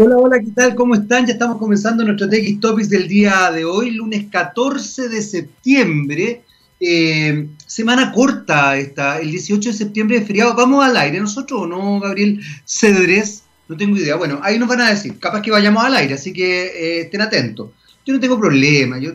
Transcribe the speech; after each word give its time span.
Hola, 0.00 0.16
hola, 0.16 0.38
¿qué 0.38 0.52
tal? 0.52 0.76
¿Cómo 0.76 0.94
están? 0.94 1.26
Ya 1.26 1.32
estamos 1.32 1.58
comenzando 1.58 2.04
nuestro 2.04 2.28
TX 2.28 2.60
Topics 2.60 2.88
del 2.88 3.08
día 3.08 3.50
de 3.50 3.64
hoy, 3.64 3.90
lunes 3.90 4.26
14 4.30 5.08
de 5.08 5.20
septiembre. 5.20 6.44
Eh, 6.78 7.48
semana 7.66 8.12
corta 8.12 8.76
esta, 8.76 9.18
el 9.18 9.32
18 9.32 9.70
de 9.70 9.74
septiembre 9.74 10.20
de 10.20 10.24
feriado. 10.24 10.54
¿Vamos 10.54 10.84
al 10.84 10.96
aire 10.96 11.18
nosotros 11.18 11.62
o 11.62 11.66
no, 11.66 11.98
Gabriel 11.98 12.40
Cedrés? 12.64 13.42
No 13.66 13.76
tengo 13.76 13.96
idea. 13.96 14.14
Bueno, 14.14 14.38
ahí 14.40 14.56
nos 14.56 14.68
van 14.68 14.82
a 14.82 14.90
decir, 14.90 15.18
capaz 15.18 15.42
que 15.42 15.50
vayamos 15.50 15.84
al 15.84 15.96
aire, 15.96 16.14
así 16.14 16.32
que 16.32 16.66
eh, 16.66 17.00
estén 17.00 17.20
atentos. 17.20 17.70
Yo 18.06 18.14
no 18.14 18.20
tengo 18.20 18.38
problema. 18.38 19.00
Yo, 19.00 19.14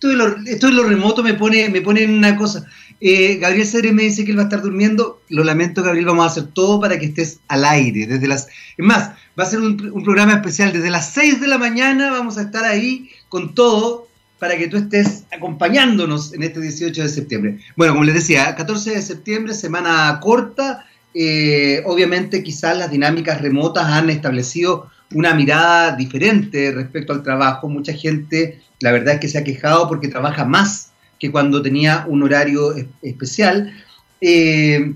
esto, 0.00 0.66
de 0.68 0.72
lo, 0.72 0.84
remoto 0.84 1.24
me 1.24 1.34
pone, 1.34 1.68
me 1.68 1.80
pone 1.80 2.04
en 2.04 2.10
una 2.10 2.36
cosa. 2.36 2.64
Eh, 3.00 3.36
Gabriel 3.36 3.66
Cedrés 3.66 3.92
me 3.92 4.04
dice 4.04 4.24
que 4.24 4.30
él 4.30 4.38
va 4.38 4.42
a 4.42 4.44
estar 4.44 4.62
durmiendo. 4.62 5.22
Lo 5.28 5.42
lamento, 5.42 5.82
Gabriel, 5.82 6.06
vamos 6.06 6.24
a 6.24 6.30
hacer 6.30 6.46
todo 6.52 6.80
para 6.80 6.98
que 6.98 7.06
estés 7.06 7.40
al 7.48 7.64
aire. 7.64 8.06
Desde 8.06 8.28
las, 8.28 8.46
es 8.46 8.84
más, 8.84 9.10
va 9.38 9.42
a 9.42 9.46
ser 9.46 9.60
un, 9.60 9.76
programa 10.04 10.34
especial. 10.34 10.72
Desde 10.72 10.90
las 10.90 11.12
6 11.12 11.40
de 11.40 11.48
la 11.48 11.58
mañana 11.58 12.12
vamos 12.12 12.38
a 12.38 12.42
estar 12.42 12.64
ahí 12.64 13.10
con 13.28 13.54
todo 13.54 14.06
para 14.38 14.56
que 14.56 14.68
tú 14.68 14.76
estés 14.76 15.24
acompañándonos 15.32 16.32
en 16.32 16.44
este 16.44 16.60
18 16.60 17.02
de 17.02 17.08
septiembre. 17.08 17.58
Bueno, 17.76 17.94
como 17.94 18.04
les 18.04 18.14
decía, 18.14 18.54
14 18.54 18.92
de 18.92 19.02
septiembre, 19.02 19.54
semana 19.54 20.18
corta. 20.22 20.86
Eh, 21.12 21.82
obviamente 21.86 22.44
quizás 22.44 22.78
las 22.78 22.90
dinámicas 22.90 23.40
remotas 23.40 23.86
han 23.86 24.10
establecido 24.10 24.88
una 25.14 25.34
mirada 25.34 25.96
diferente 25.96 26.70
respecto 26.72 27.12
al 27.12 27.22
trabajo. 27.22 27.68
Mucha 27.68 27.92
gente, 27.92 28.60
la 28.80 28.92
verdad 28.92 29.14
es 29.14 29.20
que 29.20 29.28
se 29.28 29.38
ha 29.38 29.44
quejado 29.44 29.88
porque 29.88 30.08
trabaja 30.08 30.44
más 30.44 30.92
que 31.18 31.30
cuando 31.30 31.62
tenía 31.62 32.04
un 32.08 32.22
horario 32.22 32.74
especial. 33.02 33.74
Eh, 34.20 34.92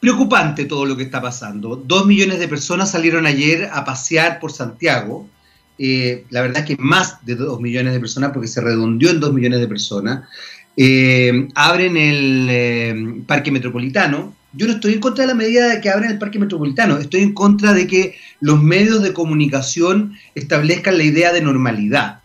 preocupante 0.00 0.64
todo 0.64 0.84
lo 0.84 0.96
que 0.96 1.04
está 1.04 1.20
pasando. 1.20 1.76
Dos 1.76 2.06
millones 2.06 2.38
de 2.38 2.48
personas 2.48 2.90
salieron 2.90 3.26
ayer 3.26 3.68
a 3.72 3.84
pasear 3.84 4.40
por 4.40 4.52
Santiago. 4.52 5.28
Eh, 5.78 6.24
la 6.30 6.42
verdad 6.42 6.62
es 6.62 6.66
que 6.66 6.82
más 6.82 7.24
de 7.24 7.36
dos 7.36 7.60
millones 7.60 7.92
de 7.92 8.00
personas, 8.00 8.30
porque 8.32 8.48
se 8.48 8.60
redondeó 8.60 9.10
en 9.10 9.20
dos 9.20 9.32
millones 9.32 9.60
de 9.60 9.68
personas. 9.68 10.28
Eh, 10.76 11.48
abren 11.54 11.96
el 11.96 13.22
Parque 13.26 13.50
Metropolitano. 13.50 14.34
Yo 14.52 14.66
no 14.66 14.74
estoy 14.74 14.94
en 14.94 15.00
contra 15.00 15.22
de 15.22 15.28
la 15.28 15.34
medida 15.34 15.68
de 15.68 15.80
que 15.80 15.90
abren 15.90 16.10
el 16.10 16.18
Parque 16.18 16.38
Metropolitano, 16.38 16.96
estoy 16.96 17.20
en 17.20 17.34
contra 17.34 17.74
de 17.74 17.86
que 17.86 18.16
los 18.40 18.62
medios 18.62 19.02
de 19.02 19.12
comunicación 19.12 20.14
establezcan 20.34 20.96
la 20.96 21.04
idea 21.04 21.32
de 21.32 21.42
normalidad. 21.42 22.20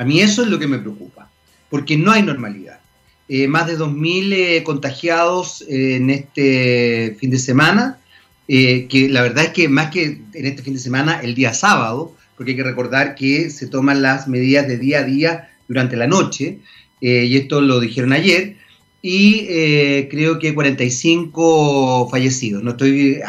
A 0.00 0.04
mí 0.04 0.22
eso 0.22 0.40
es 0.40 0.48
lo 0.48 0.58
que 0.58 0.66
me 0.66 0.78
preocupa, 0.78 1.30
porque 1.68 1.98
no 1.98 2.10
hay 2.10 2.22
normalidad. 2.22 2.80
Eh, 3.28 3.46
más 3.48 3.66
de 3.66 3.76
2.000 3.76 4.32
eh, 4.32 4.62
contagiados 4.62 5.60
eh, 5.68 5.96
en 5.96 6.08
este 6.08 7.18
fin 7.20 7.28
de 7.30 7.38
semana, 7.38 7.98
que 8.48 9.08
la 9.10 9.20
verdad 9.20 9.44
es 9.44 9.50
que 9.50 9.68
más 9.68 9.90
que 9.90 10.22
en 10.32 10.46
este 10.46 10.62
fin 10.62 10.72
de 10.72 10.80
semana, 10.80 11.20
el 11.22 11.34
día 11.34 11.52
sábado, 11.52 12.16
porque 12.34 12.52
hay 12.52 12.56
que 12.56 12.62
recordar 12.62 13.14
que 13.14 13.50
se 13.50 13.66
toman 13.66 14.00
las 14.00 14.26
medidas 14.26 14.66
de 14.66 14.78
día 14.78 15.00
a 15.00 15.04
día 15.04 15.50
durante 15.68 15.96
la 15.96 16.06
noche, 16.06 16.60
y 17.00 17.36
esto 17.36 17.60
lo 17.60 17.78
dijeron 17.78 18.14
ayer, 18.14 18.56
y 19.02 19.44
creo 20.08 20.38
que 20.38 20.54
45 20.54 22.08
fallecidos. 22.10 22.64
No 22.64 22.70
estoy 22.70 23.20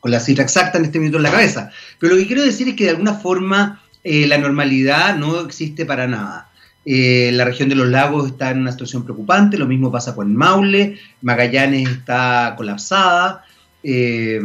con 0.00 0.10
la 0.10 0.20
cifra 0.20 0.44
exacta 0.44 0.78
en 0.78 0.84
este 0.84 1.00
minuto 1.00 1.16
en 1.16 1.24
la 1.24 1.32
cabeza, 1.32 1.70
pero 1.98 2.14
lo 2.14 2.20
que 2.20 2.26
quiero 2.26 2.44
decir 2.44 2.68
es 2.68 2.74
que 2.74 2.84
de 2.84 2.90
alguna 2.90 3.14
forma 3.14 3.82
la 4.06 4.38
normalidad 4.38 5.16
no 5.16 5.40
existe 5.40 5.84
para 5.84 6.06
nada. 6.06 6.50
Eh, 6.88 7.32
la 7.32 7.44
región 7.44 7.68
de 7.68 7.74
los 7.74 7.88
lagos 7.88 8.28
está 8.28 8.52
en 8.52 8.60
una 8.60 8.70
situación 8.70 9.02
preocupante, 9.02 9.58
lo 9.58 9.66
mismo 9.66 9.90
pasa 9.90 10.14
con 10.14 10.36
Maule, 10.36 10.98
Magallanes 11.20 11.88
está 11.88 12.54
colapsada, 12.56 13.44
eh, 13.82 14.40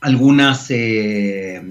algunas, 0.00 0.70
eh, 0.70 1.62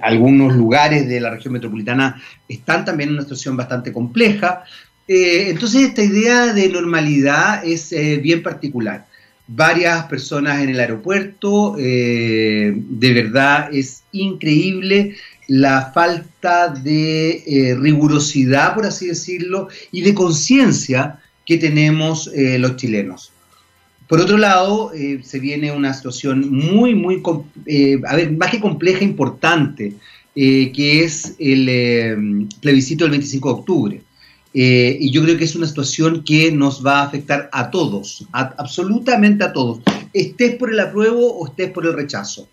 algunos 0.00 0.56
lugares 0.56 1.06
de 1.06 1.20
la 1.20 1.28
región 1.28 1.52
metropolitana 1.52 2.22
están 2.48 2.86
también 2.86 3.10
en 3.10 3.16
una 3.16 3.24
situación 3.24 3.54
bastante 3.54 3.92
compleja. 3.92 4.64
entonces 5.06 5.88
esta 5.88 6.02
idea 6.02 6.54
de 6.54 6.70
normalidad 6.70 7.62
es 7.66 7.90
bien 8.22 8.42
particular. 8.42 9.04
Varias 9.46 10.04
personas 10.04 10.62
en 10.62 10.70
el 10.70 10.80
aeropuerto, 10.80 11.74
de 11.76 13.12
verdad 13.14 13.68
es 13.74 14.04
increíble 14.12 15.16
la 15.46 15.92
falta 15.92 16.68
de 16.68 17.42
eh, 17.46 17.74
rigurosidad, 17.74 18.74
por 18.74 18.86
así 18.86 19.06
decirlo, 19.06 19.68
y 19.92 20.02
de 20.02 20.14
conciencia 20.14 21.20
que 21.44 21.58
tenemos 21.58 22.30
eh, 22.34 22.58
los 22.58 22.76
chilenos. 22.76 23.32
Por 24.08 24.20
otro 24.20 24.36
lado, 24.36 24.92
eh, 24.92 25.20
se 25.22 25.38
viene 25.38 25.72
una 25.72 25.92
situación 25.92 26.50
muy, 26.50 26.94
muy, 26.94 27.22
a 28.06 28.16
ver, 28.16 28.32
más 28.32 28.50
que 28.50 28.60
compleja, 28.60 29.02
importante, 29.02 29.94
que 30.34 31.04
es 31.04 31.36
el 31.38 32.48
plebiscito 32.60 33.04
del 33.04 33.12
25 33.12 33.48
de 33.48 33.54
octubre. 33.54 34.02
y 34.52 35.10
yo 35.12 35.22
creo 35.22 35.36
que 35.36 35.44
es 35.44 35.54
una 35.54 35.66
situación 35.66 36.24
que 36.24 36.50
nos 36.50 36.84
va 36.84 37.00
a 37.00 37.04
afectar 37.04 37.48
a 37.52 37.70
todos, 37.70 38.26
absolutamente 38.32 39.44
a 39.44 39.52
todos, 39.52 39.78
estés 40.12 40.56
por 40.56 40.72
el 40.72 40.80
apruebo 40.80 41.38
o 41.38 41.46
estés 41.46 41.70
por 41.70 41.86
el 41.86 41.92
rechazo 41.92 42.48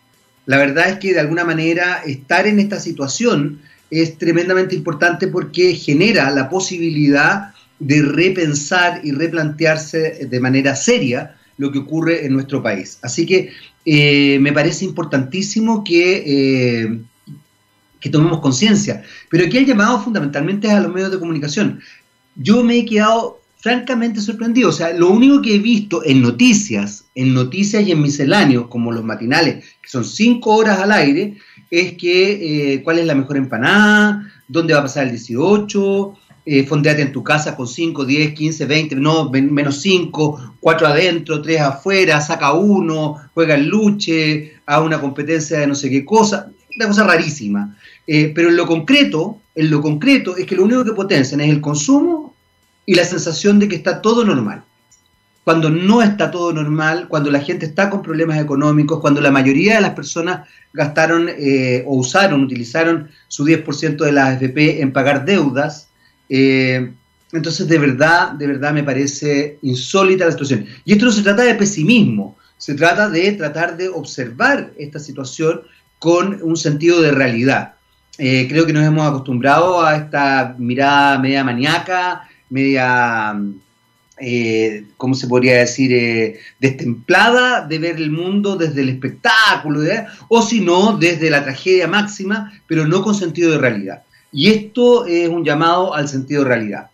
la 0.46 0.57
verdad 0.57 0.90
es 0.90 1.00
que 1.00 1.13
de 1.13 1.19
alguna 1.19 1.44
manera 1.44 2.02
estar 2.06 2.47
en 2.47 2.59
esta 2.59 2.79
situación 2.79 3.62
es 3.90 4.18
tremendamente 4.18 4.75
importante 4.75 5.28
porque 5.28 5.74
genera 5.74 6.31
la 6.31 6.50
posibilidad 6.50 7.53
de 7.79 8.02
repensar 8.02 9.02
y 9.03 9.12
replantearse 9.12 10.28
de 10.29 10.40
manera 10.40 10.75
seria 10.75 11.35
lo 11.57 11.72
que 11.72 11.79
ocurre 11.79 12.25
en 12.25 12.34
nuestro 12.34 12.63
país. 12.63 13.00
Así 13.02 13.25
que 13.25 13.52
eh, 13.85 14.40
me 14.40 14.53
parece 14.53 14.85
importantísimo 14.85 15.84
que, 15.84 16.24
eh, 16.25 17.00
que 18.00 18.09
tomemos 18.09 18.40
conciencia. 18.40 19.03
Pero 19.29 19.46
aquí 19.46 19.58
el 19.58 19.66
llamado 19.66 20.02
fundamentalmente 20.02 20.68
es 20.68 20.73
a 20.73 20.79
los 20.79 20.94
medios 20.94 21.12
de 21.12 21.19
comunicación. 21.19 21.81
Yo 22.35 22.63
me 22.63 22.78
he 22.78 22.85
quedado 22.85 23.41
francamente 23.61 24.19
sorprendido. 24.19 24.69
O 24.69 24.73
sea, 24.73 24.91
lo 24.94 25.09
único 25.09 25.41
que 25.41 25.55
he 25.55 25.59
visto 25.59 26.03
en 26.03 26.22
noticias, 26.22 27.05
en 27.16 27.33
noticias 27.33 27.88
y 27.88 27.91
en 27.91 28.01
misceláneos, 28.01 28.67
como 28.67 28.91
los 28.91 29.03
matinales, 29.03 29.63
que 29.81 29.89
son 29.89 30.03
cinco 30.03 30.55
horas 30.55 30.79
al 30.79 30.91
aire, 30.91 31.38
es 31.69 31.94
que 31.94 32.73
eh, 32.73 32.83
cuál 32.83 32.99
es 32.99 33.05
la 33.05 33.16
mejor 33.16 33.38
empanada, 33.38 34.27
dónde 34.47 34.73
va 34.73 34.79
a 34.79 34.83
pasar 34.83 35.05
el 35.05 35.11
18, 35.11 36.13
eh, 36.44 36.66
fondeate 36.66 37.03
en 37.03 37.11
tu 37.11 37.23
casa 37.23 37.55
con 37.55 37.67
5, 37.67 38.03
10, 38.03 38.33
15, 38.33 38.66
20, 38.66 38.95
no, 38.95 39.29
menos 39.29 39.79
5, 39.81 40.55
4 40.59 40.88
adentro, 40.88 41.41
3 41.41 41.61
afuera, 41.61 42.19
saca 42.19 42.53
uno, 42.53 43.17
juega 43.33 43.55
el 43.55 43.67
luche, 43.67 44.53
a 44.66 44.81
una 44.81 44.99
competencia 44.99 45.59
de 45.59 45.67
no 45.67 45.75
sé 45.75 45.89
qué 45.89 46.03
cosa, 46.03 46.51
una 46.75 46.88
cosa 46.88 47.03
rarísima. 47.03 47.78
Eh, 48.07 48.31
pero 48.33 48.49
en 48.49 48.57
lo 48.57 48.66
concreto, 48.66 49.38
en 49.53 49.69
lo 49.69 49.81
concreto 49.81 50.35
es 50.35 50.47
que 50.47 50.55
lo 50.55 50.63
único 50.63 50.83
que 50.83 50.93
potencian 50.93 51.41
es 51.41 51.49
el 51.49 51.61
consumo 51.61 52.30
y 52.85 52.95
la 52.95 53.05
sensación 53.05 53.59
de 53.59 53.67
que 53.67 53.75
está 53.75 54.01
todo 54.01 54.25
normal. 54.25 54.63
Cuando 55.43 55.69
no 55.69 56.03
está 56.03 56.29
todo 56.29 56.53
normal, 56.53 57.07
cuando 57.07 57.31
la 57.31 57.39
gente 57.39 57.65
está 57.65 57.89
con 57.89 58.03
problemas 58.03 58.39
económicos, 58.39 58.99
cuando 58.99 59.21
la 59.21 59.31
mayoría 59.31 59.75
de 59.75 59.81
las 59.81 59.95
personas 59.95 60.47
gastaron 60.71 61.29
eh, 61.29 61.83
o 61.87 61.95
usaron, 61.95 62.43
utilizaron 62.43 63.09
su 63.27 63.45
10% 63.45 63.97
de 63.97 64.11
la 64.11 64.27
AFP 64.27 64.81
en 64.81 64.93
pagar 64.93 65.25
deudas, 65.25 65.89
eh, 66.29 66.93
entonces 67.31 67.67
de 67.67 67.77
verdad, 67.77 68.33
de 68.33 68.47
verdad 68.47 68.73
me 68.73 68.83
parece 68.83 69.57
insólita 69.61 70.25
la 70.25 70.31
situación. 70.31 70.67
Y 70.85 70.93
esto 70.93 71.05
no 71.05 71.11
se 71.11 71.23
trata 71.23 71.43
de 71.43 71.55
pesimismo, 71.55 72.37
se 72.57 72.75
trata 72.75 73.09
de 73.09 73.31
tratar 73.31 73.77
de 73.77 73.89
observar 73.89 74.71
esta 74.77 74.99
situación 74.99 75.61
con 75.97 76.39
un 76.43 76.55
sentido 76.55 77.01
de 77.01 77.11
realidad. 77.11 77.73
Eh, 78.17 78.47
creo 78.49 78.65
que 78.65 78.73
nos 78.73 78.85
hemos 78.85 79.07
acostumbrado 79.07 79.81
a 79.81 79.95
esta 79.95 80.55
mirada 80.57 81.17
media 81.17 81.43
maníaca, 81.43 82.27
media, 82.51 83.41
eh, 84.19 84.85
¿cómo 84.97 85.16
se 85.16 85.28
podría 85.28 85.57
decir?, 85.57 85.91
eh, 85.94 86.39
destemplada 86.59 87.66
de 87.66 87.79
ver 87.79 87.95
el 87.95 88.12
mundo 88.12 88.56
desde 88.56 88.81
el 88.81 88.89
espectáculo, 88.89 89.81
o 90.28 90.41
si 90.44 90.59
no, 90.59 90.97
desde 90.97 91.31
la 91.31 91.44
tragedia 91.44 91.87
máxima, 91.87 92.53
pero 92.67 92.85
no 92.85 93.02
con 93.02 93.16
sentido 93.16 93.52
de 93.52 93.58
realidad. 93.58 94.03
Y 94.31 94.49
esto 94.52 95.05
es 95.08 95.28
un 95.28 95.43
llamado 95.43 95.93
al 95.96 96.08
sentido 96.08 96.43
de 96.43 96.49
realidad. 96.49 96.90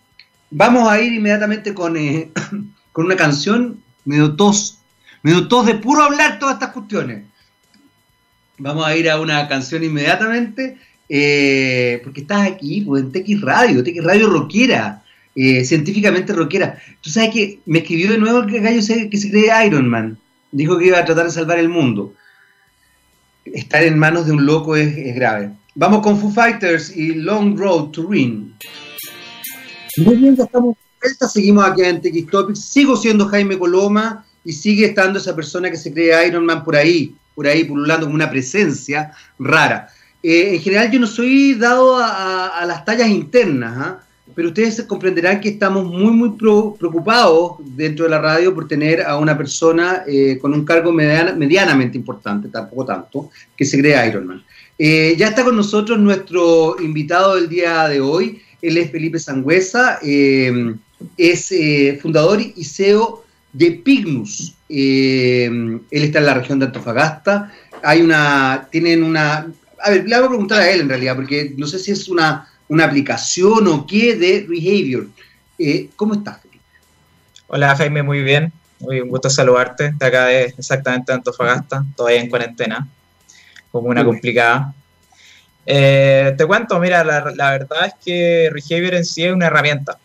Vamos 0.49 0.87
a 0.87 1.01
ir 1.01 1.11
inmediatamente 1.11 1.73
con, 1.73 1.97
eh, 1.97 2.31
con 2.93 3.05
una 3.05 3.15
canción, 3.15 3.81
medio 4.05 4.35
tos, 4.35 4.77
medio 5.23 5.47
tos 5.47 5.65
de 5.65 5.75
puro 5.75 6.03
hablar 6.03 6.39
todas 6.39 6.55
estas 6.55 6.71
cuestiones. 6.71 7.23
Vamos 8.59 8.85
a 8.85 8.95
ir 8.95 9.09
a 9.09 9.19
una 9.19 9.47
canción 9.47 9.83
inmediatamente, 9.83 10.77
porque 12.03 12.21
estás 12.21 12.47
aquí, 12.47 12.81
pues, 12.81 13.03
en 13.03 13.11
TX 13.11 13.41
Radio, 13.41 13.83
TX 13.83 14.03
Radio 14.03 14.29
Rockera. 14.29 15.03
Eh, 15.39 15.63
científicamente 15.63 16.33
rockera. 16.33 16.79
Tú 16.99 17.11
sabes 17.11 17.29
que 17.29 17.59
me 17.67 17.79
escribió 17.79 18.09
de 18.09 18.17
nuevo 18.17 18.39
el 18.39 18.59
gallo 18.59 18.81
que 19.11 19.17
se 19.17 19.29
cree 19.29 19.67
Iron 19.67 19.87
Man. 19.87 20.17
Dijo 20.51 20.79
que 20.79 20.87
iba 20.87 20.97
a 20.97 21.05
tratar 21.05 21.25
de 21.25 21.31
salvar 21.31 21.59
el 21.59 21.69
mundo. 21.69 22.15
Estar 23.45 23.83
en 23.83 23.99
manos 23.99 24.25
de 24.25 24.31
un 24.31 24.47
loco 24.47 24.75
es, 24.75 25.13
grave. 25.13 25.51
Vamos 25.75 26.01
con 26.01 26.19
Foo 26.19 26.31
Fighters 26.31 26.89
y 26.97 27.13
Long 27.13 27.55
Road 27.55 27.91
to 27.91 28.07
Ring. 28.09 28.49
Muy 29.97 30.15
bien, 30.15 30.35
ya 30.35 30.45
estamos 30.45 30.75
vuelta, 30.99 31.29
seguimos 31.29 31.65
aquí 31.65 31.83
en 31.83 32.01
TX 32.01 32.31
Topics. 32.31 32.59
Sigo 32.59 32.97
siendo 32.97 33.27
Jaime 33.27 33.59
Coloma 33.59 34.25
y 34.43 34.53
sigue 34.53 34.87
estando 34.87 35.19
esa 35.19 35.35
persona 35.35 35.69
que 35.69 35.77
se 35.77 35.93
cree 35.93 36.27
Iron 36.27 36.47
Man 36.47 36.63
por 36.63 36.75
ahí. 36.75 37.15
por 37.35 37.45
ahí 37.45 37.63
pululando 37.63 38.07
como 38.07 38.15
una 38.15 38.31
presencia 38.31 39.11
rara. 39.37 39.87
Eh, 40.23 40.55
en 40.55 40.61
general 40.61 40.89
yo 40.89 40.99
no 40.99 41.05
soy 41.05 41.53
dado 41.53 41.95
a, 42.01 42.65
las 42.65 42.83
tallas 42.85 43.09
internas, 43.09 43.77
¿ah? 43.77 44.06
Pero 44.37 44.49
ustedes 44.49 44.83
comprenderán 44.83 45.41
que 45.41 45.49
estamos 45.49 45.83
muy, 45.83 46.11
muy 46.11 46.37
preocupados 46.37 47.53
dentro 47.75 48.05
de 48.05 48.11
la 48.11 48.21
radio 48.21 48.53
por 48.53 48.67
tener 48.67 49.01
a 49.01 49.17
una 49.17 49.35
persona 49.35 50.03
eh, 50.05 50.37
con 50.39 50.53
un 50.53 50.63
cargo 50.63 50.91
medianamente 50.91 51.97
importante, 51.97 52.47
tampoco 52.47 52.85
tanto, 52.85 53.31
que 53.55 53.65
se 53.65 53.79
cree 53.79 54.07
Ironman. 54.07 54.43
Eh, 54.77 55.15
ya 55.17 55.29
está 55.29 55.43
con 55.43 55.55
nosotros 55.55 55.97
nuestro 55.97 56.79
invitado 56.79 57.33
del 57.33 57.49
día 57.49 57.87
de 57.87 57.99
hoy, 57.99 58.39
él 58.61 58.77
es 58.77 58.91
Felipe 58.91 59.17
Sangüesa, 59.17 59.97
eh, 60.03 60.75
es 61.17 61.51
fundador 61.99 62.39
y 62.39 62.63
CEO 62.63 63.25
de 63.53 63.71
Pignus. 63.71 64.53
él 64.69 65.81
está 65.89 66.19
en 66.19 66.25
la 66.27 66.35
región 66.35 66.59
de 66.59 66.67
Antofagasta. 66.67 67.51
Hay 67.81 68.03
una, 68.03 68.67
tienen 68.71 69.01
una, 69.01 69.51
a 69.81 69.89
ver, 69.89 70.07
le 70.07 70.15
voy 70.15 70.25
a 70.25 70.29
preguntar 70.29 70.59
a 70.59 70.69
él 70.69 70.81
en 70.81 70.89
realidad, 70.89 71.15
porque 71.15 71.55
no 71.57 71.65
sé 71.65 71.79
si 71.79 71.89
es 71.89 72.07
una 72.07 72.47
una 72.69 72.85
aplicación 72.85 73.67
o 73.67 73.85
qué 73.85 74.15
de 74.15 74.45
Behavior. 74.47 75.07
Eh, 75.57 75.89
¿Cómo 75.95 76.15
estás, 76.15 76.41
Felipe? 76.41 76.63
Hola, 77.47 77.75
Jaime, 77.75 78.03
muy 78.03 78.21
bien. 78.21 78.51
Muy 78.79 79.01
un 79.01 79.09
gusto 79.09 79.29
saludarte. 79.29 79.93
De 79.97 80.05
acá 80.05 80.25
de 80.25 80.43
exactamente 80.45 81.11
Antofagasta, 81.11 81.85
todavía 81.95 82.21
en 82.21 82.29
cuarentena, 82.29 82.87
como 83.71 83.87
una 83.87 84.03
complicada. 84.03 84.73
Eh, 85.65 86.33
te 86.37 86.45
cuento, 86.45 86.79
mira, 86.79 87.03
la, 87.03 87.51
verdad 87.51 87.87
es 87.87 87.93
que 88.03 88.49
Behavior 88.53 88.95
en 88.95 89.05
sí 89.05 89.23
es 89.23 89.33
una 89.33 89.47
herramienta. 89.47 89.97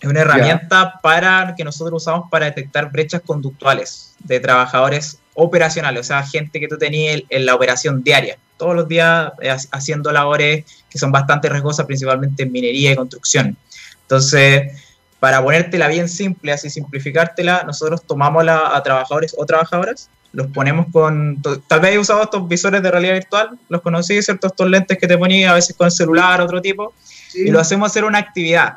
Es 0.00 0.08
una 0.08 0.20
herramienta 0.20 0.98
para 1.02 1.54
que 1.56 1.64
nosotros 1.64 2.02
usamos 2.02 2.30
para 2.30 2.46
detectar 2.46 2.90
brechas 2.90 3.20
conductuales 3.20 4.14
de 4.20 4.40
trabajadores 4.40 5.18
operacionales, 5.34 6.00
o 6.00 6.04
sea, 6.04 6.22
gente 6.22 6.58
que 6.58 6.68
tú 6.68 6.78
tenías 6.78 7.22
en 7.28 7.44
la 7.44 7.54
operación 7.54 8.02
diaria 8.02 8.38
todos 8.60 8.76
los 8.76 8.86
días 8.86 9.32
eh, 9.40 9.56
haciendo 9.72 10.12
labores 10.12 10.66
que 10.90 10.98
son 10.98 11.10
bastante 11.10 11.48
riesgosas, 11.48 11.86
principalmente 11.86 12.42
en 12.42 12.52
minería 12.52 12.92
y 12.92 12.96
construcción. 12.96 13.56
Entonces, 14.02 14.72
para 15.18 15.42
ponértela 15.42 15.88
bien 15.88 16.10
simple, 16.10 16.52
así 16.52 16.68
simplificártela, 16.68 17.62
nosotros 17.64 18.02
tomamos 18.06 18.46
a 18.46 18.82
trabajadores 18.82 19.34
o 19.38 19.46
trabajadoras, 19.46 20.10
los 20.32 20.48
ponemos 20.48 20.86
con, 20.92 21.42
tal 21.66 21.80
vez 21.80 21.94
he 21.94 21.98
usado 21.98 22.22
estos 22.22 22.46
visores 22.46 22.82
de 22.82 22.90
realidad 22.90 23.14
virtual, 23.14 23.58
los 23.70 23.80
conocí, 23.80 24.20
¿cierto? 24.22 24.48
Estos 24.48 24.68
lentes 24.68 24.98
que 24.98 25.06
te 25.06 25.16
ponía 25.16 25.52
a 25.52 25.54
veces 25.54 25.74
con 25.74 25.86
el 25.86 25.92
celular, 25.92 26.40
otro 26.42 26.60
tipo, 26.60 26.92
y 27.34 27.50
lo 27.50 27.60
hacemos 27.60 27.90
hacer 27.90 28.04
una 28.04 28.18
actividad, 28.18 28.74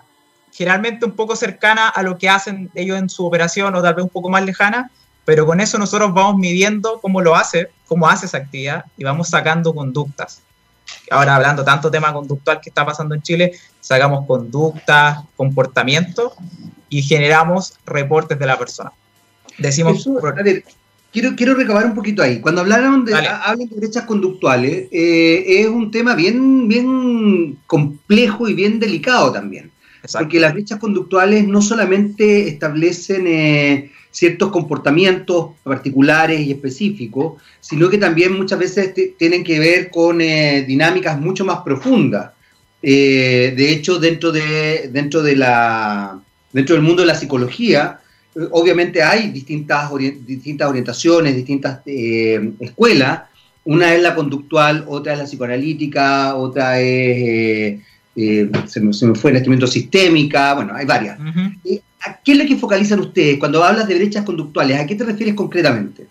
generalmente 0.54 1.06
un 1.06 1.12
poco 1.12 1.36
cercana 1.36 1.90
a 1.90 2.04
lo 2.04 2.18
que 2.18 2.30
hacen 2.30 2.72
ellos 2.74 2.98
en 2.98 3.10
su 3.10 3.26
operación 3.26 3.76
o 3.76 3.82
tal 3.82 3.96
vez 3.96 4.04
un 4.04 4.10
poco 4.10 4.30
más 4.30 4.46
lejana, 4.46 4.90
pero 5.26 5.46
con 5.46 5.60
eso 5.60 5.78
nosotros 5.78 6.14
vamos 6.14 6.38
midiendo 6.38 7.00
cómo 7.02 7.22
lo 7.22 7.36
hace, 7.36 7.70
cómo 7.88 8.08
hace 8.08 8.26
esa 8.26 8.38
actividad 8.38 8.86
y 8.98 9.04
vamos 9.04 9.30
sacando 9.30 9.74
conductas. 9.74 10.42
Ahora 11.10 11.36
hablando 11.36 11.64
tanto 11.64 11.90
tema 11.90 12.14
conductual 12.14 12.60
que 12.62 12.70
está 12.70 12.86
pasando 12.86 13.16
en 13.16 13.22
Chile, 13.22 13.54
sacamos 13.80 14.26
conductas, 14.26 15.20
comportamientos 15.36 16.34
y 16.90 17.02
generamos 17.02 17.74
reportes 17.86 18.38
de 18.38 18.46
la 18.46 18.58
persona. 18.58 18.92
Decimos... 19.58 20.08
a 20.08 20.44
ver, 20.44 20.64
quiero, 21.12 21.36
quiero 21.36 21.54
recabar 21.56 21.86
un 21.86 21.94
poquito 21.94 22.22
ahí. 22.22 22.40
Cuando 22.42 22.62
hablaron 22.62 23.06
de, 23.06 23.16
hablan 23.16 23.70
de 23.70 23.76
brechas 23.76 24.04
conductuales, 24.04 24.88
eh, 24.92 25.44
es 25.48 25.68
un 25.68 25.90
tema 25.92 26.16
bien, 26.16 26.68
bien 26.68 27.58
complejo 27.66 28.50
y 28.50 28.54
bien 28.54 28.80
delicado 28.80 29.32
también. 29.32 29.72
Porque 30.12 30.40
las 30.40 30.54
brechas 30.54 30.80
conductuales 30.80 31.48
no 31.48 31.62
solamente 31.62 32.50
establecen... 32.50 33.26
Eh, 33.28 33.92
ciertos 34.14 34.52
comportamientos 34.52 35.54
particulares 35.64 36.40
y 36.40 36.52
específicos, 36.52 37.42
sino 37.60 37.90
que 37.90 37.98
también 37.98 38.38
muchas 38.38 38.60
veces 38.60 38.94
tienen 39.18 39.44
que 39.44 39.60
ver 39.60 39.90
con 39.90 40.22
eh, 40.22 40.64
dinámicas 40.68 41.20
mucho 41.20 41.44
más 41.44 41.62
profundas. 41.62 42.32
Eh, 42.82 43.54
de 43.58 43.72
hecho, 43.72 43.98
dentro, 43.98 44.32
de, 44.32 44.90
dentro, 44.94 45.24
de 45.24 45.36
la, 45.36 46.22
dentro 46.52 46.76
del 46.76 46.84
mundo 46.84 47.02
de 47.02 47.08
la 47.08 47.16
psicología, 47.16 48.02
eh, 48.36 48.42
obviamente 48.52 49.02
hay 49.02 49.32
distintas, 49.32 49.90
distintas 50.28 50.70
orientaciones, 50.70 51.36
distintas 51.36 51.80
escuelas. 52.60 53.24
Una 53.66 53.96
es 53.96 54.02
la 54.04 54.14
conductual, 54.14 54.86
otra 54.88 55.14
es 55.14 55.20
la 55.20 55.26
psicoanalítica, 55.26 56.36
otra 56.36 56.80
es, 56.80 57.82
se, 58.14 58.80
me, 58.80 59.16
fue 59.16 59.32
el 59.32 59.38
instrumento 59.38 59.66
sistémica, 59.66 60.54
bueno, 60.54 60.76
hay 60.76 60.86
varias. 60.86 61.18
¿A 62.06 62.20
qué 62.24 62.34
es 62.34 62.38
lo 62.38 62.46
que 62.46 62.58
focalizan 62.58 63.00
ustedes 63.00 63.40
cuando 63.40 63.64
hablas 63.64 63.88
de 63.88 63.96
brechas 63.96 64.26
conductuales? 64.26 64.80
¿A 64.80 64.86
qué 64.86 64.96
te 64.96 65.04
refieres 65.04 65.36
concretamente? 65.36 66.08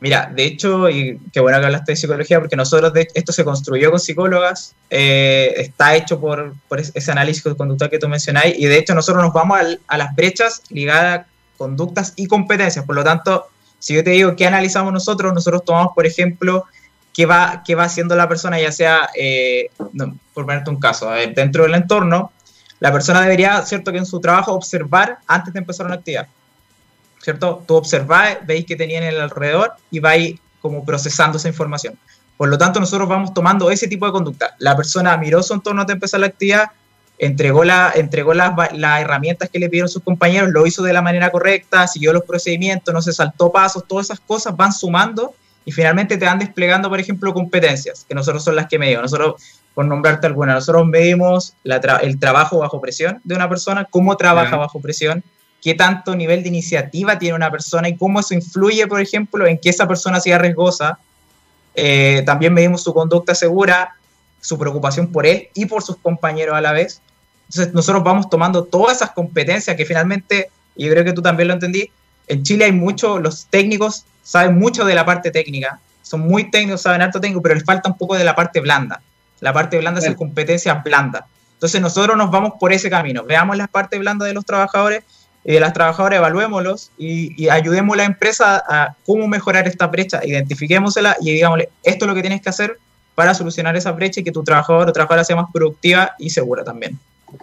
Mira, 0.00 0.30
de 0.32 0.44
hecho, 0.44 0.88
y 0.88 1.18
qué 1.32 1.40
bueno 1.40 1.58
que 1.58 1.66
hablaste 1.66 1.92
de 1.92 1.96
psicología, 1.96 2.38
porque 2.38 2.54
nosotros, 2.54 2.92
de, 2.92 3.08
esto 3.14 3.32
se 3.32 3.44
construyó 3.44 3.90
con 3.90 3.98
psicólogas, 3.98 4.74
eh, 4.90 5.54
está 5.56 5.96
hecho 5.96 6.20
por, 6.20 6.52
ese 6.94 7.10
análisis 7.10 7.42
conductual 7.42 7.90
que 7.90 7.98
tú 7.98 8.08
mencionáis, 8.08 8.56
y 8.56 8.66
de 8.66 8.78
hecho 8.78 8.94
nosotros 8.94 9.24
nos 9.24 9.32
vamos 9.32 9.58
a, 9.88 9.96
las 9.96 10.14
brechas 10.14 10.62
ligadas 10.70 11.20
a 11.20 11.26
conductas 11.56 12.12
y 12.14 12.26
competencias. 12.26 12.84
Por 12.84 12.94
lo 12.94 13.02
tanto, 13.02 13.48
si 13.80 13.94
yo 13.94 14.04
te 14.04 14.10
digo 14.10 14.36
qué 14.36 14.46
analizamos 14.46 14.92
nosotros, 14.92 15.34
nosotros 15.34 15.64
tomamos, 15.64 15.94
por 15.96 16.06
ejemplo, 16.06 16.66
qué 17.12 17.26
va, 17.26 17.64
qué 17.66 17.74
va 17.74 17.84
haciendo 17.84 18.14
la 18.14 18.28
persona, 18.28 18.60
ya 18.60 18.70
sea, 18.70 19.10
eh, 19.18 19.70
por 20.32 20.46
ponerte 20.46 20.70
un 20.70 20.78
caso, 20.78 21.10
dentro 21.34 21.64
del 21.64 21.74
entorno, 21.74 22.30
la 22.80 22.92
persona 22.92 23.22
debería, 23.22 23.64
¿cierto?, 23.64 23.92
que 23.92 23.98
en 23.98 24.06
su 24.06 24.20
trabajo 24.20 24.52
observar 24.52 25.18
antes 25.26 25.52
de 25.52 25.58
empezar 25.58 25.86
una 25.86 25.96
actividad, 25.96 26.28
¿cierto? 27.20 27.62
Tú 27.66 27.76
observáis, 27.76 28.38
veis 28.46 28.64
que 28.66 28.76
tenía 28.76 28.98
en 28.98 29.04
el 29.04 29.20
alrededor 29.20 29.72
y 29.90 30.00
vais 30.00 30.38
como 30.60 30.84
procesando 30.84 31.38
esa 31.38 31.48
información. 31.48 31.98
Por 32.36 32.48
lo 32.48 32.56
tanto, 32.56 32.78
nosotros 32.78 33.08
vamos 33.08 33.34
tomando 33.34 33.70
ese 33.70 33.88
tipo 33.88 34.06
de 34.06 34.12
conducta. 34.12 34.54
La 34.58 34.76
persona 34.76 35.16
miró 35.16 35.42
su 35.42 35.54
entorno 35.54 35.80
antes 35.80 35.94
de 35.94 35.96
empezar 35.96 36.20
la 36.20 36.26
actividad, 36.28 36.70
entregó, 37.18 37.64
la, 37.64 37.92
entregó 37.94 38.32
las, 38.32 38.52
las 38.72 39.00
herramientas 39.00 39.50
que 39.50 39.58
le 39.58 39.68
pidieron 39.68 39.88
sus 39.88 40.02
compañeros, 40.02 40.50
lo 40.50 40.64
hizo 40.66 40.82
de 40.84 40.92
la 40.92 41.02
manera 41.02 41.30
correcta, 41.30 41.88
siguió 41.88 42.12
los 42.12 42.22
procedimientos, 42.22 42.94
no 42.94 43.02
se 43.02 43.12
saltó 43.12 43.50
pasos, 43.50 43.84
todas 43.88 44.06
esas 44.06 44.20
cosas 44.20 44.56
van 44.56 44.72
sumando 44.72 45.34
y 45.64 45.72
finalmente 45.72 46.16
te 46.16 46.24
van 46.24 46.38
desplegando, 46.38 46.88
por 46.88 47.00
ejemplo, 47.00 47.34
competencias, 47.34 48.06
que 48.08 48.14
nosotros 48.14 48.44
son 48.44 48.54
las 48.54 48.68
que 48.68 48.78
medimos. 48.78 49.02
Nosotros 49.02 49.42
por 49.78 49.86
nombrarte 49.86 50.26
alguna. 50.26 50.54
Nosotros 50.54 50.88
medimos 50.88 51.54
el 51.62 52.18
trabajo 52.18 52.58
bajo 52.58 52.80
presión 52.80 53.20
de 53.22 53.36
una 53.36 53.48
persona, 53.48 53.84
cómo 53.88 54.16
trabaja 54.16 54.56
bajo 54.56 54.80
presión, 54.80 55.22
qué 55.62 55.74
tanto 55.74 56.16
nivel 56.16 56.42
de 56.42 56.48
iniciativa 56.48 57.16
tiene 57.16 57.36
una 57.36 57.48
persona 57.48 57.88
y 57.88 57.96
cómo 57.96 58.18
eso 58.18 58.34
influye, 58.34 58.88
por 58.88 59.00
ejemplo, 59.00 59.46
en 59.46 59.56
que 59.56 59.68
esa 59.68 59.86
persona 59.86 60.18
sea 60.18 60.36
riesgosa. 60.36 60.98
Eh, 61.76 62.24
también 62.26 62.54
medimos 62.54 62.82
su 62.82 62.92
conducta 62.92 63.36
segura, 63.36 63.94
su 64.40 64.58
preocupación 64.58 65.12
por 65.12 65.26
él 65.26 65.46
y 65.54 65.66
por 65.66 65.84
sus 65.84 65.96
compañeros 65.98 66.56
a 66.56 66.60
la 66.60 66.72
vez. 66.72 67.00
Entonces 67.48 67.72
nosotros 67.72 68.02
vamos 68.02 68.28
tomando 68.28 68.64
todas 68.64 68.96
esas 68.96 69.12
competencias 69.12 69.76
que 69.76 69.84
finalmente, 69.84 70.50
y 70.74 70.86
yo 70.86 70.90
creo 70.90 71.04
que 71.04 71.12
tú 71.12 71.22
también 71.22 71.46
lo 71.46 71.54
entendí, 71.54 71.88
en 72.26 72.42
Chile 72.42 72.64
hay 72.64 72.72
muchos, 72.72 73.22
los 73.22 73.46
técnicos 73.46 74.04
saben 74.24 74.58
mucho 74.58 74.84
de 74.84 74.96
la 74.96 75.06
parte 75.06 75.30
técnica, 75.30 75.78
son 76.02 76.22
muy 76.22 76.50
técnicos, 76.50 76.82
saben 76.82 77.00
harto 77.00 77.20
técnico, 77.20 77.42
pero 77.42 77.54
les 77.54 77.64
falta 77.64 77.88
un 77.88 77.96
poco 77.96 78.16
de 78.16 78.24
la 78.24 78.34
parte 78.34 78.58
blanda. 78.58 79.00
La 79.40 79.52
parte 79.52 79.78
blanda 79.78 80.00
es 80.00 80.14
competencia 80.14 80.74
blanda. 80.74 81.26
Entonces 81.54 81.80
nosotros 81.80 82.16
nos 82.16 82.30
vamos 82.30 82.52
por 82.60 82.72
ese 82.72 82.88
camino. 82.88 83.24
Veamos 83.24 83.56
la 83.56 83.66
parte 83.66 83.98
blanda 83.98 84.24
de 84.24 84.32
los 84.32 84.44
trabajadores 84.44 85.02
y 85.44 85.52
de 85.52 85.60
las 85.60 85.72
trabajadoras, 85.72 86.18
evaluémoslos 86.18 86.90
y, 86.98 87.48
ayudemos 87.48 87.94
a 87.94 87.96
la 87.98 88.04
empresa 88.04 88.62
a 88.68 88.94
cómo 89.06 89.26
mejorar 89.28 89.66
esta 89.66 89.86
brecha, 89.86 90.20
identifiquémosla 90.24 91.16
y 91.20 91.32
digámosle, 91.32 91.70
esto 91.82 92.04
es 92.04 92.08
lo 92.08 92.14
que 92.14 92.20
tienes 92.20 92.42
que 92.42 92.48
hacer 92.48 92.78
para 93.14 93.34
solucionar 93.34 93.76
esa 93.76 93.92
brecha 93.92 94.20
y 94.20 94.24
que 94.24 94.30
tu 94.30 94.44
trabajador 94.44 94.88
o 94.88 94.92
trabajadora 94.92 95.24
sea 95.24 95.36
más 95.36 95.46
productiva 95.52 96.12
y 96.18 96.30
segura 96.30 96.64
también. 96.64 96.98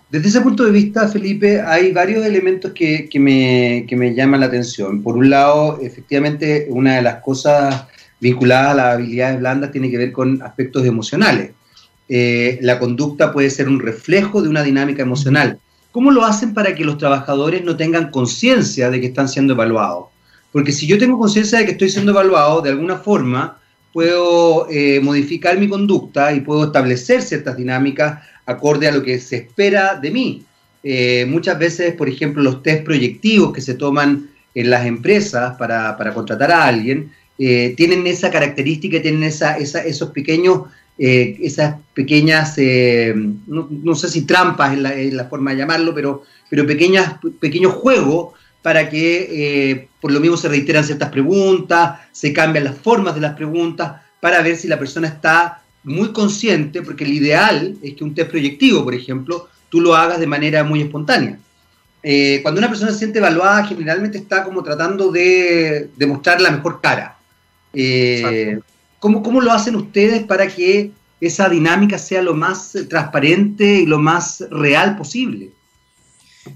Desde 0.09 0.29
ese 0.29 0.41
punto 0.41 0.63
de 0.63 0.71
vista, 0.71 1.07
Felipe, 1.07 1.61
hay 1.61 1.91
varios 1.91 2.25
elementos 2.25 2.71
que, 2.71 3.09
que, 3.09 3.19
me, 3.19 3.85
que 3.87 3.95
me 3.95 4.15
llaman 4.15 4.39
la 4.39 4.45
atención. 4.47 5.03
Por 5.03 5.17
un 5.17 5.29
lado, 5.29 5.79
efectivamente, 5.81 6.67
una 6.69 6.95
de 6.95 7.01
las 7.01 7.21
cosas 7.21 7.85
vinculadas 8.19 8.71
a 8.71 8.75
las 8.75 8.93
habilidades 8.95 9.39
blandas 9.39 9.71
tiene 9.71 9.91
que 9.91 9.97
ver 9.97 10.11
con 10.11 10.41
aspectos 10.41 10.85
emocionales. 10.85 11.51
Eh, 12.07 12.59
la 12.61 12.77
conducta 12.77 13.33
puede 13.33 13.49
ser 13.49 13.67
un 13.67 13.79
reflejo 13.79 14.41
de 14.41 14.49
una 14.49 14.63
dinámica 14.63 15.01
emocional. 15.01 15.59
¿Cómo 15.91 16.11
lo 16.11 16.23
hacen 16.23 16.53
para 16.53 16.75
que 16.75 16.85
los 16.85 16.97
trabajadores 16.97 17.63
no 17.63 17.77
tengan 17.77 18.11
conciencia 18.11 18.89
de 18.89 19.01
que 19.01 19.07
están 19.07 19.27
siendo 19.27 19.53
evaluados? 19.53 20.07
Porque 20.51 20.71
si 20.71 20.87
yo 20.87 20.97
tengo 20.97 21.17
conciencia 21.17 21.59
de 21.59 21.65
que 21.65 21.71
estoy 21.71 21.89
siendo 21.89 22.11
evaluado, 22.11 22.61
de 22.61 22.69
alguna 22.69 22.97
forma 22.97 23.57
puedo 23.91 24.67
eh, 24.69 24.99
modificar 25.01 25.57
mi 25.57 25.69
conducta 25.69 26.33
y 26.33 26.41
puedo 26.41 26.65
establecer 26.65 27.21
ciertas 27.21 27.55
dinámicas 27.55 28.23
acorde 28.45 28.87
a 28.87 28.91
lo 28.91 29.01
que 29.01 29.19
se 29.19 29.37
espera 29.37 29.95
de 29.95 30.11
mí. 30.11 30.43
Eh, 30.83 31.25
muchas 31.27 31.57
veces, 31.57 31.95
por 31.95 32.09
ejemplo, 32.09 32.43
los 32.43 32.61
test 32.61 32.83
proyectivos 32.83 33.53
que 33.53 33.61
se 33.61 33.73
toman 33.73 34.29
en 34.53 34.69
las 34.69 34.85
empresas 34.85 35.55
para, 35.57 35.97
contratar 36.13 36.51
a 36.51 36.65
alguien, 36.65 37.11
tienen 37.37 38.07
esa 38.07 38.31
característica, 38.31 39.01
tienen 39.01 39.23
esa, 39.23 39.57
esos 39.57 40.11
pequeños 40.11 40.61
eh, 40.97 41.37
esas 41.41 41.75
pequeñas, 41.93 42.53
eh, 42.57 43.13
no, 43.47 43.95
sé 43.95 44.07
si 44.07 44.21
trampas 44.21 44.73
es 44.73 45.13
la, 45.13 45.25
forma 45.25 45.51
de 45.51 45.57
llamarlo, 45.57 45.93
pero, 45.93 46.23
pero 46.49 46.65
pequeñas, 46.65 47.15
pequeños 47.39 47.73
juegos 47.73 48.33
para 48.61 48.89
que 48.89 49.27
eh, 49.29 49.87
por 49.99 50.11
lo 50.13 50.21
mismo 50.21 50.37
se 50.37 50.47
reiteran 50.47 50.85
ciertas 50.85 51.09
preguntas, 51.09 51.99
se 52.13 52.31
cambian 52.31 52.63
las 52.63 52.77
formas 52.77 53.13
de 53.13 53.21
las 53.21 53.35
preguntas 53.35 54.01
para 54.21 54.41
ver 54.41 54.55
si 54.55 54.69
la 54.69 54.79
persona 54.79 55.07
está 55.07 55.61
muy 55.83 56.13
consciente, 56.13 56.81
porque 56.81 57.03
el 57.03 57.13
ideal 57.13 57.75
es 57.83 57.93
que 57.93 58.03
un 58.03 58.15
test 58.15 58.31
proyectivo, 58.31 58.83
por 58.83 58.95
ejemplo, 58.95 59.49
tú 59.69 59.81
lo 59.81 59.95
hagas 59.95 60.19
de 60.19 60.27
manera 60.27 60.63
muy 60.63 60.81
espontánea. 60.81 61.37
Cuando 62.41 62.59
una 62.59 62.69
persona 62.69 62.91
se 62.91 62.99
siente 62.99 63.17
evaluada, 63.17 63.65
generalmente 63.65 64.19
está 64.19 64.43
como 64.43 64.63
tratando 64.63 65.11
de, 65.11 65.89
mostrar 66.07 66.39
la 66.39 66.51
mejor 66.51 66.79
cara. 66.79 67.17
¿Cómo, 69.05 69.21
¿Cómo 69.21 69.39
lo 69.39 69.51
hacen 69.51 69.75
ustedes 69.75 70.23
para 70.23 70.47
que 70.47 70.89
esa 71.21 71.47
dinámica 71.47 71.99
sea 71.99 72.23
lo 72.23 72.33
más 72.33 72.73
transparente 72.89 73.63
y 73.63 73.85
lo 73.85 73.99
más 73.99 74.43
real 74.49 74.97
posible? 74.97 75.51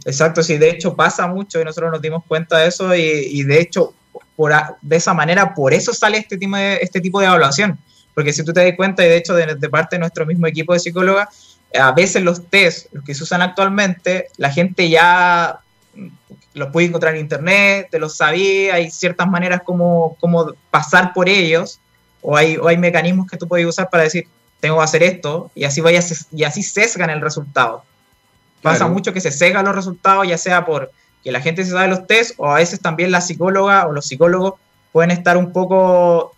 Exacto, 0.03 0.41
sí, 0.41 0.57
de 0.57 0.71
hecho 0.71 0.95
pasa 0.95 1.27
mucho 1.27 1.61
y 1.61 1.63
nosotros 1.63 1.91
nos 1.91 2.01
dimos 2.01 2.23
cuenta 2.27 2.57
de 2.57 2.69
eso 2.69 2.95
y, 2.95 3.43
de 3.43 3.61
hecho 3.61 3.93
por 4.35 4.51
de 4.81 4.95
esa 4.95 5.13
manera, 5.13 5.53
por 5.53 5.75
eso 5.75 5.93
sale 5.93 6.17
este 6.17 6.39
tipo, 6.39 6.55
de, 6.55 6.79
este 6.81 6.99
tipo 7.01 7.19
de 7.19 7.27
evaluación. 7.27 7.77
Porque 8.15 8.33
si 8.33 8.43
tú 8.43 8.51
te 8.51 8.65
das 8.65 8.75
cuenta, 8.75 9.05
y 9.05 9.09
de 9.09 9.17
hecho 9.17 9.35
de, 9.35 9.69
parte 9.69 9.97
de 9.97 9.99
nuestro 9.99 10.25
mismo 10.25 10.47
equipo 10.47 10.73
de 10.73 10.79
psicóloga, 10.79 11.29
a 11.79 11.91
veces 11.91 12.23
los 12.23 12.47
test, 12.47 12.87
los 12.93 13.03
que 13.03 13.13
se 13.13 13.21
usan 13.21 13.43
actualmente, 13.43 14.29
la 14.37 14.49
gente 14.49 14.89
ya 14.89 15.59
los 16.55 16.71
puede 16.71 16.87
encontrar 16.87 17.13
en 17.13 17.21
internet, 17.21 17.89
te 17.91 17.99
los 17.99 18.17
sabía, 18.17 18.73
hay 18.73 18.89
ciertas 18.89 19.27
maneras 19.27 19.61
como, 19.63 20.17
como 20.19 20.51
pasar 20.71 21.13
por 21.13 21.29
ellos, 21.29 21.79
o 22.21 22.35
hay, 22.35 22.57
o 22.57 22.67
hay 22.67 22.77
mecanismos 22.77 23.27
que 23.27 23.38
tú 23.38 23.47
puedes 23.47 23.65
usar 23.65 23.89
para 23.89 24.03
decir, 24.03 24.27
tengo 24.59 24.77
que 24.77 24.83
hacer 24.83 25.03
esto, 25.03 25.51
y 25.55 25.63
así, 25.63 25.81
vayas, 25.81 26.27
y 26.31 26.43
así 26.43 26.63
sesgan 26.63 27.09
el 27.09 27.21
resultado. 27.21 27.83
Pasa 28.61 28.88
mucho 28.88 29.13
que 29.13 29.21
se 29.21 29.31
cegan 29.31 29.65
los 29.65 29.75
resultados, 29.75 30.27
ya 30.27 30.38
sea 30.38 30.65
por 30.65 30.91
que 31.23 31.31
la 31.31 31.41
gente 31.41 31.63
se 31.65 31.71
sabe 31.71 31.88
los 31.88 32.07
test 32.07 32.33
o 32.38 32.49
a 32.49 32.55
veces 32.55 32.79
también 32.79 33.11
la 33.11 33.21
psicóloga 33.21 33.88
o 33.88 33.91
los 33.91 34.05
psicólogos 34.05 34.53
pueden 34.91 35.11
estar 35.11 35.38
un 35.38 35.51
poco 35.51 36.35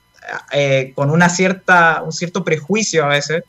eh, 0.52 0.92
con 0.96 1.12
una 1.12 1.30
cierta, 1.30 2.02
un 2.04 2.12
cierto 2.12 2.44
prejuicio 2.44 3.06
a 3.06 3.10
veces. 3.10 3.44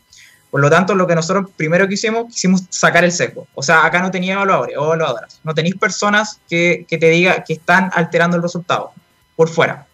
Por 0.51 0.61
lo 0.61 0.69
tanto, 0.69 0.95
lo 0.95 1.07
que 1.07 1.15
nosotros 1.15 1.51
primero 1.57 1.89
que 1.89 1.95
hicimos, 1.95 2.27
quisimos 2.27 2.65
sacar 2.69 3.05
el 3.05 3.13
seco. 3.13 3.47
O 3.55 3.63
sea, 3.63 3.87
acá 3.87 4.01
no 4.03 4.11
tenía 4.11 4.35
evaluadores 4.35 4.77
o 4.77 4.85
evaluadoras. 4.85 5.41
No 5.45 5.55
tenéis 5.55 5.77
personas 5.77 6.41
que, 6.49 6.85
que 6.89 6.99
te 6.99 7.09
digan 7.09 7.43
que 7.47 7.55
están 7.55 7.91
alterando 7.95 8.37
el 8.37 8.43
resultado 8.43 8.93
por 9.35 9.49
fuera. 9.49 9.87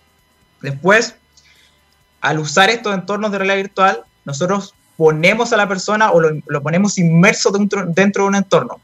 Después, 0.60 1.14
al 2.20 2.38
usar 2.38 2.70
estos 2.70 2.94
entornos 2.94 3.30
de 3.30 3.38
realidad 3.38 3.56
virtual, 3.56 4.02
nosotros 4.24 4.74
ponemos 4.96 5.52
a 5.52 5.56
la 5.56 5.68
persona 5.68 6.10
o 6.10 6.20
lo, 6.20 6.62
ponemos 6.62 6.98
inmerso 6.98 7.50
dentro, 7.50 7.86
dentro, 7.86 8.24
de 8.24 8.28
un 8.28 8.34
entorno. 8.34 8.80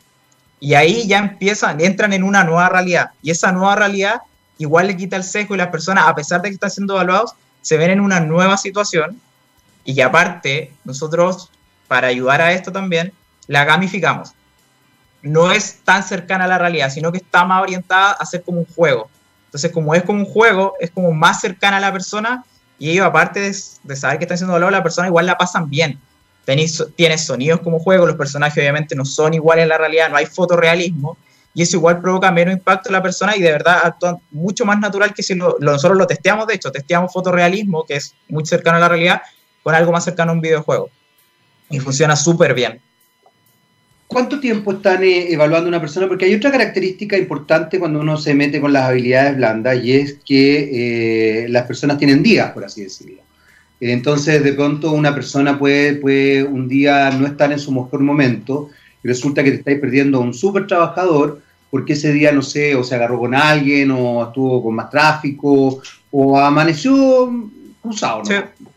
Y 0.60 0.74
ahí 0.74 1.06
ya 1.08 1.18
empiezan, 1.18 1.80
entran 1.80 2.12
en 2.12 2.22
una 2.22 2.44
nueva 2.44 2.68
realidad. 2.68 3.10
Y 3.20 3.30
esa 3.30 3.52
nueva 3.52 3.74
realidad 3.74 4.22
igual 4.58 4.86
le 4.86 4.96
quita 4.96 5.16
el 5.16 5.24
sesgo 5.24 5.54
y 5.54 5.58
las 5.58 5.68
personas, 5.68 6.06
a 6.06 6.14
pesar 6.14 6.40
de 6.40 6.48
que 6.48 6.54
están 6.54 6.70
siendo 6.70 6.94
evaluados, 6.94 7.34
se 7.60 7.76
ven 7.76 7.90
en 7.90 8.00
una 8.00 8.20
nueva 8.20 8.56
situación. 8.56 9.20
Y 9.84 10.00
aparte, 10.00 10.72
nosotros, 10.84 11.50
para 11.88 12.06
ayudar 12.06 12.40
a 12.40 12.52
esto 12.52 12.70
también, 12.70 13.12
la 13.48 13.64
gamificamos. 13.64 14.32
No 15.22 15.50
es 15.50 15.80
tan 15.84 16.02
cercana 16.02 16.44
a 16.44 16.48
la 16.48 16.58
realidad, 16.58 16.90
sino 16.90 17.10
que 17.10 17.18
está 17.18 17.44
más 17.44 17.62
orientada 17.62 18.12
a 18.12 18.24
ser 18.24 18.42
como 18.42 18.60
un 18.60 18.66
juego. 18.66 19.10
Entonces, 19.46 19.72
como 19.72 19.94
es 19.94 20.02
como 20.04 20.20
un 20.20 20.26
juego, 20.26 20.74
es 20.80 20.90
como 20.90 21.12
más 21.12 21.40
cercana 21.40 21.78
a 21.78 21.80
la 21.80 21.92
persona 21.92 22.44
y 22.78 22.90
ellos, 22.90 23.06
aparte 23.06 23.40
de, 23.40 23.96
saber 23.96 24.18
que 24.18 24.24
están 24.24 24.34
haciendo 24.34 24.54
valor, 24.54 24.72
la 24.72 24.82
persona 24.82 25.08
igual 25.08 25.26
la 25.26 25.38
pasan 25.38 25.70
bien. 25.70 26.00
tienes 26.44 27.24
sonidos 27.24 27.60
como 27.60 27.78
juego, 27.78 28.06
los 28.06 28.16
personajes 28.16 28.58
obviamente 28.58 28.94
no 28.94 29.04
son 29.04 29.34
iguales 29.34 29.62
en 29.64 29.68
la 29.68 29.78
realidad, 29.78 30.10
no 30.10 30.16
hay 30.16 30.26
fotorrealismo, 30.26 31.16
y 31.54 31.62
eso 31.62 31.76
igual 31.76 32.00
provoca 32.00 32.32
menos 32.32 32.54
impacto 32.54 32.88
en 32.88 32.94
la 32.94 33.02
persona 33.02 33.36
y 33.36 33.40
de 33.40 33.52
verdad 33.52 33.80
actúan 33.84 34.16
mucho 34.32 34.64
más 34.64 34.78
natural 34.80 35.14
que 35.14 35.22
si 35.22 35.36
nosotros 35.36 35.96
lo 35.96 36.06
testeamos, 36.06 36.48
de 36.48 36.54
hecho, 36.54 36.72
testeamos 36.72 37.12
fotorrealismo, 37.12 37.84
que 37.86 37.94
es 37.94 38.14
muy 38.28 38.44
cercano 38.44 38.76
a 38.76 38.80
la 38.80 38.88
realidad, 38.88 39.22
con 39.62 39.74
algo 39.74 39.92
más 39.92 40.04
cercano 40.04 40.32
a 40.32 40.34
un 40.34 40.40
videojuego. 40.40 40.90
Y 41.70 41.78
funciona 41.78 42.16
súper 42.16 42.54
bien. 42.54 42.82
¿Cuánto 44.06 44.38
tiempo 44.38 44.72
están 44.72 45.02
eh, 45.02 45.32
evaluando 45.32 45.68
una 45.68 45.80
persona? 45.80 46.06
Porque 46.06 46.26
hay 46.26 46.34
otra 46.34 46.50
característica 46.50 47.16
importante 47.16 47.78
cuando 47.78 48.00
uno 48.00 48.16
se 48.16 48.34
mete 48.34 48.60
con 48.60 48.72
las 48.72 48.84
habilidades 48.84 49.36
blandas 49.36 49.82
y 49.82 49.92
es 49.92 50.18
que 50.24 51.44
eh, 51.44 51.48
las 51.48 51.66
personas 51.66 51.98
tienen 51.98 52.22
días, 52.22 52.52
por 52.52 52.64
así 52.64 52.82
decirlo. 52.82 53.22
Entonces, 53.80 54.42
de 54.44 54.52
pronto 54.52 54.92
una 54.92 55.14
persona 55.14 55.58
puede, 55.58 55.96
puede 55.96 56.44
un 56.44 56.68
día 56.68 57.10
no 57.10 57.26
estar 57.26 57.50
en 57.50 57.58
su 57.58 57.72
mejor 57.72 58.00
momento 58.00 58.70
y 59.02 59.08
resulta 59.08 59.42
que 59.42 59.50
te 59.50 59.56
estáis 59.58 59.80
perdiendo 59.80 60.18
a 60.18 60.20
un 60.20 60.32
súper 60.32 60.66
trabajador 60.66 61.42
porque 61.70 61.94
ese 61.94 62.12
día, 62.12 62.30
no 62.30 62.42
sé, 62.42 62.76
o 62.76 62.84
se 62.84 62.94
agarró 62.94 63.18
con 63.18 63.34
alguien 63.34 63.90
o 63.90 64.24
estuvo 64.24 64.62
con 64.62 64.76
más 64.76 64.90
tráfico 64.90 65.82
o 66.12 66.38
amaneció 66.38 67.50
cruzado. 67.82 68.22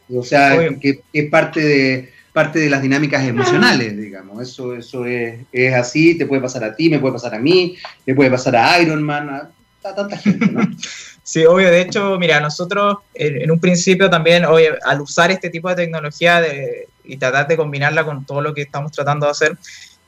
¿no? 0.10 0.20
O 0.20 0.24
sea, 0.24 0.58
que 0.82 1.02
es 1.14 1.30
parte 1.30 1.62
de 1.62 2.17
parte 2.38 2.60
de 2.60 2.70
las 2.70 2.84
dinámicas 2.84 3.26
emocionales, 3.26 3.98
digamos. 3.98 4.40
Eso, 4.44 4.76
eso 4.76 5.08
es, 5.08 5.40
es, 5.52 5.74
así, 5.74 6.16
te 6.16 6.28
puede 6.28 6.40
pasar 6.40 6.64
a 6.64 6.76
ti, 6.76 6.88
me 6.88 7.00
puede 7.00 7.14
pasar 7.14 7.34
a 7.34 7.40
mí, 7.40 7.76
me 8.06 8.14
puede 8.14 8.30
pasar 8.30 8.56
a 8.56 8.80
Iron 8.80 9.02
Man, 9.02 9.28
a, 9.28 9.50
tanta 9.82 10.16
gente, 10.18 10.46
¿no? 10.46 10.62
Sí, 11.24 11.44
obvio. 11.46 11.72
De 11.72 11.82
hecho, 11.82 12.20
mira, 12.20 12.40
nosotros 12.40 13.00
en, 13.16 13.50
un 13.50 13.60
principio 13.60 14.08
también, 14.08 14.46
oye, 14.46 14.70
al 14.86 15.02
usar 15.02 15.32
este 15.32 15.50
tipo 15.50 15.68
de 15.68 15.76
tecnología 15.78 16.40
de, 16.40 16.88
y 17.04 17.18
tratar 17.18 17.48
de 17.48 17.58
combinarla 17.58 18.06
con 18.06 18.24
todo 18.24 18.40
lo 18.40 18.54
que 18.54 18.62
estamos 18.62 18.92
tratando 18.92 19.26
de 19.26 19.32
hacer, 19.32 19.58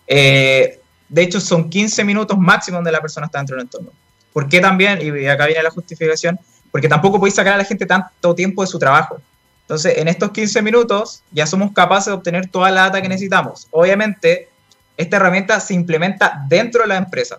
eh, 0.06 0.80
de 1.10 1.22
hecho 1.24 1.42
son 1.42 1.68
15 1.68 2.04
minutos 2.04 2.38
máximo 2.38 2.78
donde 2.78 2.92
la 2.92 3.02
persona 3.02 3.26
está 3.26 3.40
dentro 3.40 3.56
del 3.56 3.66
entorno. 3.66 3.90
¿Por 4.32 4.48
qué 4.48 4.60
también? 4.60 5.00
Y 5.02 5.26
acá 5.26 5.48
viene 5.48 5.64
la 5.64 5.72
justificación, 5.72 6.40
porque 6.72 6.88
tampoco 6.88 7.18
podéis 7.18 7.36
sacar 7.36 7.54
a 7.54 7.58
la 7.58 7.66
gente 7.66 7.88
tanto 7.88 8.36
tiempo 8.36 8.62
de 8.62 8.68
su 8.68 8.78
trabajo. 8.78 9.20
Entonces, 9.70 10.00
en 10.00 10.08
estos 10.08 10.32
15 10.32 10.64
minutos 10.64 11.22
ya 11.30 11.46
somos 11.46 11.74
capaces 11.74 12.08
de 12.08 12.14
obtener 12.14 12.50
toda 12.50 12.72
la 12.72 12.82
data 12.86 13.04
que 13.04 13.08
necesitamos. 13.08 13.68
Obviamente, 13.70 14.50
esta 14.98 15.18
herramienta 15.18 15.60
se 15.60 15.76
implementa 15.76 16.44
dentro 16.50 16.82
de 16.82 16.88
la 16.88 16.98
empresa. 16.98 17.38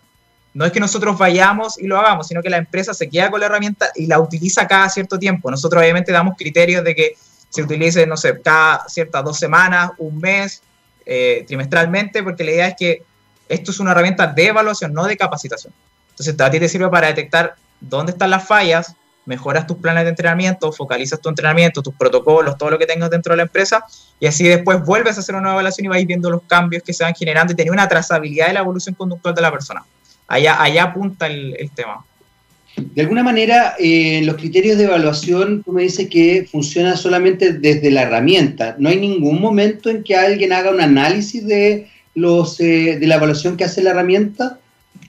No 0.55 0.65
es 0.65 0.71
que 0.71 0.79
nosotros 0.79 1.19
vayamos 1.19 1.77
y 1.77 1.89
lo 1.89 1.99
hagamos, 1.99 2.29
sino 2.29 2.41
que 2.41 2.49
la 2.49 2.59
empresa 2.59 2.95
se 2.95 3.11
queda 3.11 3.33
con 3.33 3.41
la 3.41 3.47
herramienta 3.47 3.89
y 3.97 4.07
la 4.07 4.21
utiliza 4.21 4.69
cada 4.69 4.89
cierto 4.91 5.19
tiempo. 5.19 5.51
Nosotros 5.51 5.83
obviamente 5.83 6.13
damos 6.13 6.37
criterios 6.39 6.85
de 6.85 6.95
que 6.95 7.17
se 7.49 7.65
utilice, 7.65 8.07
no 8.07 8.17
sé, 8.17 8.41
cada 8.41 8.89
ciertas 8.89 9.25
dos 9.25 9.37
semanas, 9.37 9.91
un 9.99 10.19
mes, 10.19 10.63
eh, 11.07 11.45
trimestralmente, 11.49 12.23
porque 12.23 12.45
la 12.45 12.51
idea 12.53 12.69
es 12.69 12.77
que 12.79 13.03
esto 13.49 13.73
es 13.73 13.81
una 13.81 13.91
herramienta 13.91 14.29
de 14.29 14.47
evaluación, 14.47 14.93
no 14.93 15.05
de 15.05 15.17
capacitación. 15.17 15.73
Entonces, 16.11 16.41
a 16.41 16.49
ti 16.49 16.61
te 16.61 16.69
sirve 16.69 16.89
para 16.91 17.09
detectar 17.09 17.57
dónde 17.81 18.13
están 18.13 18.31
las 18.31 18.47
fallas, 18.47 18.95
mejoras 19.31 19.65
tus 19.65 19.77
planes 19.77 20.03
de 20.03 20.11
entrenamiento, 20.11 20.73
focalizas 20.73 21.21
tu 21.21 21.29
entrenamiento, 21.29 21.83
tus 21.83 21.95
protocolos, 21.95 22.59
todo 22.59 22.71
lo 22.71 22.79
que 22.79 22.87
tengas 22.87 23.11
dentro 23.11 23.33
de 23.33 23.37
la 23.37 23.45
empresa, 23.45 23.85
y 24.19 24.27
así 24.27 24.43
después 24.43 24.85
vuelves 24.85 25.17
a 25.17 25.21
hacer 25.21 25.37
una 25.37 25.43
nueva 25.43 25.55
evaluación 25.55 25.85
y 25.85 25.89
vais 25.89 26.05
viendo 26.05 26.29
los 26.31 26.43
cambios 26.49 26.83
que 26.83 26.93
se 26.93 27.05
van 27.05 27.15
generando 27.15 27.53
y 27.53 27.57
tener 27.57 27.73
una 27.73 27.89
trazabilidad 27.89 28.49
de 28.49 28.55
la 28.55 28.61
evolución 28.61 28.97
conductual 28.97 29.33
de 29.37 29.43
la 29.43 29.53
persona. 29.53 29.85
Allá, 30.27 30.61
allá 30.61 30.83
apunta 30.83 31.29
el, 31.29 31.71
tema. 31.77 32.05
De 32.77 33.03
alguna 33.03 33.23
manera, 33.23 33.77
eh, 33.79 34.21
los 34.25 34.35
criterios 34.35 34.77
de 34.79 34.85
evaluación, 34.85 35.63
tú 35.63 35.73
me 35.73 35.83
dices 35.83 36.09
que 36.09 36.49
funciona 36.51 36.97
solamente 36.97 37.53
desde 37.53 37.91
la 37.93 38.03
herramienta. 38.03 38.75
No 38.79 38.89
hay 38.89 38.97
ningún 38.97 39.41
momento 39.41 39.91
en 39.91 40.03
que 40.03 40.17
alguien 40.17 40.53
haga 40.53 40.71
un 40.71 40.81
análisis 40.81 41.47
de, 41.47 41.89
los, 42.17 42.59
eh, 42.59 42.99
de 42.99 43.07
la 43.07 43.15
evaluación 43.15 43.57
que 43.57 43.65
hace 43.65 43.81
la 43.81 43.91
herramienta 43.91 44.59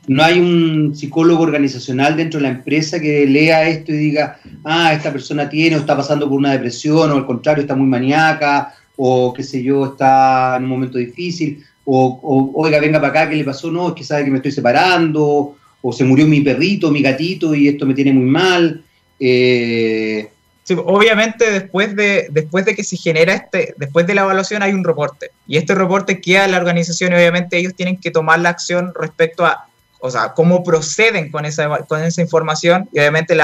no 0.08 0.24
hay 0.24 0.40
un 0.40 0.96
psicólogo 0.96 1.44
organizacional 1.44 2.18
dentro 2.18 2.40
de 2.40 2.44
la 2.44 2.56
empresa 2.56 3.00
que 3.00 3.26
lea 3.26 3.68
esto 3.68 3.92
y 3.92 3.98
diga, 3.98 4.40
ah, 4.64 4.94
esta 4.94 5.12
persona 5.12 5.48
tiene 5.48 5.76
o 5.76 5.80
está 5.80 5.96
pasando 5.96 6.28
por 6.28 6.40
una 6.40 6.54
depresión, 6.54 7.12
o 7.12 7.16
al 7.16 7.26
contrario, 7.26 7.62
está 7.62 7.76
muy 7.76 7.88
maníaca, 7.88 8.74
o 8.96 9.34
qué 9.34 9.44
sé 9.44 9.64
yo, 9.64 9.86
está 9.86 10.56
en 10.58 10.64
un 10.64 10.70
momento 10.70 10.98
difícil, 10.98 11.64
o, 11.86 12.52
oiga, 12.56 12.80
venga 12.80 13.00
para 13.00 13.22
acá, 13.22 13.30
¿qué 13.30 13.36
le 13.36 13.44
pasó? 13.44 13.72
No, 13.72 13.90
es 13.90 13.96
que 13.96 14.04
sabe 14.04 14.26
que 14.26 14.32
me 14.32 14.38
estoy 14.38 14.52
separando, 14.52 15.56
o 15.82 15.94
se 15.94 16.04
murió 16.04 16.26
mi 16.28 16.42
perrito, 16.42 16.92
mi 16.92 17.02
gatito, 17.02 17.54
y 17.54 17.68
esto 17.68 17.86
me 17.86 17.94
tiene 17.94 18.14
muy 18.14 18.26
mal. 18.26 18.84
Eh, 19.20 20.30
sí, 20.64 20.76
obviamente 20.78 21.52
después 21.52 21.96
de, 21.96 22.28
después 22.32 22.66
de 22.66 22.76
que 22.76 22.84
se 22.84 22.98
genera 22.98 23.34
este, 23.34 23.76
después 23.78 24.08
de 24.08 24.16
la 24.16 24.22
evaluación 24.22 24.64
hay 24.64 24.74
un 24.74 24.84
reporte, 24.84 25.30
y 25.48 25.58
este 25.58 25.76
reporte 25.76 26.22
queda 26.22 26.46
en 26.46 26.52
la 26.52 26.58
organización 26.58 27.12
y 27.12 27.16
obviamente 27.16 27.58
ellos 27.58 27.76
tienen 27.76 27.98
que 27.98 28.10
tomar 28.10 28.40
la 28.40 28.50
acción 28.50 28.94
respecto 29.00 29.46
a 29.46 29.68
o 30.02 30.10
sea, 30.10 30.34
cómo 30.34 30.64
proceden 30.64 31.32
con 31.32 31.46
esa, 31.46 31.70
con 31.86 32.04
esa 32.04 32.22
información 32.22 32.90
y 32.92 33.00
obviamente 33.00 33.38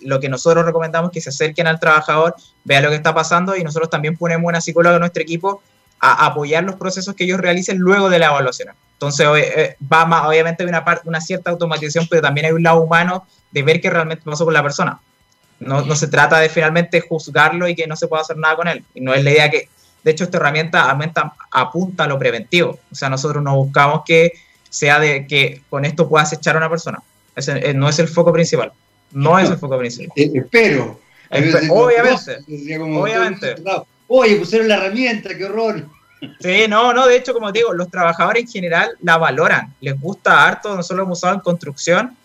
lo 0.00 0.20
que 0.20 0.28
nosotros 0.28 0.64
recomendamos 0.64 1.10
es 1.10 1.14
que 1.14 1.20
se 1.20 1.30
acerquen 1.30 1.66
al 1.66 1.80
trabajador, 1.80 2.36
vean 2.64 2.84
lo 2.84 2.90
que 2.90 2.94
está 2.94 3.12
pasando 3.12 3.56
y 3.56 3.64
nosotros 3.64 3.90
también 3.90 4.16
ponemos 4.16 4.48
una 4.48 4.60
psicóloga 4.60 4.96
en 4.96 5.00
nuestro 5.00 5.22
equipo 5.22 5.62
a 5.98 6.26
apoyar 6.26 6.62
los 6.62 6.76
procesos 6.76 7.14
que 7.16 7.24
ellos 7.24 7.40
realicen 7.40 7.78
luego 7.78 8.08
de 8.08 8.20
la 8.20 8.26
evaluación. 8.26 8.68
Entonces, 8.92 9.26
eh, 9.34 9.76
va 9.92 10.06
más, 10.06 10.26
obviamente 10.26 10.62
hay 10.62 10.68
una, 10.68 10.84
una 11.04 11.20
cierta 11.20 11.50
automatización, 11.50 12.06
pero 12.08 12.22
también 12.22 12.46
hay 12.46 12.52
un 12.52 12.62
lado 12.62 12.80
humano 12.80 13.26
de 13.50 13.62
ver 13.62 13.80
qué 13.80 13.90
realmente 13.90 14.22
pasó 14.24 14.44
con 14.44 14.54
la 14.54 14.62
persona. 14.62 15.00
No, 15.58 15.82
no, 15.82 15.96
se 15.96 16.06
trata 16.06 16.38
de 16.38 16.48
finalmente 16.48 17.00
juzgarlo 17.00 17.66
y 17.66 17.74
que 17.74 17.86
no 17.86 17.96
se 17.96 18.06
pueda 18.06 18.22
hacer 18.22 18.36
nada 18.36 18.56
con 18.56 18.68
él. 18.68 18.84
Y 18.94 19.00
no 19.00 19.12
es 19.12 19.24
la 19.24 19.30
idea 19.30 19.50
que, 19.50 19.68
de 20.04 20.10
hecho, 20.10 20.24
esta 20.24 20.36
herramienta 20.36 20.94
apunta 21.50 22.04
a 22.04 22.06
lo 22.06 22.18
preventivo. 22.18 22.78
O 22.92 22.94
sea, 22.94 23.08
nosotros 23.08 23.42
no 23.42 23.56
buscamos 23.56 24.02
que 24.06 24.32
sea 24.76 25.00
de 25.00 25.26
que 25.26 25.62
con 25.70 25.84
esto 25.84 26.08
puedas 26.08 26.32
echar 26.32 26.54
a 26.54 26.58
una 26.58 26.68
persona. 26.68 27.02
Ese, 27.34 27.72
no 27.74 27.88
es 27.88 27.98
el 27.98 28.08
foco 28.08 28.32
principal. 28.32 28.72
No 29.12 29.38
es 29.38 29.48
el 29.50 29.56
foco 29.56 29.78
principal. 29.78 30.12
espero. 30.16 31.00
obviamente. 31.70 32.38
obviamente. 32.46 33.56
Oye, 34.08 34.36
pusieron 34.36 34.68
la 34.68 34.76
herramienta, 34.76 35.36
qué 35.36 35.44
horror. 35.44 35.86
Sí, 36.40 36.66
no, 36.68 36.92
no, 36.92 37.06
de 37.06 37.16
hecho, 37.16 37.32
como 37.32 37.52
digo, 37.52 37.72
los 37.72 37.90
trabajadores 37.90 38.42
en 38.42 38.48
general 38.48 38.90
la 39.02 39.16
valoran, 39.16 39.74
les 39.80 39.98
gusta 40.00 40.46
harto, 40.46 40.74
nosotros 40.74 40.98
lo 40.98 41.02
hemos 41.04 41.18
usado 41.18 41.34
en 41.34 41.40
construcción 41.40 42.16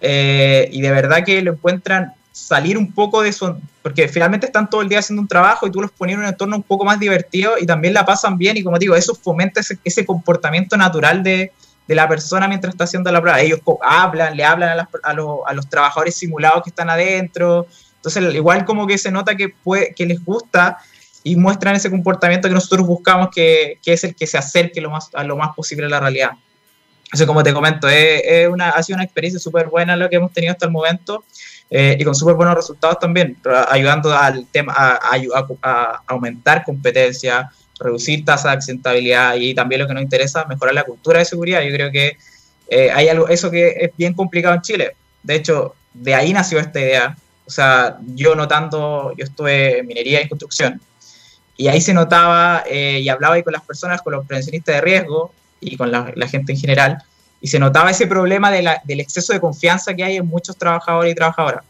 eh, 0.00 0.68
y 0.72 0.80
de 0.80 0.90
verdad 0.90 1.24
que 1.24 1.42
lo 1.42 1.52
encuentran 1.52 2.12
salir 2.32 2.78
un 2.78 2.92
poco 2.92 3.22
de 3.22 3.28
eso, 3.28 3.58
porque 3.82 4.08
finalmente 4.08 4.46
están 4.46 4.70
todo 4.70 4.82
el 4.82 4.88
día 4.88 5.00
haciendo 5.00 5.20
un 5.20 5.28
trabajo 5.28 5.66
y 5.66 5.70
tú 5.70 5.80
los 5.80 5.90
pones 5.90 6.14
en 6.14 6.20
un 6.20 6.26
entorno 6.26 6.56
un 6.56 6.62
poco 6.62 6.84
más 6.84 6.98
divertido 6.98 7.54
y 7.60 7.66
también 7.66 7.94
la 7.94 8.06
pasan 8.06 8.38
bien 8.38 8.56
y 8.56 8.62
como 8.62 8.78
digo, 8.78 8.96
eso 8.96 9.14
fomenta 9.14 9.60
ese, 9.60 10.06
comportamiento 10.06 10.76
natural 10.76 11.22
de, 11.22 11.52
de, 11.92 11.96
la 11.96 12.08
persona 12.08 12.48
mientras 12.48 12.74
está 12.74 12.84
haciendo 12.84 13.10
la 13.12 13.20
prueba. 13.20 13.40
Ellos 13.40 13.60
hablan, 13.82 14.36
le 14.36 14.44
hablan 14.44 14.78
a, 14.78 14.88
a, 15.02 15.10
a, 15.10 15.52
los 15.54 15.68
trabajadores 15.68 16.16
simulados 16.16 16.62
que 16.62 16.70
están 16.70 16.90
adentro, 16.90 17.66
entonces 17.96 18.34
igual 18.34 18.64
como 18.64 18.86
que 18.86 18.98
se 18.98 19.10
nota 19.10 19.36
que, 19.36 19.48
puede, 19.48 19.94
que 19.94 20.06
les 20.06 20.24
gusta 20.24 20.78
y 21.24 21.36
muestran 21.36 21.76
ese 21.76 21.90
comportamiento 21.90 22.48
que 22.48 22.54
nosotros 22.54 22.86
buscamos 22.86 23.28
que, 23.32 23.78
que 23.82 23.92
es 23.92 24.04
el 24.04 24.14
que 24.14 24.26
se 24.26 24.38
acerque 24.38 24.80
lo 24.80 24.90
más, 24.90 25.10
a 25.14 25.22
lo 25.24 25.36
más 25.36 25.54
posible 25.54 25.86
a 25.86 25.88
la 25.88 26.00
realidad. 26.00 26.30
Así 27.12 27.26
como 27.26 27.42
te 27.42 27.52
comento, 27.52 27.88
es, 27.88 28.48
una, 28.48 28.70
ha 28.70 28.82
sido 28.82 28.96
una 28.96 29.04
experiencia 29.04 29.38
súper 29.38 29.68
buena 29.68 29.96
lo 29.96 30.08
que 30.08 30.16
hemos 30.16 30.32
tenido 30.32 30.52
hasta 30.52 30.64
el 30.64 30.72
momento 30.72 31.24
eh, 31.68 31.96
y 32.00 32.04
con 32.04 32.14
súper 32.14 32.34
buenos 32.34 32.54
resultados 32.54 32.98
también, 32.98 33.36
ayudando 33.68 34.16
al 34.16 34.46
tema 34.46 34.72
a, 34.76 34.98
a, 35.62 36.02
aumentar 36.06 36.64
competencia, 36.64 37.50
reducir 37.82 38.24
tasa 38.24 38.48
de 38.48 38.54
accidentabilidad 38.54 39.34
y 39.36 39.54
también 39.54 39.80
lo 39.80 39.88
que 39.88 39.94
nos 39.94 40.02
interesa, 40.02 40.44
mejorar 40.46 40.74
la 40.74 40.84
cultura 40.84 41.18
de 41.18 41.24
seguridad. 41.24 41.62
Yo 41.62 41.74
creo 41.74 41.90
que 41.90 42.16
eh, 42.68 42.90
hay 42.90 43.08
algo, 43.08 43.28
eso 43.28 43.50
que 43.50 43.68
es 43.80 43.90
bien 43.96 44.14
complicado 44.14 44.54
en 44.54 44.62
Chile. 44.62 44.96
De 45.22 45.34
hecho, 45.34 45.74
de 45.92 46.14
ahí 46.14 46.32
nació 46.32 46.58
esta 46.58 46.80
idea. 46.80 47.16
O 47.46 47.50
sea, 47.50 47.98
yo 48.14 48.34
notando, 48.34 49.12
yo 49.16 49.24
estuve 49.24 49.80
en 49.80 49.86
minería 49.86 50.22
y 50.22 50.28
construcción, 50.28 50.80
y 51.56 51.68
ahí 51.68 51.80
se 51.80 51.92
notaba 51.92 52.64
eh, 52.66 53.00
y 53.00 53.08
hablaba 53.08 53.34
ahí 53.34 53.42
con 53.42 53.52
las 53.52 53.62
personas, 53.62 54.00
con 54.00 54.12
los 54.14 54.26
prevencionistas 54.26 54.76
de 54.76 54.80
riesgo 54.80 55.32
y 55.60 55.76
con 55.76 55.90
la, 55.90 56.12
la 56.14 56.28
gente 56.28 56.52
en 56.52 56.58
general, 56.58 56.98
y 57.40 57.48
se 57.48 57.58
notaba 57.58 57.90
ese 57.90 58.06
problema 58.06 58.50
de 58.50 58.62
la, 58.62 58.80
del 58.84 59.00
exceso 59.00 59.32
de 59.32 59.40
confianza 59.40 59.92
que 59.94 60.04
hay 60.04 60.16
en 60.16 60.26
muchos 60.26 60.56
trabajadores 60.56 61.12
y 61.12 61.14
trabajadoras. 61.14 61.64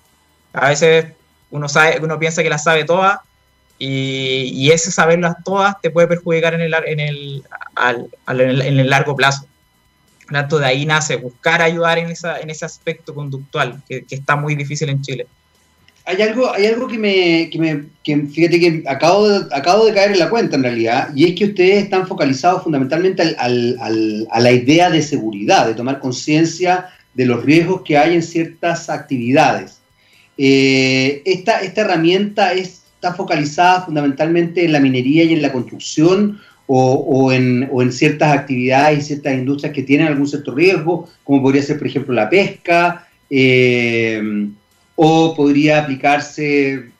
A 0.52 0.68
veces 0.68 1.06
uno, 1.50 1.68
sabe, 1.68 1.98
uno 2.00 2.18
piensa 2.18 2.42
que 2.42 2.50
las 2.50 2.62
sabe 2.62 2.84
todas 2.84 3.18
y, 3.84 4.50
y, 4.54 4.70
ese 4.70 4.90
saberlas 4.90 5.36
todas 5.44 5.80
te 5.80 5.90
puede 5.90 6.06
perjudicar 6.06 6.54
en 6.54 6.60
el, 6.60 6.74
en 6.86 7.00
el, 7.00 7.42
al, 7.74 8.08
en 8.28 8.78
el 8.78 8.90
largo 8.90 9.16
plazo. 9.16 9.46
Tanto 10.30 10.58
de 10.58 10.66
ahí 10.66 10.86
nace 10.86 11.16
buscar 11.16 11.60
ayudar 11.60 11.98
en, 11.98 12.08
esa, 12.10 12.40
en 12.40 12.50
ese 12.50 12.64
aspecto 12.64 13.14
conductual 13.14 13.82
que, 13.88 14.04
que 14.04 14.14
está 14.14 14.36
muy 14.36 14.54
difícil 14.54 14.88
en 14.88 15.02
Chile 15.02 15.26
hay 16.04 16.20
algo, 16.22 16.52
hay 16.52 16.66
algo 16.66 16.88
que 16.88 16.98
me, 16.98 17.48
que 17.50 17.58
me 17.58 17.84
que 18.02 18.16
fíjate 18.26 18.58
que 18.58 18.82
acabo 18.86 19.28
de, 19.28 19.54
acabo 19.54 19.86
de 19.86 19.94
caer 19.94 20.12
en 20.12 20.18
la 20.18 20.30
cuenta 20.30 20.56
en 20.56 20.64
realidad, 20.64 21.10
y 21.14 21.24
es 21.24 21.38
que 21.38 21.46
ustedes 21.46 21.84
están 21.84 22.06
focalizados 22.06 22.64
fundamentalmente 22.64 23.22
al, 23.22 23.76
al, 23.80 24.26
a 24.30 24.40
la 24.40 24.50
idea 24.50 24.90
de 24.90 25.02
seguridad, 25.02 25.66
de 25.66 25.74
tomar 25.74 26.00
conciencia 26.00 26.88
de 27.14 27.26
los 27.26 27.44
riesgos 27.44 27.82
que 27.82 27.98
hay 27.98 28.14
en 28.14 28.22
ciertas 28.22 28.90
actividades. 28.90 29.78
Eh, 30.38 31.22
esta, 31.24 31.60
esta 31.60 31.82
herramienta 31.82 32.52
está 33.02 33.14
focalizada 33.14 33.82
fundamentalmente 33.82 34.64
en 34.64 34.72
la 34.72 34.78
minería 34.78 35.24
y 35.24 35.32
en 35.32 35.42
la 35.42 35.50
construcción, 35.50 36.40
o, 36.68 36.92
o, 36.94 37.32
en, 37.32 37.68
o, 37.72 37.82
en, 37.82 37.90
ciertas 37.92 38.32
actividades 38.32 39.00
y 39.00 39.02
ciertas 39.02 39.34
industrias 39.34 39.74
que 39.74 39.82
tienen 39.82 40.06
algún 40.06 40.28
cierto 40.28 40.54
riesgo, 40.54 41.08
como 41.24 41.42
podría 41.42 41.62
ser, 41.62 41.78
por 41.78 41.88
ejemplo, 41.88 42.14
la 42.14 42.30
pesca. 42.30 43.08
Eh, 43.28 44.48
o 44.94 45.34
podría 45.34 45.82
aplicarse, 45.82 46.90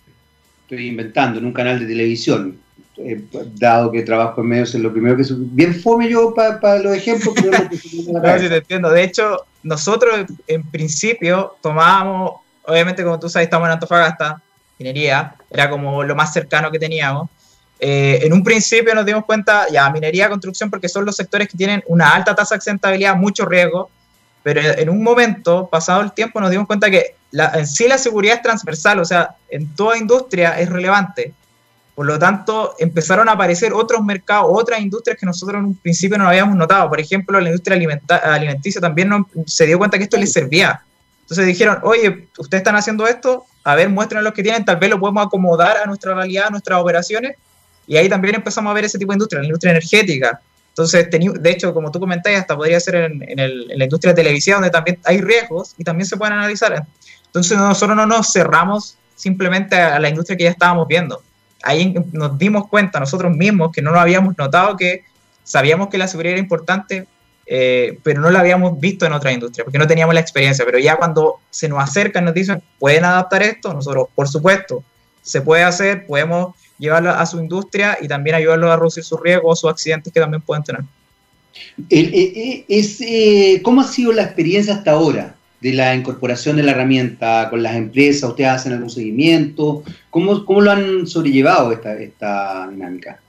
estoy 0.63 0.89
inventando, 0.89 1.39
en 1.39 1.45
un 1.45 1.53
canal 1.53 1.79
de 1.79 1.87
televisión, 1.87 2.59
eh, 2.97 3.23
dado 3.55 3.93
que 3.93 4.03
trabajo 4.03 4.41
en 4.41 4.49
medios 4.49 4.75
es 4.75 4.81
lo 4.81 4.91
primero 4.91 5.17
que... 5.17 5.25
Bien 5.29 5.73
fome 5.73 6.09
yo 6.09 6.35
para 6.35 6.79
los 6.81 6.97
ejemplos, 6.97 7.35
pero 7.37 7.53
no, 8.13 8.21
te 8.21 8.57
entiendo. 8.57 8.91
De 8.91 9.05
hecho, 9.05 9.47
nosotros 9.63 10.27
en 10.49 10.65
principio 10.65 11.55
tomábamos, 11.61 12.41
obviamente 12.65 13.05
como 13.05 13.21
tú 13.21 13.29
sabes, 13.29 13.47
estamos 13.47 13.69
en 13.69 13.75
Antofagasta, 13.75 14.43
minería, 14.83 15.35
era 15.51 15.71
como 15.71 16.03
lo 16.03 16.15
más 16.15 16.33
cercano 16.33 16.71
que 16.71 16.79
teníamos. 16.79 17.29
Eh, 17.79 18.21
en 18.23 18.33
un 18.33 18.45
principio 18.45 18.95
nos 18.95 19.05
dimos 19.05 19.25
cuenta, 19.25 19.67
ya, 19.71 19.91
minería, 19.91 20.29
construcción, 20.29 20.71
porque 20.71 20.89
son 20.89 21.05
los 21.05 21.17
sectores 21.17 21.49
que 21.49 21.57
tienen 21.57 21.83
una 21.87 22.15
alta 22.15 22.35
tasa 22.35 22.55
de 22.55 22.59
accidentabilidad, 22.59 23.17
mucho 23.17 23.45
riesgo, 23.45 23.91
pero 24.43 24.61
en 24.61 24.89
un 24.89 25.03
momento, 25.03 25.69
pasado 25.69 26.01
el 26.01 26.13
tiempo, 26.13 26.41
nos 26.41 26.51
dimos 26.51 26.67
cuenta 26.67 26.91
que 26.91 27.17
en 27.33 27.67
sí 27.67 27.87
la 27.89 27.99
seguridad 27.99 28.37
es 28.37 28.43
transversal, 28.43 28.99
o 28.99 29.05
sea, 29.05 29.37
en 29.49 29.75
toda 29.75 29.97
industria 29.97 30.59
es 30.59 30.69
relevante. 30.69 31.33
Por 31.95 32.07
lo 32.07 32.19
tanto, 32.19 32.75
empezaron 32.79 33.29
a 33.29 33.33
aparecer 33.33 33.73
otros 33.73 34.03
mercados, 34.03 34.47
otras 34.51 34.81
industrias 34.81 35.19
que 35.19 35.27
nosotros 35.27 35.59
en 35.59 35.67
un 35.67 35.75
principio 35.75 36.17
no 36.17 36.27
habíamos 36.27 36.57
notado. 36.57 36.89
Por 36.89 37.01
ejemplo, 37.01 37.39
la 37.39 37.49
industria 37.49 37.79
alimenticia 38.25 38.81
también 38.81 39.11
no, 39.11 39.29
se 39.47 39.67
dio 39.67 39.79
cuenta 39.79 39.99
que 39.99 40.05
esto 40.05 40.17
les 40.17 40.33
servía. 40.33 40.83
Entonces 41.33 41.47
dijeron, 41.47 41.79
oye, 41.83 42.29
ustedes 42.37 42.61
están 42.61 42.77
haciendo 42.77 43.07
esto, 43.07 43.47
a 43.65 43.75
ver, 43.75 43.89
muestren 43.89 44.23
lo 44.23 44.35
que 44.35 44.43
tienen, 44.43 44.67
tal 44.67 44.77
vez 44.77 44.91
lo 44.91 45.01
podemos 45.01 45.25
acomodar 45.25 45.79
a 45.79 45.87
nuestra 45.87 46.15
realidad, 46.15 46.49
a 46.49 46.51
nuestras 46.51 46.79
operaciones. 46.79 47.37
Y 47.87 47.97
ahí 47.97 48.07
también 48.07 48.35
empezamos 48.35 48.71
a 48.71 48.75
ver 48.75 48.85
ese 48.85 48.99
tipo 48.99 49.13
de 49.13 49.15
industria, 49.15 49.41
la 49.41 49.47
industria 49.47 49.71
energética. 49.71 50.43
Entonces, 50.69 51.09
de 51.11 51.51
hecho, 51.51 51.73
como 51.73 51.91
tú 51.91 51.99
comentabas, 51.99 52.41
hasta 52.41 52.55
podría 52.55 52.79
ser 52.81 52.97
en, 52.97 53.25
en 53.27 53.79
la 53.79 53.85
industria 53.85 54.13
de 54.13 54.23
televisión, 54.23 54.57
donde 54.57 54.71
también 54.71 54.99
hay 55.05 55.23
riesgos 55.23 55.75
y 55.79 55.85
también 55.85 56.07
se 56.07 56.19
pueden 56.19 56.35
analizar. 56.35 56.87
Entonces 57.25 57.57
nosotros 57.57 57.97
no 57.97 58.05
nos 58.05 58.31
cerramos 58.31 58.99
simplemente 59.15 59.77
a 59.77 59.99
la 59.99 60.11
industria 60.11 60.37
que 60.37 60.45
ya 60.45 60.51
estábamos 60.51 60.87
viendo. 60.87 61.23
Ahí 61.63 61.95
nos 62.13 62.37
dimos 62.37 62.69
cuenta 62.69 63.01
nosotros 63.01 63.35
mismos 63.35 63.73
que 63.73 63.81
no 63.81 63.91
lo 63.91 64.01
habíamos 64.01 64.37
notado, 64.37 64.77
que 64.77 65.07
sabíamos 65.45 65.89
que 65.89 65.97
la 65.97 66.09
seguridad 66.09 66.33
era 66.33 66.43
importante, 66.43 67.07
eh, 67.47 67.99
pero 68.03 68.21
no 68.21 68.31
la 68.31 68.41
habíamos 68.41 68.79
visto 68.79 69.07
en 69.07 69.13
otra 69.13 69.33
industria, 69.33 69.65
porque 69.65 69.79
no 69.79 69.87
teníamos 69.87 70.15
la 70.15 70.21
experiencia. 70.21 70.65
Pero 70.65 70.79
ya 70.79 70.97
cuando 70.97 71.41
se 71.51 71.69
nos 71.69 71.83
acercan, 71.83 72.25
nos 72.25 72.35
dicen, 72.35 72.63
¿pueden 72.79 73.05
adaptar 73.05 73.43
esto? 73.43 73.73
Nosotros, 73.73 74.09
por 74.15 74.29
supuesto, 74.29 74.83
se 75.23 75.41
puede 75.41 75.63
hacer, 75.63 76.07
podemos 76.07 76.55
llevarlo 76.79 77.11
a 77.11 77.25
su 77.27 77.39
industria 77.39 77.99
y 78.01 78.09
también 78.09 78.37
ayudarlo 78.37 78.71
a 78.71 78.77
reducir 78.77 79.05
sus 79.05 79.21
riesgos 79.21 79.63
o 79.65 79.69
accidentes 79.69 80.13
que 80.13 80.21
también 80.21 80.43
pueden 80.43 80.65
tener. 80.65 80.83
Eh, 81.91 83.61
¿Cómo 83.63 83.83
ha 83.83 83.87
sido 83.87 84.13
la 84.13 84.23
experiencia 84.25 84.75
hasta 84.75 84.93
ahora? 84.93 85.37
de 85.63 85.73
la 85.73 85.95
incorporación 85.95 86.57
de 86.57 86.65
la 86.65 86.73
herramienta 86.73 87.47
con 87.49 87.63
las 87.63 87.77
empresas? 87.77 88.29
¿Ustedes 88.29 88.51
hacen 88.51 88.73
algún 88.73 88.91
seguimiento? 88.91 89.85
¿Cómo, 90.11 90.45
cómo 90.45 90.61
lo 90.61 90.73
han 90.73 91.07
sobrellevado 91.07 91.73
esta, 91.73 91.95
esta 91.95 92.69
dinámica? 92.69 93.22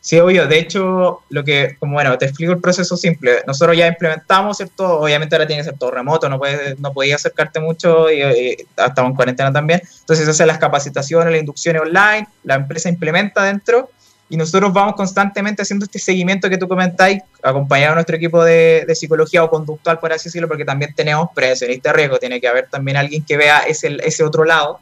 Sí, 0.00 0.18
obvio. 0.18 0.46
De 0.46 0.58
hecho, 0.58 1.22
lo 1.28 1.44
que, 1.44 1.76
como 1.78 1.92
bueno, 1.92 2.16
te 2.16 2.24
explico 2.24 2.52
el 2.52 2.60
proceso 2.60 2.96
simple. 2.96 3.42
Nosotros 3.46 3.76
ya 3.76 3.86
implementamos, 3.86 4.56
¿cierto? 4.56 5.00
Obviamente 5.00 5.34
ahora 5.34 5.46
tiene 5.46 5.62
que 5.62 5.68
ser 5.68 5.78
todo 5.78 5.90
remoto, 5.90 6.28
no 6.28 6.38
puedes, 6.38 6.78
no 6.80 6.92
podías 6.92 7.20
acercarte 7.20 7.60
mucho 7.60 8.10
y, 8.10 8.22
estamos 8.22 9.10
en 9.10 9.16
cuarentena 9.16 9.52
también. 9.52 9.82
Entonces 10.00 10.24
se 10.24 10.30
hacen 10.30 10.46
las 10.46 10.58
capacitaciones, 10.58 11.30
las 11.30 11.40
inducciones 11.40 11.82
online, 11.82 12.26
la 12.44 12.54
empresa 12.54 12.88
implementa 12.88 13.44
dentro 13.44 13.90
y 14.30 14.36
nosotros 14.36 14.72
vamos 14.72 14.94
constantemente 14.94 15.62
haciendo 15.62 15.84
este 15.84 15.98
seguimiento 15.98 16.48
que 16.48 16.56
tú 16.56 16.66
comentáis, 16.66 17.20
acompañado 17.42 17.92
a 17.92 17.94
nuestro 17.96 18.16
equipo 18.16 18.42
de, 18.42 18.86
psicología 18.94 19.42
o 19.42 19.50
conductual, 19.50 19.98
por 19.98 20.12
así 20.12 20.28
decirlo, 20.28 20.48
porque 20.48 20.64
también 20.64 20.94
tenemos 20.94 21.28
prevencionista 21.34 21.90
de 21.90 21.96
riesgo, 21.96 22.18
tiene 22.18 22.40
que 22.40 22.46
haber 22.46 22.68
también 22.68 22.96
alguien 22.96 23.24
que 23.24 23.36
vea 23.36 23.58
ese, 23.60 23.98
ese 24.02 24.22
otro 24.22 24.44
lado. 24.44 24.78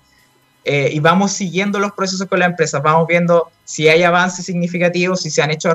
Eh, 0.64 0.90
y 0.92 1.00
vamos 1.00 1.32
siguiendo 1.32 1.78
los 1.78 1.92
procesos 1.92 2.26
con 2.28 2.40
la 2.40 2.46
empresa, 2.46 2.80
vamos 2.80 3.06
viendo 3.06 3.50
si 3.64 3.88
hay 3.88 4.02
avances 4.02 4.44
significativos, 4.44 5.22
si 5.22 5.30
se 5.30 5.40
han 5.40 5.50
hecho, 5.50 5.72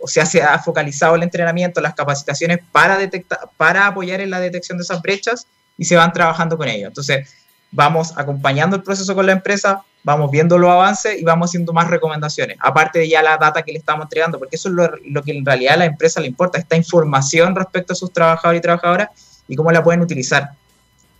o 0.00 0.06
sea, 0.06 0.24
se 0.24 0.42
ha 0.42 0.58
focalizado 0.58 1.16
el 1.16 1.22
entrenamiento, 1.22 1.80
las 1.80 1.94
capacitaciones 1.94 2.60
para, 2.70 2.96
detectar, 2.96 3.40
para 3.56 3.86
apoyar 3.86 4.20
en 4.20 4.30
la 4.30 4.40
detección 4.40 4.78
de 4.78 4.84
esas 4.84 5.02
brechas 5.02 5.46
y 5.76 5.84
se 5.84 5.96
van 5.96 6.12
trabajando 6.12 6.56
con 6.56 6.68
ello. 6.68 6.86
Entonces, 6.86 7.28
vamos 7.74 8.14
acompañando 8.16 8.76
el 8.76 8.82
proceso 8.82 9.14
con 9.14 9.26
la 9.26 9.32
empresa, 9.32 9.82
vamos 10.04 10.30
viendo 10.30 10.58
los 10.58 10.70
avances 10.70 11.20
y 11.20 11.24
vamos 11.24 11.50
haciendo 11.50 11.72
más 11.72 11.88
recomendaciones, 11.88 12.56
aparte 12.60 13.00
de 13.00 13.08
ya 13.08 13.20
la 13.20 13.36
data 13.36 13.62
que 13.62 13.72
le 13.72 13.78
estamos 13.78 14.04
entregando, 14.04 14.38
porque 14.38 14.56
eso 14.56 14.68
es 14.68 14.74
lo, 15.02 15.22
que 15.22 15.32
en 15.32 15.44
realidad 15.44 15.74
a 15.74 15.78
la 15.78 15.84
empresa 15.86 16.20
le 16.20 16.28
importa, 16.28 16.58
esta 16.58 16.76
información 16.76 17.56
respecto 17.56 17.92
a 17.92 17.96
sus 17.96 18.12
trabajadores 18.12 18.60
y 18.60 18.62
trabajadoras 18.62 19.08
y 19.48 19.56
cómo 19.56 19.72
la 19.72 19.82
pueden 19.82 20.02
utilizar. 20.02 20.50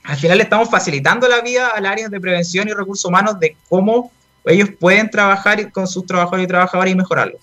Al 0.05 0.17
final 0.17 0.37
le 0.39 0.45
estamos 0.45 0.71
facilitando 0.71 1.27
la 1.29 1.41
vida 1.41 1.69
al 1.69 1.87
área 1.87 2.09
de 2.09 2.21
prevención 2.21 2.69
y 2.69 2.73
recursos 2.73 3.07
humanos 3.07 3.41
de 3.41 3.57
cómo 3.69 4.13
ellos 4.45 4.69
pueden 4.79 5.11
trabajar 5.11 5.73
con 5.73 5.87
sus 5.87 6.05
trabajadores 6.05 6.45
y 6.45 6.49
trabajadoras 6.49 6.93
y 6.93 6.95
mejorarlos 6.95 7.41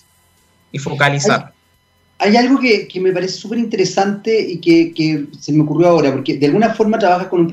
y 0.72 0.78
focalizar. 0.78 1.52
Hay, 2.20 2.36
algo 2.38 2.60
que, 2.60 2.88
me 3.02 3.12
parece 3.12 3.34
súper 3.34 3.58
interesante 3.58 4.40
y 4.40 4.60
que, 4.60 5.26
se 5.40 5.52
me 5.52 5.64
ocurrió 5.64 5.90
ahora, 5.90 6.12
porque 6.12 6.38
de 6.38 6.46
alguna 6.46 6.72
forma 6.76 7.00
trabajas 7.00 7.28
con 7.28 7.50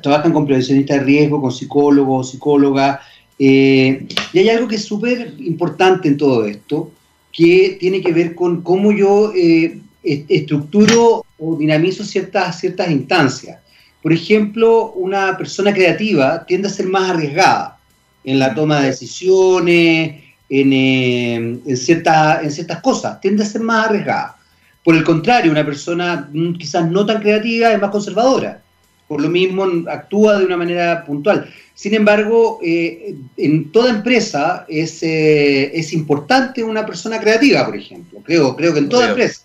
trabajan 0.00 0.32
con 0.32 0.46
prevencionistas 0.46 1.00
de 1.00 1.04
riesgo, 1.04 1.40
con 1.40 1.50
psicólogos, 1.50 2.30
psicólogas, 2.30 3.00
eh, 3.40 4.06
y 4.32 4.38
hay 4.38 4.48
algo 4.48 4.68
que 4.68 4.76
es 4.76 4.84
súper 4.84 5.34
importante 5.40 6.06
en 6.06 6.16
todo 6.16 6.46
esto, 6.46 6.92
que 7.32 7.76
tiene 7.80 8.00
que 8.00 8.12
ver 8.12 8.36
con 8.36 8.62
cómo 8.62 8.92
yo 8.92 9.32
eh, 9.34 9.80
estructuro 10.04 11.24
o 11.38 11.56
dinamizo 11.56 12.04
ciertas, 12.04 12.60
ciertas 12.60 12.88
instancias. 12.92 13.58
Por 14.02 14.12
ejemplo, 14.12 14.92
una 14.92 15.36
persona 15.38 15.72
creativa 15.72 16.44
tiende 16.44 16.68
a 16.68 16.72
ser 16.72 16.86
más 16.86 17.10
arriesgada 17.10 17.78
en 18.24 18.38
la 18.38 18.54
toma 18.54 18.80
de 18.80 18.88
decisiones, 18.88 20.22
en, 20.48 20.72
eh, 20.72 21.34
en, 21.34 21.76
ciertas, 21.76 22.42
en 22.42 22.50
ciertas 22.50 22.80
cosas, 22.82 23.20
tiende 23.20 23.44
a 23.44 23.46
ser 23.46 23.62
más 23.62 23.86
arriesgada. 23.86 24.36
Por 24.84 24.96
el 24.96 25.04
contrario, 25.04 25.52
una 25.52 25.64
persona 25.64 26.28
mm, 26.32 26.54
quizás 26.54 26.90
no 26.90 27.06
tan 27.06 27.22
creativa 27.22 27.72
es 27.72 27.80
más 27.80 27.90
conservadora. 27.90 28.60
Por 29.06 29.20
lo 29.20 29.28
mismo, 29.28 29.66
actúa 29.88 30.38
de 30.38 30.46
una 30.46 30.56
manera 30.56 31.04
puntual. 31.04 31.48
Sin 31.74 31.94
embargo, 31.94 32.58
eh, 32.62 33.14
en 33.36 33.70
toda 33.70 33.90
empresa 33.90 34.64
es, 34.68 35.02
eh, 35.02 35.70
es, 35.78 35.92
importante 35.92 36.64
una 36.64 36.84
persona 36.86 37.20
creativa, 37.20 37.64
por 37.64 37.76
ejemplo. 37.76 38.20
Creo, 38.24 38.56
creo 38.56 38.72
que 38.72 38.80
en 38.80 38.88
toda 38.88 39.10
empresa. 39.10 39.42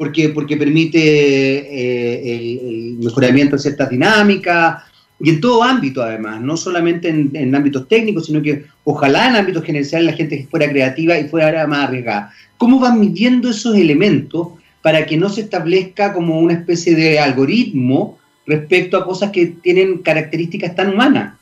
Porque, 0.00 0.30
porque 0.30 0.56
permite 0.56 0.98
eh, 0.98 2.36
el, 2.36 2.96
mejoramiento 3.00 3.56
de 3.56 3.60
ciertas 3.60 3.90
dinámicas 3.90 4.84
y 5.20 5.28
en 5.28 5.42
todo 5.42 5.62
ámbito, 5.62 6.02
además, 6.02 6.40
no 6.40 6.56
solamente 6.56 7.10
en, 7.10 7.30
en, 7.34 7.54
ámbitos 7.54 7.86
técnicos, 7.86 8.24
sino 8.24 8.40
que 8.40 8.64
ojalá 8.84 9.28
en 9.28 9.36
ámbitos 9.36 9.62
generales 9.62 10.06
la 10.06 10.14
gente 10.14 10.48
fuera 10.50 10.70
creativa 10.70 11.18
y 11.18 11.28
fuera 11.28 11.66
más 11.66 11.88
arriesgada. 11.88 12.32
¿Cómo 12.56 12.80
van 12.80 12.98
midiendo 12.98 13.50
esos 13.50 13.76
elementos 13.76 14.48
para 14.80 15.04
que 15.04 15.18
no 15.18 15.28
se 15.28 15.42
establezca 15.42 16.14
como 16.14 16.40
una 16.40 16.54
especie 16.54 16.94
de 16.94 17.20
algoritmo 17.20 18.18
respecto 18.46 18.96
a 18.96 19.04
cosas 19.04 19.30
que 19.32 19.48
tienen 19.62 19.98
características 19.98 20.74
tan 20.74 20.94
humanas? 20.94 21.34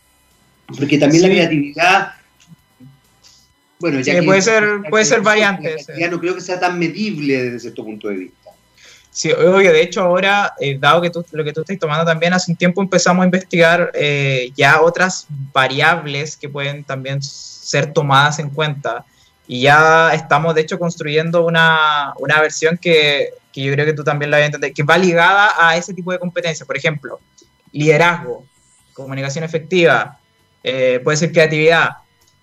Porque 0.77 0.99
también 0.99 1.23
la 1.23 1.29
creatividad. 1.29 2.13
Bueno, 3.79 4.01
ya 4.01 4.21
puede 4.25 4.43
ser, 4.43 4.65
puede 4.91 5.05
ser 5.05 5.21
variante. 5.21 5.77
Ya 5.97 6.11
no 6.11 6.19
creo 6.19 6.35
que 6.35 6.41
sea 6.41 6.59
tan 6.59 6.79
medible 6.79 7.45
desde 7.45 7.61
cierto 7.61 7.85
punto 7.85 8.09
de 8.09 8.17
vista. 8.17 8.38
Sí, 9.19 9.33
obvio, 9.33 9.73
de 9.73 9.83
hecho 9.83 10.03
ahora, 10.03 10.55
eh, 10.61 10.79
dado 10.79 11.01
que 11.01 11.11
lo 11.33 11.43
que 11.43 11.53
tú 11.53 11.63
estás 11.63 11.77
tomando 11.81 12.05
también, 12.05 12.33
hace 12.35 12.53
un 12.53 12.57
tiempo 12.57 12.81
empezamos 12.81 13.23
a 13.23 13.25
investigar 13.25 13.91
eh, 13.93 14.53
ya 14.55 14.81
otras 14.81 15.27
variables 15.53 16.37
que 16.37 16.49
pueden 16.49 16.85
también 16.85 17.21
ser 17.21 17.93
tomadas 17.93 18.39
en 18.39 18.49
cuenta 18.49 19.05
y 19.49 19.63
ya 19.63 20.15
estamos 20.15 20.55
de 20.55 20.61
hecho 20.61 20.79
construyendo 20.79 21.45
una, 21.45 22.15
una 22.21 22.41
versión 22.41 22.79
que, 22.79 23.31
que, 23.53 23.65
yo 23.65 23.73
creo 23.73 23.87
que 23.87 23.93
tú 23.93 24.05
también 24.05 24.31
la 24.31 24.37
vas 24.37 24.45
a 24.45 24.47
entender, 24.47 24.73
que 24.73 24.85
va 24.85 24.97
ligada 24.97 25.53
a 25.59 25.77
ese 25.77 25.93
tipo 25.95 26.13
de 26.13 26.21
competencias, 26.21 26.65
por 26.65 26.77
ejemplo, 26.77 27.19
liderazgo, 27.73 28.47
comunicación 28.93 29.43
efectiva, 29.43 30.21
eh, 30.63 31.01
puede 31.03 31.17
ser 31.17 31.33
creatividad. 31.33 31.97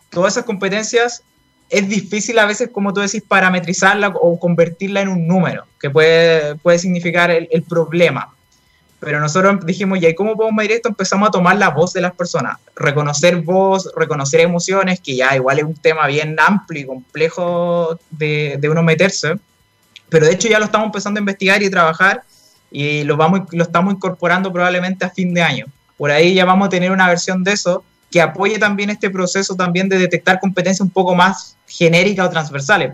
Todas 0.09 0.33
esas 0.33 0.43
competencias 0.43 1.23
es 1.69 1.89
difícil 1.89 2.37
a 2.39 2.45
veces, 2.45 2.69
como 2.71 2.93
tú 2.93 3.01
decís, 3.01 3.23
parametrizarla 3.27 4.09
o 4.09 4.39
convertirla 4.39 5.01
en 5.01 5.09
un 5.09 5.27
número, 5.27 5.65
que 5.79 5.89
puede, 5.89 6.55
puede 6.55 6.79
significar 6.79 7.31
el, 7.31 7.47
el 7.51 7.63
problema. 7.63 8.31
Pero 8.99 9.19
nosotros 9.19 9.65
dijimos, 9.65 9.99
¿y 10.01 10.15
cómo 10.15 10.35
podemos 10.35 10.55
medir 10.55 10.71
esto? 10.71 10.89
Empezamos 10.89 11.29
a 11.29 11.31
tomar 11.31 11.57
la 11.57 11.69
voz 11.69 11.93
de 11.93 12.01
las 12.01 12.13
personas, 12.13 12.57
reconocer 12.75 13.37
voz, 13.37 13.91
reconocer 13.95 14.39
emociones, 14.39 14.99
que 14.99 15.15
ya 15.15 15.35
igual 15.35 15.59
es 15.59 15.65
un 15.65 15.75
tema 15.75 16.07
bien 16.07 16.35
amplio 16.39 16.81
y 16.81 16.85
complejo 16.85 17.99
de, 18.09 18.57
de 18.59 18.69
uno 18.69 18.81
meterse, 18.81 19.35
pero 20.09 20.25
de 20.25 20.33
hecho 20.33 20.47
ya 20.47 20.59
lo 20.59 20.65
estamos 20.65 20.87
empezando 20.87 21.19
a 21.19 21.21
investigar 21.21 21.61
y 21.61 21.69
trabajar 21.69 22.23
y 22.71 23.03
lo, 23.03 23.17
vamos, 23.17 23.41
lo 23.51 23.63
estamos 23.63 23.93
incorporando 23.93 24.51
probablemente 24.51 25.05
a 25.05 25.09
fin 25.09 25.33
de 25.33 25.41
año. 25.41 25.65
Por 25.97 26.11
ahí 26.11 26.33
ya 26.33 26.45
vamos 26.45 26.67
a 26.67 26.69
tener 26.69 26.91
una 26.91 27.07
versión 27.07 27.43
de 27.43 27.53
eso 27.53 27.83
que 28.11 28.21
apoye 28.21 28.57
también 28.57 28.89
este 28.89 29.09
proceso 29.09 29.55
también 29.55 29.89
de 29.89 29.97
detectar 29.97 30.39
competencias 30.39 30.81
un 30.81 30.89
poco 30.89 31.15
más 31.15 31.54
genéricas 31.67 32.27
o 32.27 32.29
transversales. 32.29 32.93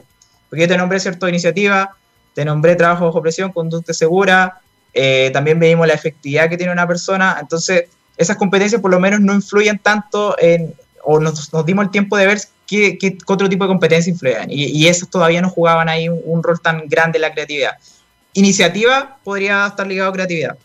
Porque 0.49 0.63
yo 0.63 0.67
te 0.67 0.77
nombré 0.77 0.99
cierta 0.99 1.29
iniciativa, 1.29 1.95
te 2.33 2.45
nombré 2.45 2.75
trabajo 2.75 3.05
bajo 3.05 3.21
presión, 3.21 3.51
conducta 3.51 3.93
segura, 3.93 4.59
eh, 4.93 5.29
también 5.33 5.59
medimos 5.59 5.87
la 5.87 5.93
efectividad 5.93 6.49
que 6.49 6.57
tiene 6.57 6.73
una 6.73 6.87
persona, 6.87 7.37
entonces 7.39 7.85
esas 8.17 8.35
competencias 8.35 8.81
por 8.81 8.91
lo 8.91 8.99
menos 8.99 9.21
no 9.21 9.33
influyen 9.33 9.79
tanto 9.79 10.35
en, 10.37 10.73
o 11.03 11.19
nos, 11.19 11.51
nos 11.53 11.65
dimos 11.65 11.85
el 11.85 11.91
tiempo 11.91 12.17
de 12.17 12.27
ver 12.27 12.41
qué, 12.67 12.97
qué, 12.97 13.17
otro 13.27 13.47
tipo 13.47 13.63
de 13.63 13.69
competencias 13.69 14.07
influyen, 14.07 14.51
y, 14.51 14.65
y 14.65 14.87
esas 14.87 15.09
todavía 15.09 15.41
no 15.41 15.49
jugaban 15.49 15.87
ahí 15.87 16.09
un, 16.09 16.19
un 16.25 16.43
rol 16.43 16.59
tan 16.59 16.87
grande 16.87 17.17
en 17.17 17.21
la 17.21 17.33
creatividad. 17.33 17.77
Iniciativa 18.33 19.17
podría 19.23 19.67
estar 19.67 19.87
ligado 19.87 20.09
a 20.09 20.13
creatividad. 20.13 20.57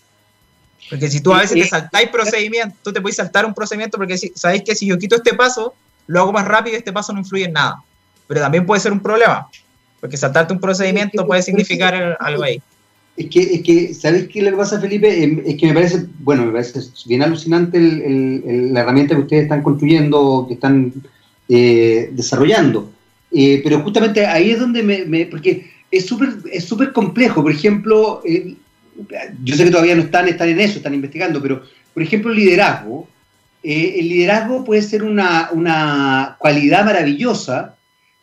Porque 0.88 1.10
si 1.10 1.20
tú 1.20 1.34
a 1.34 1.40
veces 1.40 1.60
te 1.60 1.68
saltáis 1.68 2.08
procedimiento, 2.10 2.76
tú 2.82 2.92
te 2.92 3.00
puedes 3.00 3.16
saltar 3.16 3.44
un 3.44 3.54
procedimiento 3.54 3.98
porque 3.98 4.16
si, 4.18 4.32
sabéis 4.36 4.62
que 4.62 4.74
si 4.74 4.86
yo 4.86 4.98
quito 4.98 5.16
este 5.16 5.34
paso, 5.34 5.74
lo 6.06 6.20
hago 6.20 6.32
más 6.32 6.46
rápido 6.46 6.76
y 6.76 6.78
este 6.78 6.92
paso 6.92 7.12
no 7.12 7.20
influye 7.20 7.44
en 7.44 7.54
nada. 7.54 7.82
Pero 8.26 8.40
también 8.40 8.66
puede 8.66 8.80
ser 8.80 8.92
un 8.92 9.00
problema, 9.00 9.48
porque 10.00 10.16
saltarte 10.16 10.52
un 10.52 10.60
procedimiento 10.60 11.26
puede 11.26 11.42
significar 11.42 12.16
algo 12.20 12.42
ahí. 12.42 12.60
Es 13.16 13.26
que, 13.30 13.40
es 13.40 13.62
que 13.62 13.94
¿sabéis 13.94 14.28
qué 14.28 14.42
le 14.42 14.52
pasa, 14.52 14.78
Felipe? 14.78 15.22
Em, 15.22 15.42
es 15.46 15.56
que 15.56 15.66
me 15.66 15.74
parece, 15.74 16.06
bueno, 16.18 16.44
me 16.44 16.52
parece 16.52 16.80
bien 17.06 17.22
alucinante 17.22 17.78
el, 17.78 18.42
el, 18.46 18.74
la 18.74 18.80
herramienta 18.80 19.14
que 19.14 19.22
ustedes 19.22 19.44
están 19.44 19.62
construyendo, 19.62 20.44
que 20.46 20.54
están 20.54 20.92
eh, 21.48 22.10
desarrollando. 22.12 22.90
Eh, 23.32 23.60
pero 23.62 23.80
justamente 23.80 24.26
ahí 24.26 24.50
es 24.50 24.60
donde 24.60 24.82
me, 24.82 25.04
me 25.04 25.26
porque 25.26 25.70
es 25.90 26.06
súper 26.06 26.36
es 26.52 26.68
complejo. 26.92 27.42
Por 27.42 27.52
ejemplo, 27.52 28.20
eh, 28.24 28.54
yo 29.42 29.56
sé 29.56 29.64
que 29.64 29.70
todavía 29.70 29.94
no 29.94 30.02
están, 30.02 30.28
están 30.28 30.48
en 30.48 30.60
eso, 30.60 30.78
están 30.78 30.94
investigando, 30.94 31.40
pero 31.40 31.62
por 31.92 32.02
ejemplo 32.02 32.30
el 32.30 32.36
liderazgo, 32.36 33.08
eh, 33.62 33.96
el 33.98 34.08
liderazgo 34.08 34.64
puede 34.64 34.82
ser 34.82 35.02
una, 35.02 35.50
una, 35.52 36.36
cualidad 36.38 36.84
maravillosa 36.84 37.75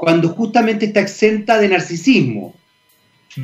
cuando 0.03 0.27
justamente 0.27 0.87
está 0.87 0.99
exenta 0.99 1.57
de 1.59 1.69
narcisismo. 1.69 2.53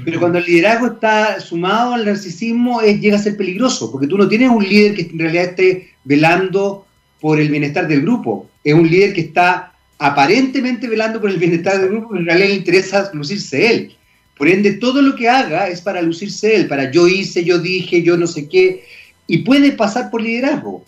Pero 0.04 0.20
cuando 0.20 0.40
el 0.40 0.46
liderazgo 0.46 0.88
está 0.88 1.40
sumado 1.40 1.94
al 1.94 2.06
narcisismo, 2.06 2.82
es, 2.82 3.00
llega 3.00 3.16
a 3.16 3.22
ser 3.22 3.38
peligroso, 3.38 3.90
porque 3.90 4.08
tú 4.08 4.18
no 4.18 4.28
tienes 4.28 4.50
un 4.50 4.68
líder 4.68 4.94
que 4.94 5.04
en 5.04 5.18
realidad 5.18 5.46
esté 5.46 5.94
velando 6.04 6.86
por 7.22 7.40
el 7.40 7.50
bienestar 7.50 7.88
del 7.88 8.02
grupo. 8.02 8.50
Es 8.64 8.74
un 8.74 8.90
líder 8.90 9.14
que 9.14 9.22
está 9.22 9.74
aparentemente 10.00 10.88
velando 10.90 11.22
por 11.22 11.30
el 11.30 11.38
bienestar 11.38 11.80
del 11.80 11.92
grupo, 11.92 12.10
pero 12.10 12.20
en 12.20 12.26
realidad 12.28 12.50
le 12.50 12.56
interesa 12.56 13.10
lucirse 13.14 13.72
él. 13.72 13.96
Por 14.38 14.50
ende, 14.50 14.74
todo 14.74 15.02
lo 15.02 15.16
que 15.16 15.30
haga 15.30 15.70
es 15.70 15.80
para 15.80 16.02
lucirse 16.02 16.56
él, 16.56 16.68
para 16.68 16.92
yo 16.92 17.08
hice, 17.08 17.46
yo 17.46 17.58
dije, 17.58 18.04
yo 18.04 18.18
no 18.18 18.28
sé 18.28 18.50
qué, 18.50 18.84
y 19.28 19.40
puede 19.40 19.72
pasar 19.72 20.12
por 20.12 20.22
liderazgo. 20.22 20.84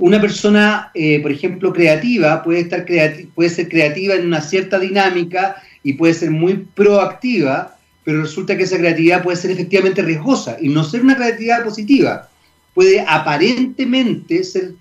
Una 0.00 0.20
persona, 0.20 0.90
eh, 0.94 1.20
por 1.20 1.30
ejemplo, 1.30 1.72
creativa, 1.72 2.42
puede, 2.42 2.60
estar 2.60 2.84
creati 2.84 3.24
puede 3.26 3.50
ser 3.50 3.68
creativa 3.68 4.14
en 4.14 4.26
una 4.26 4.40
cierta 4.40 4.78
dinámica 4.78 5.62
y 5.82 5.92
puede 5.92 6.14
ser 6.14 6.30
muy 6.30 6.66
proactiva, 6.74 7.76
pero 8.02 8.22
resulta 8.22 8.56
que 8.56 8.64
esa 8.64 8.78
creatividad 8.78 9.22
puede 9.22 9.36
ser 9.36 9.50
efectivamente 9.50 10.02
riesgosa 10.02 10.56
y 10.60 10.68
no 10.68 10.84
ser 10.84 11.02
una 11.02 11.16
creatividad 11.16 11.62
positiva. 11.62 12.28
Puede 12.74 13.04
aparentemente 13.06 14.42
ser, 14.42 14.72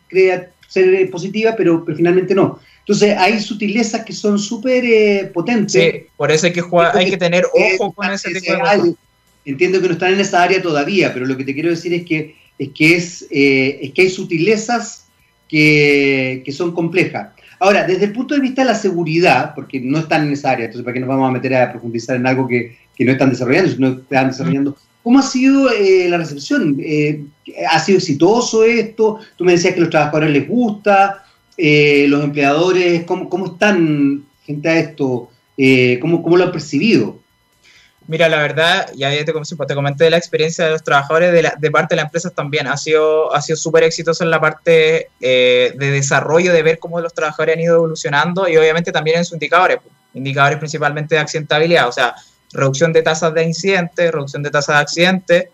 ser 0.67 1.09
positiva, 1.11 1.53
pero, 1.57 1.83
pero 1.83 1.97
finalmente 1.97 2.33
no. 2.33 2.59
Entonces 2.79 3.15
hay 3.17 3.39
sutilezas 3.39 4.05
que 4.05 4.13
son 4.13 4.39
súper 4.39 4.83
eh, 4.85 5.31
potentes. 5.33 5.73
Sí, 5.73 6.07
por 6.15 6.31
eso 6.31 6.47
hay 6.47 6.53
que, 6.53 6.61
jugar, 6.61 6.97
hay 6.97 7.09
que 7.09 7.17
tener 7.17 7.45
ojo 7.53 7.91
con 7.91 8.09
ese 8.09 8.33
tipo 8.33 8.53
de 8.53 8.59
cosas. 8.59 8.89
Entiendo 9.45 9.81
que 9.81 9.87
no 9.87 9.93
están 9.93 10.13
en 10.13 10.21
esa 10.21 10.43
área 10.43 10.61
todavía, 10.61 11.13
pero 11.13 11.25
lo 11.25 11.35
que 11.35 11.43
te 11.43 11.53
quiero 11.53 11.69
decir 11.69 11.93
es 11.93 12.05
que 12.05 12.39
es 12.59 12.69
que, 12.73 12.95
es, 12.95 13.25
eh, 13.31 13.79
es 13.81 13.93
que 13.93 14.01
hay 14.03 14.09
sutilezas 14.09 15.05
que, 15.49 16.43
que, 16.45 16.51
son 16.51 16.71
complejas. 16.71 17.29
Ahora, 17.59 17.85
desde 17.85 18.05
el 18.05 18.13
punto 18.13 18.35
de 18.35 18.39
vista 18.39 18.61
de 18.61 18.69
la 18.69 18.75
seguridad, 18.75 19.53
porque 19.53 19.81
no 19.81 19.99
están 19.99 20.27
en 20.27 20.33
esa 20.33 20.51
área, 20.51 20.65
entonces 20.65 20.85
¿para 20.85 20.93
qué 20.93 20.99
nos 21.01 21.09
vamos 21.09 21.27
a 21.27 21.33
meter 21.33 21.55
a 21.55 21.71
profundizar 21.71 22.15
en 22.15 22.27
algo 22.27 22.47
que, 22.47 22.77
que 22.95 23.03
no 23.03 23.11
están 23.11 23.31
desarrollando, 23.31 23.71
sino 23.71 23.95
que 23.95 24.01
están 24.03 24.27
desarrollando? 24.27 24.77
¿Cómo 25.03 25.19
ha 25.19 25.23
sido 25.23 25.71
eh, 25.71 26.07
la 26.07 26.17
recepción? 26.17 26.77
Eh, 26.79 27.23
¿Ha 27.69 27.79
sido 27.79 27.97
exitoso 27.97 28.63
esto? 28.63 29.19
Tú 29.35 29.43
me 29.43 29.53
decías 29.53 29.73
que 29.73 29.79
a 29.79 29.83
los 29.83 29.89
trabajadores 29.89 30.31
les 30.31 30.47
gusta, 30.47 31.25
eh, 31.57 32.05
los 32.07 32.23
empleadores, 32.23 33.03
¿cómo, 33.03 33.27
¿cómo, 33.27 33.47
están 33.47 34.23
gente 34.45 34.69
a 34.69 34.79
esto? 34.79 35.29
¿cómo, 35.99 36.23
¿Cómo 36.23 36.37
lo 36.37 36.45
han 36.45 36.51
percibido? 36.53 37.18
Mira, 38.09 38.27
la 38.27 38.37
verdad, 38.37 38.89
ya 38.95 39.11
te, 39.11 39.23
te 39.23 39.75
comenté 39.75 40.05
de 40.05 40.09
la 40.09 40.17
experiencia 40.17 40.65
de 40.65 40.71
los 40.71 40.83
trabajadores 40.83 41.31
de, 41.31 41.43
la, 41.43 41.53
de 41.55 41.69
parte 41.69 41.93
de 41.93 41.97
la 41.97 42.01
empresa 42.07 42.31
también. 42.31 42.65
Ha 42.65 42.75
sido, 42.75 43.31
ha 43.35 43.39
sido 43.39 43.55
súper 43.55 43.83
exitoso 43.83 44.23
en 44.23 44.31
la 44.31 44.41
parte 44.41 45.11
eh, 45.21 45.75
de 45.77 45.91
desarrollo, 45.91 46.51
de 46.51 46.63
ver 46.63 46.79
cómo 46.79 46.99
los 47.01 47.13
trabajadores 47.13 47.57
han 47.57 47.61
ido 47.61 47.75
evolucionando 47.75 48.49
y 48.49 48.57
obviamente 48.57 48.91
también 48.91 49.19
en 49.19 49.25
sus 49.25 49.33
indicadores, 49.33 49.77
indicadores 50.15 50.57
principalmente 50.57 51.13
de 51.13 51.21
accidentabilidad, 51.21 51.87
o 51.87 51.91
sea, 51.91 52.15
reducción 52.51 52.91
de 52.93 53.03
tasas 53.03 53.31
de 53.31 53.43
incidentes, 53.43 54.11
reducción 54.11 54.41
de 54.41 54.49
tasas 54.49 54.77
de 54.77 54.81
accidentes, 54.81 55.49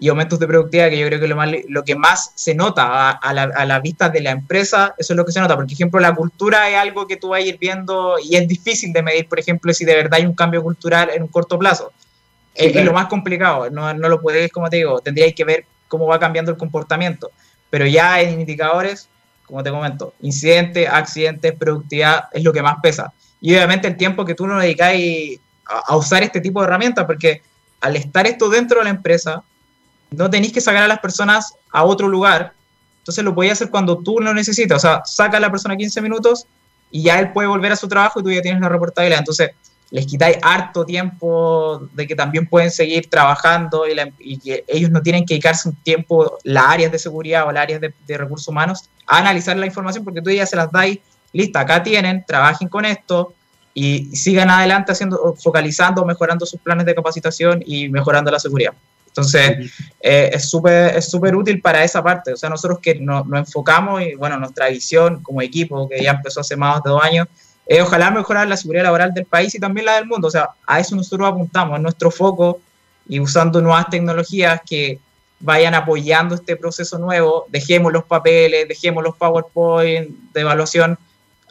y 0.00 0.08
aumentos 0.08 0.38
de 0.40 0.46
productividad, 0.46 0.88
que 0.88 0.98
yo 0.98 1.06
creo 1.06 1.20
que 1.20 1.28
lo, 1.28 1.36
más, 1.36 1.50
lo 1.68 1.84
que 1.84 1.94
más 1.94 2.32
se 2.34 2.54
nota 2.54 3.10
a, 3.10 3.34
la, 3.34 3.80
vista 3.80 4.08
de 4.08 4.22
la 4.22 4.30
empresa, 4.30 4.94
eso 4.96 5.12
es 5.12 5.16
lo 5.16 5.26
que 5.26 5.30
se 5.32 5.40
nota, 5.40 5.54
porque, 5.54 5.66
por 5.66 5.74
ejemplo, 5.74 6.00
la 6.00 6.14
cultura 6.14 6.70
es 6.70 6.76
algo 6.76 7.06
que 7.06 7.18
tú 7.18 7.28
vas 7.28 7.40
a 7.40 7.42
ir 7.42 7.58
viendo 7.58 8.16
y 8.18 8.34
es 8.34 8.48
difícil 8.48 8.94
de 8.94 9.02
medir, 9.02 9.28
por 9.28 9.38
ejemplo, 9.38 9.72
si 9.74 9.84
de 9.84 9.94
verdad 9.94 10.14
hay 10.14 10.24
un 10.24 10.34
cambio 10.34 10.62
cultural 10.62 11.10
en 11.10 11.22
un 11.22 11.28
corto 11.28 11.58
plazo. 11.58 11.92
Sí, 12.54 12.66
es, 12.66 12.72
claro. 12.72 12.86
lo 12.88 12.92
más 12.92 13.06
complicado, 13.06 13.70
no, 13.70 13.92
no 13.94 14.08
lo 14.08 14.20
puedes, 14.20 14.50
como 14.50 14.68
te 14.68 14.78
digo, 14.78 15.00
tendríais 15.00 15.34
que 15.34 15.44
ver 15.44 15.64
cómo 15.88 16.06
va 16.06 16.18
cambiando 16.18 16.50
el 16.50 16.58
comportamiento, 16.58 17.30
pero 17.68 17.86
ya 17.86 18.20
en 18.20 18.40
indicadores, 18.40 19.08
como 19.44 19.62
te 19.62 19.70
comento, 19.70 20.14
incidentes, 20.20 20.88
accidentes, 20.88 21.54
productividad, 21.54 22.24
es 22.32 22.42
lo 22.42 22.52
que 22.52 22.62
más 22.62 22.76
pesa. 22.82 23.12
Y 23.40 23.54
obviamente 23.54 23.88
el 23.88 23.96
tiempo 23.96 24.24
que 24.24 24.34
tú 24.34 24.46
no 24.46 24.58
dedicáis 24.58 25.40
a, 25.66 25.92
a 25.92 25.96
usar 25.96 26.22
este 26.22 26.40
tipo 26.40 26.60
de 26.60 26.66
herramientas, 26.66 27.04
porque 27.06 27.42
al 27.80 27.96
estar 27.96 28.26
esto 28.26 28.48
dentro 28.48 28.78
de 28.78 28.84
la 28.84 28.90
empresa, 28.90 29.42
no 30.10 30.28
tenéis 30.28 30.52
que 30.52 30.60
sacar 30.60 30.82
a 30.82 30.88
las 30.88 30.98
personas 30.98 31.54
a 31.70 31.84
otro 31.84 32.08
lugar 32.08 32.52
Entonces 32.98 33.24
lo 33.24 33.34
podías 33.34 33.54
hacer 33.54 33.70
cuando 33.70 33.98
tú 33.98 34.20
lo 34.20 34.34
necesitas. 34.34 34.78
O 34.78 34.80
sea, 34.80 35.02
saca 35.04 35.36
a 35.36 35.40
la 35.40 35.50
persona 35.50 35.76
15 35.76 36.00
minutos 36.00 36.46
y 36.90 37.02
ya 37.04 37.18
él 37.20 37.32
puede 37.32 37.48
volver 37.48 37.72
a 37.72 37.76
su 37.76 37.88
trabajo 37.88 38.20
y 38.20 38.22
tú 38.22 38.30
ya 38.30 38.42
tienes 38.42 38.60
la 38.60 38.68
reportabilidad. 38.68 39.20
Entonces 39.20 39.50
les 39.90 40.06
quitáis 40.06 40.38
harto 40.42 40.84
tiempo 40.84 41.88
de 41.92 42.06
que 42.06 42.14
también 42.14 42.46
pueden 42.46 42.70
seguir 42.70 43.10
trabajando 43.10 43.84
y, 44.18 44.38
que 44.38 44.64
ellos 44.68 44.90
no 44.90 45.02
tienen 45.02 45.26
que 45.26 45.34
dedicarse 45.34 45.68
un 45.68 45.74
tiempo, 45.76 46.38
las 46.44 46.64
áreas 46.66 46.92
de 46.92 46.98
seguridad 46.98 47.46
o 47.46 47.52
las 47.52 47.62
áreas 47.64 47.80
de, 47.80 48.18
recursos 48.18 48.46
humanos, 48.46 48.88
a 49.06 49.18
analizar 49.18 49.56
la 49.56 49.66
información 49.66 50.04
porque 50.04 50.22
tú 50.22 50.30
ya 50.30 50.46
se 50.46 50.56
las 50.56 50.70
dais, 50.70 50.98
lista, 51.32 51.60
acá 51.60 51.82
tienen, 51.82 52.24
trabajen 52.24 52.68
con 52.68 52.84
esto 52.84 53.34
y 53.74 54.14
sigan 54.16 54.50
adelante 54.50 54.92
haciendo, 54.92 55.34
focalizando, 55.42 56.04
mejorando 56.04 56.46
sus 56.46 56.60
planes 56.60 56.86
de 56.86 56.94
capacitación 56.94 57.62
y 57.66 57.88
mejorando 57.88 58.30
la 58.30 58.38
seguridad. 58.38 58.72
Entonces, 59.10 59.72
eh, 60.00 60.30
es 60.32 60.48
súper 60.48 60.96
es 60.96 61.10
súper 61.10 61.34
útil 61.34 61.60
para 61.60 61.82
esa 61.82 62.00
parte. 62.02 62.32
O 62.32 62.36
sea, 62.36 62.48
nosotros 62.48 62.78
que 62.80 62.94
nos, 62.94 63.26
enfocamos 63.32 64.02
y, 64.02 64.14
bueno, 64.14 64.38
nuestra 64.38 64.68
visión 64.68 65.20
como 65.22 65.42
equipo, 65.42 65.88
que 65.88 66.02
ya 66.02 66.12
empezó 66.12 66.40
hace 66.40 66.56
más 66.56 66.80
de 66.82 66.90
dos 66.90 67.02
años, 67.02 67.26
es 67.70 67.80
ojalá 67.80 68.10
mejorar 68.10 68.48
la 68.48 68.56
seguridad 68.56 68.82
laboral 68.82 69.14
del 69.14 69.26
país 69.26 69.54
y 69.54 69.60
también 69.60 69.86
la 69.86 69.94
del 69.94 70.04
mundo. 70.04 70.26
O 70.26 70.30
sea, 70.30 70.48
a 70.66 70.80
eso 70.80 70.96
nosotros 70.96 71.28
apuntamos, 71.28 71.76
en 71.76 71.84
nuestro 71.84 72.10
foco 72.10 72.60
y 73.08 73.20
usando 73.20 73.62
nuevas 73.62 73.88
tecnologías 73.88 74.60
que 74.68 74.98
vayan 75.38 75.76
apoyando 75.76 76.34
este 76.34 76.56
proceso 76.56 76.98
nuevo. 76.98 77.46
Dejemos 77.48 77.92
los 77.92 78.02
papeles, 78.02 78.66
dejemos 78.66 79.04
los 79.04 79.14
PowerPoint 79.14 80.10
de 80.32 80.40
evaluación. 80.40 80.98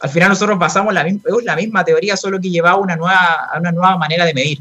Al 0.02 0.10
final 0.10 0.28
nosotros 0.28 0.58
basamos 0.58 0.92
la 0.92 1.04
misma, 1.04 1.22
la 1.42 1.56
misma 1.56 1.84
teoría, 1.86 2.18
solo 2.18 2.38
que 2.38 2.50
lleva 2.50 2.76
una 2.76 2.96
nueva, 2.96 3.48
una 3.58 3.72
nueva 3.72 3.96
manera 3.96 4.26
de 4.26 4.34
medir. 4.34 4.58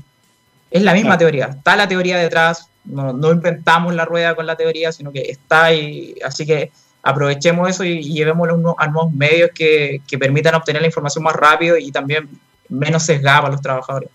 Es 0.72 0.82
la 0.82 0.94
misma 0.94 1.18
teoría. 1.18 1.48
Está 1.48 1.76
la 1.76 1.90
teoría 1.90 2.18
detrás, 2.18 2.70
no, 2.86 3.32
inventamos 3.34 3.94
la 3.94 4.06
rueda 4.06 4.34
con 4.34 4.46
la 4.46 4.56
teoría, 4.56 4.94
sino 4.94 5.12
que 5.12 5.24
está 5.24 5.66
ahí. 5.66 6.16
Así 6.24 6.46
que 6.46 6.72
aprovechemos 7.04 7.70
eso 7.70 7.84
y, 7.84 8.02
llevémoslo 8.02 8.76
a 8.78 8.88
nuevos 8.88 9.14
medios 9.14 9.52
que, 9.54 10.02
permitan 10.20 10.56
obtener 10.56 10.82
la 10.82 10.88
información 10.88 11.24
más 11.24 11.36
rápido 11.36 11.78
y 11.78 11.92
también 11.92 12.30
menos 12.68 13.04
sesgada 13.04 13.42
para 13.42 13.54
los 13.54 13.62
trabajadores. 13.62 14.10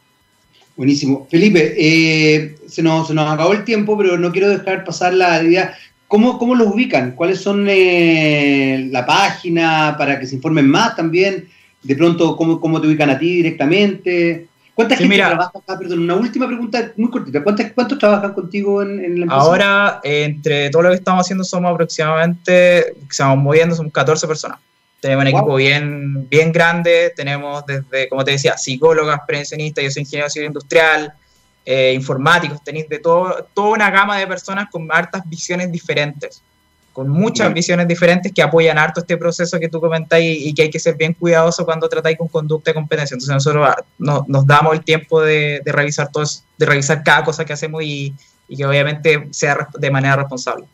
Buenísimo. 0.76 1.26
Felipe, 1.30 1.74
eh, 1.76 2.56
se, 2.66 2.82
nos, 2.82 3.08
se, 3.08 3.14
nos, 3.14 3.30
acabó 3.30 3.52
el 3.52 3.64
tiempo, 3.64 3.96
pero 3.96 4.18
no 4.18 4.32
quiero 4.32 4.48
dejar 4.48 4.84
pasar 4.84 5.14
la 5.14 5.42
idea. 5.42 5.76
¿Cómo, 6.08 6.38
cómo 6.38 6.54
los 6.54 6.68
ubican? 6.68 7.12
¿Cuáles 7.12 7.40
son 7.40 7.66
eh, 7.68 8.88
la 8.90 9.06
página 9.06 9.94
para 9.96 10.18
que 10.18 10.26
se 10.26 10.36
informen 10.36 10.68
más 10.68 10.96
también? 10.96 11.48
De 11.82 11.96
pronto, 11.96 12.36
¿cómo, 12.36 12.60
cómo 12.60 12.80
te 12.80 12.88
ubican 12.88 13.10
a 13.10 13.18
ti 13.18 13.36
directamente? 13.36 14.48
¿Cuánta 14.74 14.96
gente 14.96 15.16
trabaja 15.16 15.52
acá? 15.54 15.78
Perdón, 15.78 16.00
una 16.00 16.14
última 16.16 16.46
pregunta 16.46 16.92
muy 16.96 17.10
cortita. 17.10 17.42
¿Cuántos, 17.42 17.98
trabajan 17.98 18.32
contigo 18.32 18.82
en, 18.82 18.98
la 18.98 19.24
empresa? 19.24 19.34
Ahora, 19.34 20.00
entre 20.02 20.70
todo 20.70 20.82
lo 20.82 20.88
que 20.90 20.96
estamos 20.96 21.20
haciendo, 21.20 21.44
somos 21.44 21.72
aproximadamente, 21.72 22.96
estamos 23.08 23.38
moviendo, 23.38 23.74
somos 23.76 23.92
14 23.92 24.26
personas. 24.26 24.58
Tenemos 25.00 25.22
un 25.22 25.28
equipo 25.28 25.54
bien, 25.56 26.28
bien 26.28 26.50
grande, 26.50 27.12
tenemos 27.14 27.64
desde, 27.66 28.08
como 28.08 28.24
te 28.24 28.32
decía, 28.32 28.56
psicólogas, 28.56 29.20
prevencionistas, 29.26 29.84
yo 29.84 29.90
soy 29.90 30.02
ingeniero 30.02 30.30
civil 30.30 30.48
industrial, 30.48 31.12
eh, 31.66 31.92
informáticos, 31.94 32.64
tenéis 32.64 32.88
de 32.88 32.98
todo, 32.98 33.46
toda 33.54 33.68
una 33.68 33.90
gama 33.90 34.18
de 34.18 34.26
personas 34.26 34.68
con 34.70 34.88
hartas 34.90 35.22
visiones 35.28 35.70
diferentes 35.70 36.42
con 36.94 37.08
muchas 37.08 37.52
visiones 37.52 37.88
diferentes 37.88 38.32
que 38.32 38.40
apoyan 38.40 38.78
harto 38.78 39.00
este 39.00 39.16
proceso 39.16 39.58
que 39.58 39.68
tú 39.68 39.80
comentáis 39.80 40.46
y, 40.46 40.54
que 40.54 40.62
hay 40.62 40.70
que 40.70 40.78
ser 40.78 40.94
bien 40.94 41.12
cuidadoso 41.12 41.64
cuando 41.64 41.88
tratáis 41.88 42.16
con 42.16 42.28
conducta 42.28 42.70
de 42.70 42.76
competencia. 42.76 43.16
Entonces 43.16 43.34
nosotros 43.34 43.68
ah, 43.68 43.84
nos 43.98 44.46
damos 44.46 44.74
el 44.74 44.84
tiempo 44.84 45.20
de, 45.20 45.60
revisar 45.66 46.12
todo 46.12 46.22
de 46.56 46.66
revisar 46.66 47.02
cada 47.02 47.24
cosa 47.24 47.44
que 47.44 47.52
hacemos 47.52 47.82
y, 47.82 48.14
que 48.48 48.64
obviamente 48.64 49.26
sea 49.32 49.68
de 49.76 49.90
manera 49.90 50.14
responsable. 50.14 50.66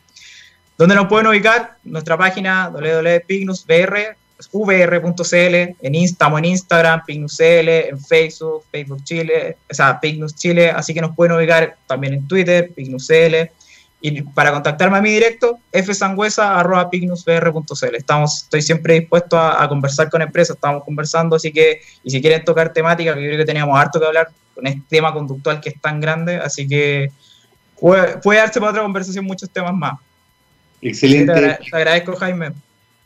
¿Dónde 0.77 0.95
nos 0.95 1.07
pueden 1.07 1.27
ubicar? 1.27 1.79
Nuestra 1.85 2.19
página 2.19 2.69
www.pignusvr.cl, 2.69 5.57
en 5.81 5.95
estamos 5.95 6.39
en 6.39 6.45
Instagram, 6.45 7.03
PignusCL, 7.07 7.69
en 7.69 7.99
Facebook, 7.99 8.65
Facebook 8.71 9.03
Chile, 9.05 9.57
o 9.71 9.75
sea, 9.75 9.99
Pignus 9.99 10.35
Chile, 10.35 10.71
así 10.71 10.93
que 10.93 11.01
nos 11.01 11.17
pueden 11.17 11.35
ubicar 11.35 11.79
también 11.87 12.13
en 12.13 12.29
Twitter, 12.29 12.71
PignusCL, 12.75 13.49
y 14.01 14.23
para 14.23 14.53
contactarme 14.53 14.97
a 14.97 15.03
mí 15.03 15.11
directo, 15.11 15.59
fsangüesa.pignusbr.cl. 15.73 17.97
Estamos, 17.97 18.45
estoy 18.45 18.63
siempre 18.63 19.01
dispuesto 19.01 19.37
a, 19.39 19.69
conversar 19.69 20.09
con 20.09 20.23
empresas, 20.23 20.57
estamos 20.57 20.83
conversando, 20.85 21.37
así 21.37 21.53
que, 21.53 21.83
y 22.03 22.11
si 22.11 22.23
quieren 22.23 22.43
tocar 22.45 22.73
temática, 22.73 23.15
que 23.15 23.21
yo 23.21 23.27
creo 23.27 23.39
que 23.39 23.45
teníamos 23.45 23.79
harto 23.79 24.01
que 24.01 24.07
hablar 24.07 24.29
con 24.55 24.67
este 24.67 24.81
tema 24.89 25.13
conductual 25.13 25.61
que 25.61 25.69
es 25.69 25.79
tan 25.81 26.01
grande, 26.01 26.37
así 26.37 26.67
que 26.67 27.11
puede, 27.79 28.19
darse 28.25 28.59
para 28.59 28.71
otra 28.71 28.83
conversación 28.83 29.27
muchos 29.27 29.51
temas 29.51 29.75
más. 29.75 29.99
Excelente. 30.81 31.35
Te, 31.35 31.59
agradezco, 31.77 32.17
Jaime. 32.17 32.53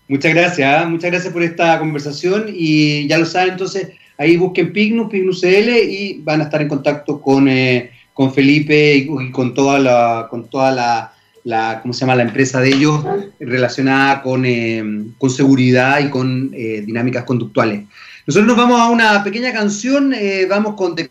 Muchas 0.07 0.33
gracias, 0.33 0.81
¿ah? 0.81 0.87
muchas 0.87 1.11
gracias 1.11 1.33
por 1.33 1.43
esta 1.43 1.77
conversación 1.81 2.45
y 2.49 3.09
ya 3.09 3.19
lo 3.19 3.27
saben, 3.27 3.51
entonces 3.53 3.89
ahí 4.17 4.37
busquen 4.37 4.73
Pignus, 4.73 5.11
Pignus 5.11 5.41
CL 5.41 5.71
y 5.71 6.21
van 6.23 6.41
a 6.41 6.45
estar 6.45 6.63
en 6.63 6.69
contacto 6.69 7.21
con... 7.21 7.49
Eh, 7.49 7.91
con 8.15 8.33
Felipe 8.33 8.95
y, 8.95 9.31
con 9.31 9.53
toda 9.53 9.79
la, 9.79 10.29
con 10.31 10.49
toda 10.49 11.13
la, 11.45 11.81
¿cómo 11.83 11.93
se 11.93 12.01
llama? 12.01 12.15
La 12.15 12.23
empresa 12.23 12.61
de 12.61 12.69
ellos 12.71 13.05
relacionada 13.39 14.23
con, 14.23 14.45
eh, 14.47 14.83
con 15.19 15.29
seguridad 15.29 16.01
y 16.01 16.09
con 16.09 16.51
eh, 16.55 16.83
dinámicas 16.87 17.25
conductuales. 17.25 17.85
Nosotros 18.27 18.47
nos 18.47 18.57
vamos 18.57 18.81
a 18.81 18.89
una 18.89 19.23
pequeña 19.23 19.53
canción, 19.53 20.15
eh, 20.15 20.47
vamos 20.49 20.75
con 20.77 20.95
The, 20.95 21.11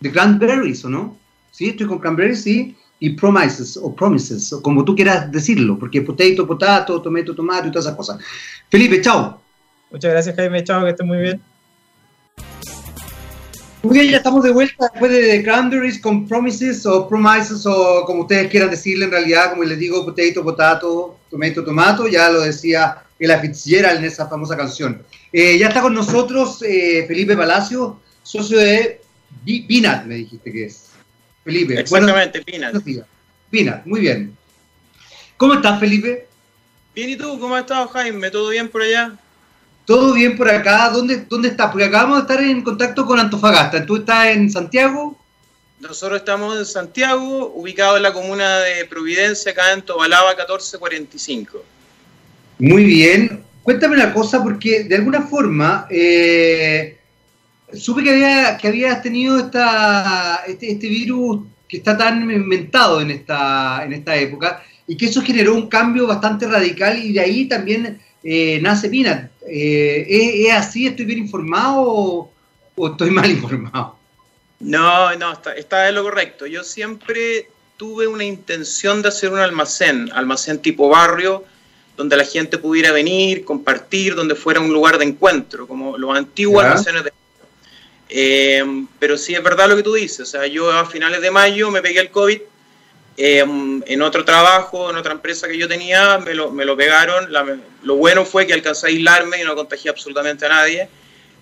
The 0.00 0.12
Cranberries, 0.12 0.84
¿o 0.84 0.90
no? 0.90 1.16
Sí, 1.50 1.70
estoy 1.70 1.86
con 1.86 1.98
Cranberries, 1.98 2.42
sí, 2.42 2.76
y 2.98 3.10
Promises, 3.10 3.76
o 3.76 3.94
Promises, 3.94 4.52
o 4.52 4.62
como 4.62 4.84
tú 4.84 4.94
quieras 4.94 5.30
decirlo, 5.32 5.78
porque 5.78 6.02
potato, 6.02 6.46
potato, 6.46 7.00
tomato, 7.00 7.34
tomato 7.34 7.68
y 7.68 7.70
todas 7.70 7.86
esas 7.86 7.96
cosas. 7.96 8.18
Felipe, 8.68 9.00
chao. 9.00 9.40
Muchas 9.90 10.10
gracias, 10.10 10.36
Jaime, 10.36 10.64
chao, 10.64 10.82
que 10.82 10.90
estés 10.90 11.06
muy 11.06 11.18
bien. 11.18 11.51
Muy 13.82 13.98
bien, 13.98 14.10
ya 14.12 14.18
estamos 14.18 14.44
de 14.44 14.52
vuelta 14.52 14.88
después 14.92 15.10
de 15.10 15.22
The 15.22 15.42
Cranberries 15.42 16.00
con 16.00 16.28
Promises 16.28 16.86
o 16.86 17.08
Promises 17.08 17.66
o 17.66 18.04
como 18.06 18.22
ustedes 18.22 18.48
quieran 18.48 18.70
decirle 18.70 19.06
en 19.06 19.10
realidad, 19.10 19.50
como 19.50 19.64
les 19.64 19.76
digo, 19.76 20.04
potato, 20.04 20.44
potato, 20.44 21.18
tomato, 21.28 21.64
tomato, 21.64 22.06
ya 22.06 22.30
lo 22.30 22.42
decía 22.42 23.02
Ella 23.18 23.40
Fitzgerald 23.40 23.98
en 23.98 24.04
esa 24.04 24.28
famosa 24.28 24.56
canción. 24.56 25.02
Eh, 25.32 25.58
ya 25.58 25.66
está 25.66 25.82
con 25.82 25.94
nosotros 25.94 26.62
eh, 26.62 27.04
Felipe 27.08 27.36
Palacio, 27.36 28.00
socio 28.22 28.58
de 28.58 29.00
Pinat, 29.44 30.06
me 30.06 30.14
dijiste 30.14 30.52
que 30.52 30.66
es. 30.66 30.90
Felipe. 31.42 31.80
Exactamente, 31.80 32.40
Pinat. 32.42 32.76
Pinat, 33.50 33.84
muy 33.84 33.98
bien. 33.98 34.36
¿Cómo 35.36 35.54
estás, 35.54 35.80
Felipe? 35.80 36.28
Bien, 36.94 37.10
¿y 37.10 37.16
tú? 37.16 37.36
¿Cómo 37.40 37.56
has 37.56 37.62
estado, 37.62 37.88
Jaime? 37.88 38.30
¿Todo 38.30 38.50
bien 38.50 38.68
por 38.68 38.82
allá? 38.82 39.18
¿Todo 39.92 40.14
bien 40.14 40.38
por 40.38 40.48
acá? 40.48 40.88
¿Dónde, 40.88 41.26
¿Dónde 41.28 41.48
estás? 41.48 41.70
Porque 41.70 41.84
acabamos 41.84 42.16
de 42.16 42.22
estar 42.22 42.42
en 42.42 42.62
contacto 42.62 43.04
con 43.04 43.20
Antofagasta. 43.20 43.84
¿Tú 43.84 43.96
estás 43.96 44.28
en 44.28 44.50
Santiago? 44.50 45.18
Nosotros 45.80 46.20
estamos 46.20 46.56
en 46.56 46.64
Santiago, 46.64 47.52
ubicado 47.54 47.98
en 47.98 48.02
la 48.02 48.14
comuna 48.14 48.60
de 48.60 48.86
Providencia, 48.86 49.52
acá 49.52 49.70
en 49.74 49.82
Tobalaba 49.82 50.30
1445. 50.30 51.62
Muy 52.60 52.84
bien. 52.84 53.44
Cuéntame 53.62 53.96
una 53.96 54.14
cosa, 54.14 54.42
porque 54.42 54.84
de 54.84 54.94
alguna 54.94 55.26
forma 55.26 55.86
eh, 55.90 56.96
supe 57.74 58.02
que, 58.02 58.12
había, 58.12 58.56
que 58.56 58.68
habías 58.68 59.02
tenido 59.02 59.38
esta, 59.38 60.42
este, 60.46 60.72
este, 60.72 60.88
virus 60.88 61.42
que 61.68 61.76
está 61.76 61.98
tan 61.98 62.22
inventado 62.22 63.02
en 63.02 63.10
esta, 63.10 63.84
en 63.84 63.92
esta 63.92 64.16
época 64.16 64.62
y 64.86 64.96
que 64.96 65.04
eso 65.04 65.20
generó 65.20 65.54
un 65.54 65.68
cambio 65.68 66.06
bastante 66.06 66.46
radical 66.46 66.98
y 66.98 67.12
de 67.12 67.20
ahí 67.20 67.44
también 67.44 68.00
eh, 68.24 68.58
nace 68.60 68.88
Pina. 68.88 69.30
Eh, 69.48 70.44
¿es, 70.46 70.52
así? 70.52 70.86
¿Estoy 70.86 71.04
bien 71.04 71.18
informado 71.18 72.30
o, 72.76 72.88
estoy 72.88 73.10
mal 73.10 73.30
informado? 73.30 73.96
No, 74.60 75.14
no, 75.16 75.32
está, 75.32 75.54
está 75.54 75.88
en 75.88 75.96
lo 75.96 76.04
correcto. 76.04 76.46
Yo 76.46 76.62
siempre 76.62 77.48
tuve 77.76 78.06
una 78.06 78.24
intención 78.24 79.02
de 79.02 79.08
hacer 79.08 79.32
un 79.32 79.40
almacén, 79.40 80.10
almacén 80.12 80.60
tipo 80.60 80.88
barrio, 80.88 81.44
donde 81.96 82.16
la 82.16 82.24
gente 82.24 82.58
pudiera 82.58 82.92
venir, 82.92 83.44
compartir, 83.44 84.14
donde 84.14 84.34
fuera 84.34 84.60
un 84.60 84.72
lugar 84.72 84.98
de 84.98 85.04
encuentro, 85.04 85.66
como 85.66 85.98
los 85.98 86.16
antiguos 86.16 86.64
almacenes 86.64 87.04
de... 87.04 87.12
Eh, 88.08 88.84
pero 88.98 89.16
sí 89.16 89.34
es 89.34 89.42
verdad 89.42 89.68
lo 89.68 89.76
que 89.76 89.82
tú 89.82 89.94
dices, 89.94 90.20
o 90.20 90.26
sea, 90.26 90.46
yo 90.46 90.70
a 90.70 90.84
finales 90.84 91.22
de 91.22 91.30
mayo 91.30 91.70
me 91.70 91.80
pegué 91.80 92.00
el 92.00 92.10
COVID 92.10 92.40
Em, 93.16 93.82
en 93.86 94.02
otro 94.02 94.24
trabajo, 94.24 94.90
en 94.90 94.96
otra 94.96 95.12
empresa 95.12 95.46
que 95.46 95.58
yo 95.58 95.68
tenía, 95.68 96.18
me 96.18 96.34
lo, 96.34 96.76
pegaron. 96.76 97.28
lo 97.82 97.96
bueno 97.96 98.24
fue 98.24 98.46
que 98.46 98.54
alcancé 98.54 98.86
a 98.86 98.88
aislarme 98.88 99.40
y 99.40 99.44
no 99.44 99.54
contagié 99.54 99.90
absolutamente 99.90 100.46
a 100.46 100.48
nadie. 100.48 100.88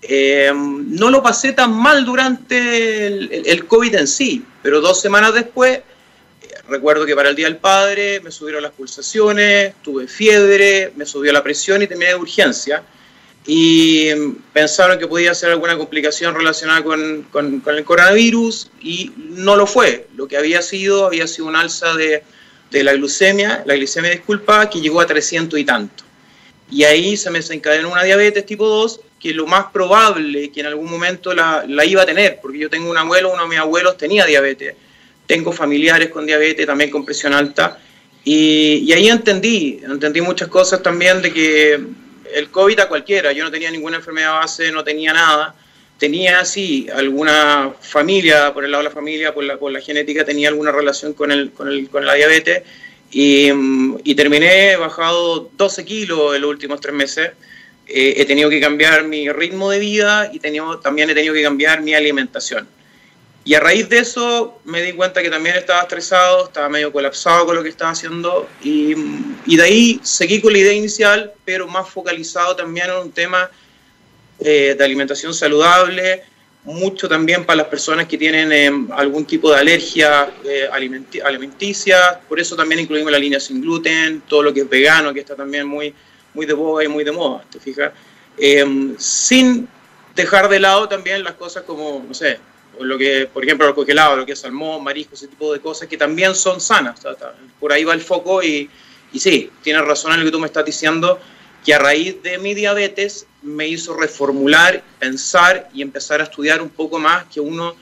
Em, 0.01 0.95
no 0.95 1.09
lo 1.09 1.21
pasé 1.23 1.53
tan 1.53 1.71
mal 1.71 2.03
durante 2.03 3.07
el, 3.07 3.65
COVID 3.67 3.95
en 3.95 4.07
sí, 4.07 4.43
pero 4.61 4.81
dos 4.81 4.99
semanas 4.99 5.33
después, 5.33 5.79
recuerdo 6.67 7.05
que 7.05 7.15
para 7.15 7.29
el 7.29 7.35
Día 7.35 7.45
del 7.45 7.57
Padre 7.57 8.19
me 8.19 8.31
subieron 8.31 8.63
las 8.63 8.71
pulsaciones, 8.71 9.75
tuve 9.83 10.07
fiebre, 10.07 10.91
me 10.95 11.05
subió 11.05 11.31
la 11.31 11.43
presión 11.43 11.81
y 11.81 11.87
terminé 11.87 12.09
de 12.09 12.15
urgencia 12.15 12.83
y 13.45 14.09
pensaron 14.53 14.99
que 14.99 15.07
podía 15.07 15.33
ser 15.33 15.51
alguna 15.51 15.77
complicación 15.77 16.35
relacionada 16.35 16.83
con, 16.83 17.23
con, 17.31 17.61
el 17.65 17.83
coronavirus 17.83 18.69
y 18.81 19.11
no 19.17 19.55
lo 19.55 19.65
fue. 19.65 20.07
Lo 20.15 20.27
que 20.27 20.37
había 20.37 20.61
sido 20.61 21.05
había 21.05 21.27
sido 21.27 21.47
un 21.47 21.55
alza 21.55 21.95
de 21.95 22.23
de 22.71 22.83
la 22.83 22.93
glucemia, 22.93 23.63
la 23.65 23.75
glicemia 23.75 24.11
disculpa, 24.11 24.69
que 24.69 24.79
llegó 24.79 25.01
a 25.01 25.05
300 25.05 25.59
y 25.59 25.65
tanto. 25.65 26.03
Y 26.71 26.85
ahí 26.85 27.17
se 27.17 27.29
me 27.29 27.39
desencadenó 27.39 27.91
una 27.91 28.03
diabetes 28.03 28.45
tipo 28.45 28.65
2, 28.65 29.01
que 29.19 29.33
lo 29.33 29.45
más 29.45 29.65
probable 29.73 30.51
que 30.51 30.61
en 30.61 30.67
algún 30.67 30.89
momento 30.89 31.33
la, 31.33 31.65
la 31.67 31.85
iba 31.85 32.01
a 32.01 32.05
tener, 32.05 32.39
porque 32.41 32.57
yo 32.57 32.69
tengo 32.69 32.89
un 32.89 32.97
abuelo, 32.97 33.33
uno 33.33 33.43
de 33.43 33.49
mis 33.49 33.59
abuelos 33.59 33.97
tenía 33.97 34.25
diabetes, 34.25 34.73
tengo 35.27 35.51
familiares 35.51 36.09
con 36.09 36.25
diabetes, 36.25 36.65
también 36.65 36.89
con 36.89 37.05
presión 37.05 37.33
alta, 37.33 37.77
y, 38.23 38.83
y, 38.85 38.93
ahí 38.93 39.09
entendí, 39.09 39.81
entendí 39.83 40.21
muchas 40.21 40.47
cosas 40.47 40.81
también 40.83 41.21
de 41.23 41.33
que 41.33 41.83
el 42.33 42.49
COVID 42.49 42.79
a 42.79 42.87
cualquiera, 42.87 43.31
yo 43.31 43.43
no 43.43 43.51
tenía 43.51 43.71
ninguna 43.71 43.97
enfermedad 43.97 44.33
base, 44.33 44.71
no 44.71 44.83
tenía 44.83 45.13
nada, 45.13 45.55
tenía 45.97 46.43
sí 46.45 46.87
alguna 46.93 47.73
familia, 47.79 48.53
por 48.53 48.65
el 48.65 48.71
lado 48.71 48.83
de 48.83 48.89
la 48.89 48.95
familia, 48.95 49.33
por 49.33 49.43
la, 49.43 49.81
genética, 49.81 50.25
tenía 50.25 50.49
alguna 50.49 50.71
relación 50.71 51.13
con, 51.13 51.31
el, 51.31 51.51
con, 51.51 51.67
el, 51.67 51.89
con 51.89 52.05
la 52.05 52.13
diabetes, 52.13 52.63
y, 53.11 53.49
y, 54.03 54.15
terminé 54.15 54.77
bajado 54.77 55.51
12 55.57 55.83
kilos 55.83 56.33
en 56.33 56.41
los 56.41 56.49
últimos 56.49 56.79
tres 56.79 56.95
meses. 56.95 57.31
Eh, 57.85 58.13
he 58.17 58.25
tenido 58.25 58.49
que 58.49 58.61
cambiar 58.61 59.03
mi 59.03 59.29
ritmo 59.29 59.69
de 59.69 59.79
vida 59.79 60.31
y 60.33 60.39
también 60.39 61.09
he 61.09 61.13
tenido 61.13 61.33
que 61.33 61.43
cambiar 61.43 61.81
mi 61.81 61.93
alimentación. 61.93 62.67
Y 63.43 63.55
a 63.55 63.59
raíz 63.59 63.89
de 63.89 63.99
eso 63.99 64.59
me 64.65 64.81
di 64.83 64.93
cuenta 64.93 65.21
que 65.23 65.29
también 65.29 65.55
estaba 65.55 65.81
estresado, 65.81 66.45
estaba 66.45 66.69
medio 66.69 66.91
colapsado 66.91 67.47
con 67.47 67.55
lo 67.55 67.63
que 67.63 67.69
estaba 67.69 67.91
haciendo 67.91 68.47
y, 68.63 68.93
y 69.47 69.57
de 69.57 69.63
ahí 69.63 69.99
seguí 70.03 70.39
con 70.39 70.53
la 70.53 70.59
idea 70.59 70.73
inicial, 70.73 71.33
pero 71.43 71.67
más 71.67 71.89
focalizado 71.89 72.55
también 72.55 72.91
en 72.91 72.97
un 72.97 73.11
tema 73.11 73.49
eh, 74.43 74.75
de 74.75 74.83
alimentación 74.83 75.35
saludable, 75.35 76.23
mucho 76.63 77.07
también 77.07 77.45
para 77.45 77.57
las 77.57 77.67
personas 77.67 78.07
que 78.07 78.17
tienen 78.17 78.51
eh, 78.51 78.71
algún 78.91 79.23
tipo 79.25 79.51
de 79.51 79.59
alergia 79.59 80.33
eh, 80.43 80.67
alimenticia, 81.23 82.19
por 82.27 82.39
eso 82.39 82.55
también 82.55 82.81
incluimos 82.81 83.11
la 83.11 83.19
línea 83.19 83.39
sin 83.39 83.61
gluten, 83.61 84.21
todo 84.21 84.41
lo 84.41 84.51
que 84.51 84.61
es 84.61 84.69
vegano, 84.69 85.13
que 85.13 85.19
está 85.19 85.35
también 85.35 85.67
muy, 85.67 85.93
muy 86.33 86.47
de 86.47 86.53
boga 86.53 86.83
y 86.83 86.87
muy 86.87 87.03
de 87.03 87.11
moda, 87.11 87.43
¿te 87.51 87.59
fijas? 87.59 87.91
sin 88.97 89.67
dejar 90.15 90.49
de 90.49 90.59
lado 90.59 90.89
también 90.89 91.23
las 91.23 91.33
cosas 91.33 91.61
como, 91.61 92.03
no 92.07 92.13
sé, 92.15 92.39
lo 92.79 92.97
que, 92.97 93.29
por 93.31 93.43
ejemplo, 93.43 93.67
lo 93.67 93.75
congelado, 93.75 94.15
lo 94.15 94.25
que 94.25 94.33
es 94.33 94.39
salmón, 94.39 94.83
marisco, 94.83 95.15
ese 95.15 95.27
tipo 95.27 95.53
de 95.53 95.59
cosas 95.59 95.87
que 95.87 95.97
también 95.97 96.35
son 96.35 96.59
sanas. 96.59 97.01
Por 97.59 97.71
ahí 97.71 97.83
va 97.83 97.93
el 97.93 98.01
foco 98.01 98.41
y, 98.41 98.69
y 99.13 99.19
sí, 99.19 99.51
tienes 99.61 99.83
razón 99.85 100.13
en 100.13 100.19
lo 100.19 100.25
que 100.25 100.31
tú 100.31 100.39
me 100.39 100.47
estás 100.47 100.65
diciendo, 100.65 101.19
que 101.63 101.73
a 101.73 101.79
raíz 101.79 102.21
de 102.23 102.37
mi 102.37 102.53
diabetes 102.53 103.27
me 103.41 103.67
hizo 103.67 103.95
reformular, 103.95 104.83
pensar 104.99 105.69
y 105.73 105.81
empezar 105.81 106.21
a 106.21 106.23
estudiar 106.23 106.61
un 106.61 106.69
poco 106.69 106.99
más 106.99 107.25
que 107.25 107.39
uno 107.39 107.75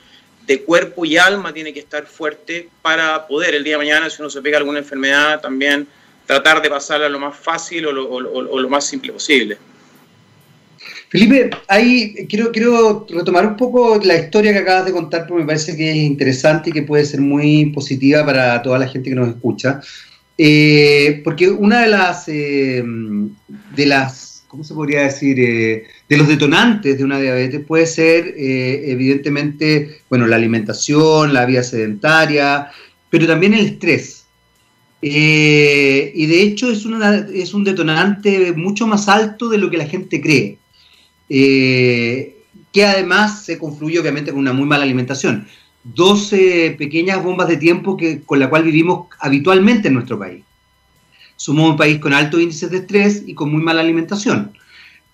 de 0.46 0.62
cuerpo 0.62 1.04
y 1.04 1.16
alma 1.16 1.52
tiene 1.52 1.72
que 1.72 1.80
estar 1.80 2.06
fuerte 2.06 2.68
para 2.82 3.26
poder 3.26 3.54
el 3.54 3.64
día 3.64 3.74
de 3.74 3.78
mañana, 3.78 4.10
si 4.10 4.20
uno 4.20 4.30
se 4.30 4.42
pega 4.42 4.58
alguna 4.58 4.80
enfermedad, 4.80 5.40
también 5.40 5.86
tratar 6.26 6.60
de 6.60 6.68
pasarla 6.68 7.08
lo 7.08 7.18
más 7.18 7.36
fácil 7.38 7.86
o 7.86 7.92
lo, 7.92 8.08
o 8.08 8.58
lo 8.58 8.68
más 8.68 8.86
simple 8.86 9.12
posible. 9.12 9.58
Felipe, 11.10 11.50
ahí 11.66 12.14
quiero, 12.28 13.04
retomar 13.10 13.44
un 13.44 13.56
poco 13.56 13.98
la 13.98 14.16
historia 14.16 14.52
que 14.52 14.60
acabas 14.60 14.86
de 14.86 14.92
contar, 14.92 15.26
porque 15.26 15.42
me 15.42 15.46
parece 15.46 15.76
que 15.76 15.90
es 15.90 15.96
interesante 15.96 16.70
y 16.70 16.72
que 16.72 16.82
puede 16.82 17.04
ser 17.04 17.20
muy 17.20 17.66
positiva 17.66 18.24
para 18.24 18.62
toda 18.62 18.78
la 18.78 18.86
gente 18.86 19.10
que 19.10 19.16
nos 19.16 19.28
escucha. 19.28 19.80
Eh, 20.38 21.20
porque 21.24 21.48
una 21.50 21.80
de 21.82 21.88
las, 21.88 22.28
eh, 22.28 22.84
de 23.74 23.86
las, 23.86 24.44
¿cómo 24.46 24.62
se 24.62 24.72
podría 24.72 25.02
decir? 25.02 25.40
Eh, 25.40 25.84
de 26.08 26.16
los 26.16 26.28
detonantes 26.28 26.96
de 26.96 27.02
una 27.04 27.18
diabetes 27.18 27.60
puede 27.66 27.86
ser, 27.86 28.32
evidentemente, 28.36 30.02
bueno, 30.08 30.28
la 30.28 30.36
alimentación, 30.36 31.34
la 31.34 31.44
vida 31.44 31.64
sedentaria, 31.64 32.70
pero 33.10 33.26
también 33.26 33.54
el 33.54 33.66
estrés. 33.66 34.26
y 35.02 36.26
de 36.26 36.42
hecho 36.42 36.70
es, 36.70 36.84
una, 36.84 37.26
es 37.34 37.52
un 37.52 37.64
detonante 37.64 38.52
mucho 38.52 38.86
más 38.86 39.08
alto 39.08 39.48
de 39.48 39.58
lo 39.58 39.70
que 39.70 39.78
la 39.78 39.86
gente 39.86 40.20
cree 40.20 40.59
eh, 41.30 42.36
que 42.72 42.84
además 42.84 43.44
se 43.44 43.56
confluye 43.56 44.00
obviamente 44.00 44.32
con 44.32 44.40
una 44.40 44.52
muy 44.52 44.66
mala 44.66 44.82
alimentación. 44.82 45.46
12 45.84 46.74
pequeñas 46.76 47.22
bombas 47.22 47.48
de 47.48 47.56
tiempo 47.56 47.96
que, 47.96 48.20
con 48.20 48.38
la 48.38 48.50
cual 48.50 48.64
vivimos 48.64 49.06
habitualmente 49.18 49.88
en 49.88 49.94
nuestro 49.94 50.18
país. 50.18 50.44
Somos 51.36 51.70
un 51.70 51.76
país 51.76 51.98
con 51.98 52.12
altos 52.12 52.40
índices 52.40 52.70
de 52.70 52.78
estrés 52.78 53.22
y 53.26 53.34
con 53.34 53.50
muy 53.50 53.62
mala 53.62 53.80
alimentación, 53.80 54.52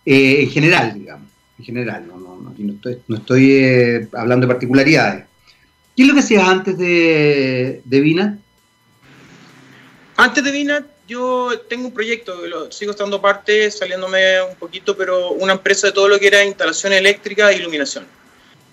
eh, 0.05 0.42
en 0.42 0.50
general, 0.50 0.94
digamos, 0.94 1.29
en 1.59 1.64
general, 1.64 2.05
no, 2.09 2.18
no, 2.18 2.37
no, 2.37 2.55
no 2.57 2.72
estoy, 2.72 2.98
no 3.07 3.16
estoy 3.16 3.50
eh, 3.52 4.09
hablando 4.12 4.46
de 4.46 4.52
particularidades. 4.52 5.24
¿Qué 5.94 6.02
es 6.02 6.09
lo 6.09 6.14
que 6.14 6.20
hacías 6.20 6.48
antes 6.48 6.76
de, 6.76 7.81
de 7.85 8.00
Vina? 8.00 8.38
Antes 10.16 10.42
de 10.42 10.50
Vina 10.50 10.87
yo 11.07 11.53
tengo 11.69 11.87
un 11.87 11.95
proyecto, 11.95 12.47
lo, 12.47 12.71
sigo 12.73 12.90
estando 12.90 13.21
parte, 13.21 13.71
saliéndome 13.71 14.42
un 14.42 14.57
poquito, 14.57 14.97
pero 14.97 15.31
una 15.31 15.53
empresa 15.53 15.88
de 15.88 15.92
todo 15.92 16.09
lo 16.09 16.19
que 16.19 16.27
era 16.27 16.45
instalación 16.45 16.92
eléctrica 16.92 17.51
e 17.51 17.57
iluminación. 17.57 18.07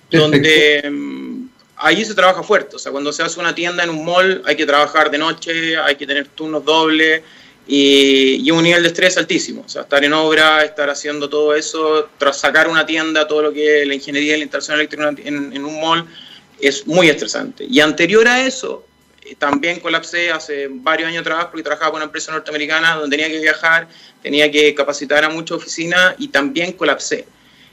Donde 0.10 0.84
um, 0.88 1.50
ahí 1.76 2.04
se 2.06 2.13
trabaja 2.13 2.43
fuerte. 2.43 2.76
O 2.76 2.80
sea, 2.80 2.91
cuando 2.91 3.12
se 3.12 3.24
hace 3.24 3.39
una 3.39 3.54
tienda 3.54 3.84
en 3.84 3.89
un 3.89 4.06
mall, 4.06 4.41
hay 4.46 4.56
que 4.56 4.65
trabajar 4.65 5.12
de 5.12 5.17
noche, 5.17 5.78
hay 5.78 5.96
que 5.96 6.06
tener 6.06 6.28
turnos 6.28 6.63
dobles 6.65 7.22
y, 7.67 8.46
y, 8.46 8.52
un 8.52 8.63
nivel 8.63 8.82
de 8.82 8.89
estrés 8.89 9.17
altísimo. 9.17 9.63
O 9.65 9.69
sea, 9.69 9.84
estar 9.84 10.04
en 10.04 10.13
obra, 10.13 10.63
estar 10.63 10.89
haciendo 10.89 11.30
todo 11.30 11.56
eso, 11.56 12.10
tras 12.17 12.39
sacar 12.39 12.67
una 12.67 12.86
tienda, 12.86 13.28
todo 13.28 13.41
lo 13.41 13.54
que 13.54 13.82
es 13.82 13.88
la 13.88 13.96
ingeniería 13.96 14.36
y 14.36 14.39
la 14.39 14.43
instalación 14.43 14.78
eléctrica 14.78 15.10
en, 15.10 15.54
en 15.54 15.65
un 15.65 15.80
mall, 15.80 16.06
es 16.60 16.86
muy 16.88 17.10
estresante. 17.10 17.65
Y 17.69 17.80
anterior 17.80 18.28
a 18.28 18.46
eso, 18.46 18.86
también 19.38 19.80
colapsé 19.80 20.32
hace 20.32 20.68
varios 20.70 21.10
años 21.10 21.22
atrás 21.22 21.46
porque 21.46 21.64
trabajaba 21.64 21.92
con 21.92 21.98
una 21.98 22.06
empresa 22.06 22.32
norteamericana 22.32 22.96
donde 22.96 23.18
tenía 23.18 23.32
que 23.32 23.42
viajar, 23.42 23.88
tenía 24.22 24.52
que 24.52 24.74
capacitar 24.76 25.24
a 25.24 25.30
muchas 25.30 25.58
oficinas 25.58 26.16
y 26.18 26.28
también 26.28 26.74
colapsé. 26.74 27.26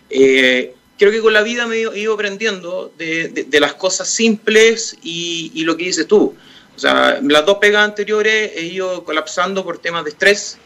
Eh, 0.08 0.74
creo 0.98 1.12
que 1.12 1.20
con 1.20 1.32
la 1.32 1.42
vida 1.42 1.66
me 1.66 1.76
he 1.76 1.98
ido 1.98 2.14
aprendiendo 2.14 2.92
de, 2.96 3.28
de, 3.28 3.44
de 3.44 3.60
las 3.60 3.74
cosas 3.74 4.08
simples 4.08 4.96
y, 5.02 5.50
y, 5.54 5.64
lo 5.64 5.76
que 5.76 5.84
dices 5.84 6.06
tú. 6.06 6.34
O 6.76 6.78
sea, 6.78 7.20
las 7.22 7.44
dos 7.46 7.58
pegas 7.58 7.84
anteriores 7.84 8.52
he 8.54 8.62
ido 8.66 9.04
colapsando 9.04 9.64
por 9.64 9.78
temas 9.78 10.04
de 10.04 10.10
estrés 10.10 10.58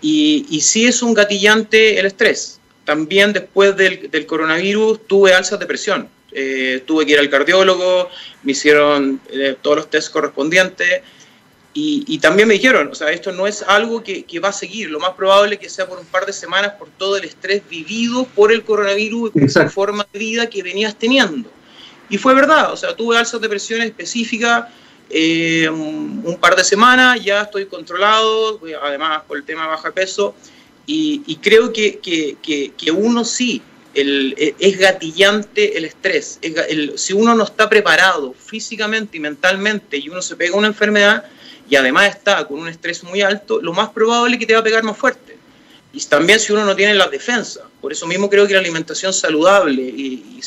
y, 0.00 0.46
y 0.50 0.60
sí 0.60 0.86
es 0.86 1.02
un 1.02 1.14
gatillante 1.14 1.98
el 1.98 2.06
estrés. 2.06 2.60
También 2.84 3.32
después 3.32 3.76
del, 3.76 4.10
del 4.10 4.26
coronavirus 4.26 5.06
tuve 5.06 5.34
alzas 5.34 5.58
de 5.58 5.66
presión 5.66 6.08
eh, 6.32 6.82
tuve 6.86 7.06
que 7.06 7.12
ir 7.12 7.18
al 7.18 7.30
cardiólogo, 7.30 8.08
me 8.42 8.52
hicieron 8.52 9.20
eh, 9.30 9.56
todos 9.60 9.76
los 9.78 9.90
test 9.90 10.12
correspondientes 10.12 11.02
y, 11.72 12.04
y, 12.08 12.18
también 12.18 12.48
me 12.48 12.54
dijeron, 12.54 12.88
o 12.90 12.94
sea, 12.96 13.12
esto 13.12 13.30
no 13.30 13.46
es 13.46 13.62
algo 13.62 14.02
que, 14.02 14.24
que, 14.24 14.40
va 14.40 14.48
a 14.48 14.52
seguir, 14.52 14.90
lo 14.90 14.98
más 14.98 15.10
probable 15.10 15.56
que 15.56 15.68
sea 15.68 15.86
por 15.86 15.98
un 15.98 16.06
par 16.06 16.26
de 16.26 16.32
semanas 16.32 16.72
por 16.78 16.88
todo 16.90 17.16
el 17.16 17.24
estrés 17.24 17.62
vivido 17.68 18.24
por 18.24 18.50
el 18.50 18.64
coronavirus 18.64 19.30
y 19.34 19.40
por 19.40 19.56
la 19.56 19.70
forma 19.70 20.06
de 20.12 20.18
vida 20.18 20.50
que 20.50 20.64
venías 20.64 20.96
teniendo. 20.96 21.48
Y 22.08 22.18
fue 22.18 22.34
verdad, 22.34 22.72
o 22.72 22.76
sea, 22.76 22.96
tuve 22.96 23.16
alzas 23.16 23.40
de 23.40 23.48
presión 23.48 23.82
específica 23.82 24.68
eh, 25.08 25.68
un, 25.68 26.22
un, 26.24 26.36
par 26.38 26.56
de 26.56 26.64
semanas, 26.64 27.24
ya 27.24 27.42
estoy 27.42 27.66
controlado, 27.66 28.60
además 28.82 29.22
por 29.28 29.36
el 29.36 29.44
tema 29.44 29.62
de 29.62 29.68
baja 29.68 29.92
peso, 29.92 30.34
y, 30.86 31.22
y 31.26 31.36
creo 31.36 31.72
que, 31.72 31.98
que, 31.98 32.36
que 32.76 32.90
uno 32.90 33.24
sí 33.24 33.62
e, 33.94 34.54
es 34.58 34.78
gatillante 34.78 35.76
el 35.76 35.84
estrés. 35.84 36.38
Si 36.96 37.12
uno 37.12 37.34
no 37.34 37.44
está 37.44 37.68
preparado 37.68 38.32
físicamente 38.34 39.16
y 39.16 39.20
mentalmente 39.20 39.96
y 39.98 40.08
uno 40.08 40.22
se 40.22 40.36
pega 40.36 40.56
una 40.56 40.68
enfermedad 40.68 41.24
y 41.68 41.76
además 41.76 42.08
está 42.16 42.46
con 42.46 42.60
un 42.60 42.68
estrés 42.68 43.02
muy 43.04 43.22
alto, 43.22 43.60
lo 43.60 43.72
más 43.72 43.90
probable 43.90 44.34
es 44.34 44.40
que 44.40 44.46
te 44.46 44.54
va 44.54 44.60
a 44.60 44.64
pegar 44.64 44.82
más 44.82 44.96
fuerte. 44.96 45.36
Y 45.92 46.00
también 46.04 46.38
si 46.38 46.52
uno 46.52 46.64
no 46.64 46.76
tiene 46.76 46.94
la 46.94 47.08
defensa. 47.08 47.62
Por 47.80 47.92
eso 47.92 48.06
mismo 48.06 48.30
creo 48.30 48.46
que 48.46 48.54
la 48.54 48.60
alimentación 48.60 49.12
saludable 49.12 49.82
y, 49.82 50.38
y 50.38 50.42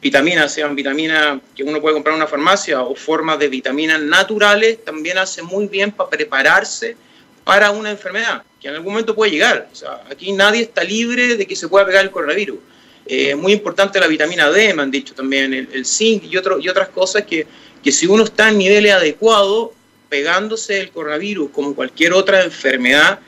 vitaminas, 0.00 0.54
sean 0.54 0.74
vitaminas 0.74 1.40
que 1.54 1.62
uno 1.62 1.80
puede 1.80 1.94
comprar 1.94 2.14
en 2.14 2.22
una 2.22 2.26
farmacia 2.26 2.80
o 2.82 2.94
formas 2.94 3.38
de 3.38 3.48
vitaminas 3.48 4.00
naturales, 4.00 4.82
también 4.84 5.18
hace 5.18 5.42
muy 5.42 5.66
bien 5.66 5.92
para 5.92 6.08
prepararse 6.08 6.96
para 7.44 7.70
una 7.70 7.90
enfermedad 7.90 8.42
que 8.60 8.68
en 8.68 8.74
algún 8.74 8.92
momento 8.92 9.14
puede 9.14 9.32
llegar. 9.32 9.68
O 9.72 9.74
sea, 9.74 10.02
aquí 10.10 10.32
nadie 10.32 10.62
está 10.62 10.84
libre 10.84 11.36
de 11.36 11.46
que 11.46 11.56
se 11.56 11.68
pueda 11.68 11.86
pegar 11.86 12.04
el 12.04 12.10
coronavirus. 12.10 12.58
Eh, 13.06 13.34
muy 13.34 13.52
importante 13.52 13.98
la 13.98 14.06
vitamina 14.06 14.50
D, 14.50 14.74
me 14.74 14.82
han 14.82 14.90
dicho 14.90 15.14
también, 15.14 15.52
el, 15.54 15.86
zinc 15.86 16.24
y, 16.24 16.36
otro, 16.36 16.60
y 16.60 16.68
otras 16.68 16.90
cosas 16.90 17.24
que, 17.24 17.46
que 17.82 17.90
si 17.90 18.06
uno 18.06 18.24
está 18.24 18.50
en 18.50 18.58
niveles 18.58 18.92
adecuados, 18.92 19.70
pegándose 20.08 20.80
el 20.80 20.90
coronavirus 20.90 21.50
como 21.50 21.74
cualquier 21.74 22.12
otra 22.12 22.44
enfermedad, 22.44 23.20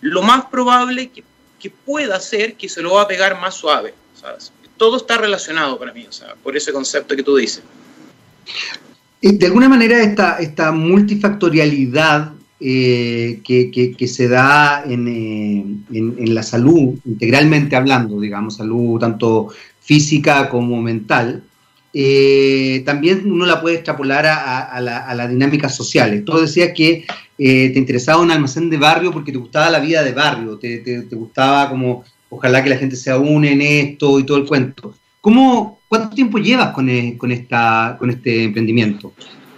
lo 0.00 0.22
más 0.22 0.46
probable 0.46 1.10
que, 1.10 1.22
que 1.60 1.70
pueda 1.70 2.18
ser 2.20 2.54
que 2.54 2.68
se 2.68 2.80
lo 2.80 2.94
va 2.94 3.02
a 3.02 3.08
pegar 3.08 3.40
más 3.40 3.54
suave. 3.54 3.94
Todo 4.76 4.96
está 4.96 5.18
relacionado 5.18 5.78
para 5.78 5.92
mí, 5.92 6.06
o 6.08 6.12
sea, 6.12 6.34
por 6.42 6.56
ese 6.56 6.72
concepto 6.72 7.14
que 7.14 7.22
tú 7.22 7.36
dices. 7.36 7.62
De 9.20 9.46
alguna 9.46 9.68
manera 9.68 10.00
esta, 10.00 10.38
esta 10.38 10.70
multifactorialidad 10.70 12.32
eh, 12.60 13.40
que, 13.44 14.08
se 14.08 14.28
da 14.28 14.82
en, 14.84 15.08
eh, 15.08 15.96
en, 15.96 16.14
en, 16.18 16.34
la 16.34 16.42
salud, 16.42 16.98
integralmente 17.04 17.76
hablando, 17.76 18.20
digamos, 18.20 18.56
salud 18.56 18.98
tanto 18.98 19.48
física 19.80 20.48
como 20.48 20.82
mental, 20.82 21.44
eh, 21.94 22.82
también 22.84 23.30
uno 23.30 23.46
la 23.46 23.60
puede 23.60 23.76
extrapolar 23.76 24.26
a, 24.26 24.80
las 24.80 25.30
dinámicas 25.30 25.74
sociales. 25.74 26.24
Tú 26.24 26.36
decías 26.36 26.72
que 26.74 27.04
eh, 27.38 27.70
te 27.70 27.78
interesaba 27.78 28.22
un 28.22 28.30
almacén 28.30 28.68
de 28.68 28.76
barrio 28.76 29.10
porque 29.10 29.32
te 29.32 29.38
gustaba 29.38 29.70
la 29.70 29.80
vida 29.80 30.02
de 30.02 30.12
barrio, 30.12 30.58
te, 30.58 31.06
gustaba 31.12 31.68
como 31.68 32.04
ojalá 32.30 32.62
que 32.62 32.70
la 32.70 32.76
gente 32.76 32.96
se 32.96 33.14
une 33.16 33.52
en 33.52 33.62
esto 33.62 34.18
y 34.20 34.24
todo 34.24 34.36
el 34.36 34.46
cuento. 34.46 34.94
¿Cómo, 35.20 35.80
¿Cuánto 35.88 36.14
tiempo 36.14 36.38
llevas 36.38 36.72
con, 36.72 36.88
con, 37.16 37.32
esta, 37.32 37.96
con 37.98 38.10
este 38.10 38.44
emprendimiento 38.44 39.12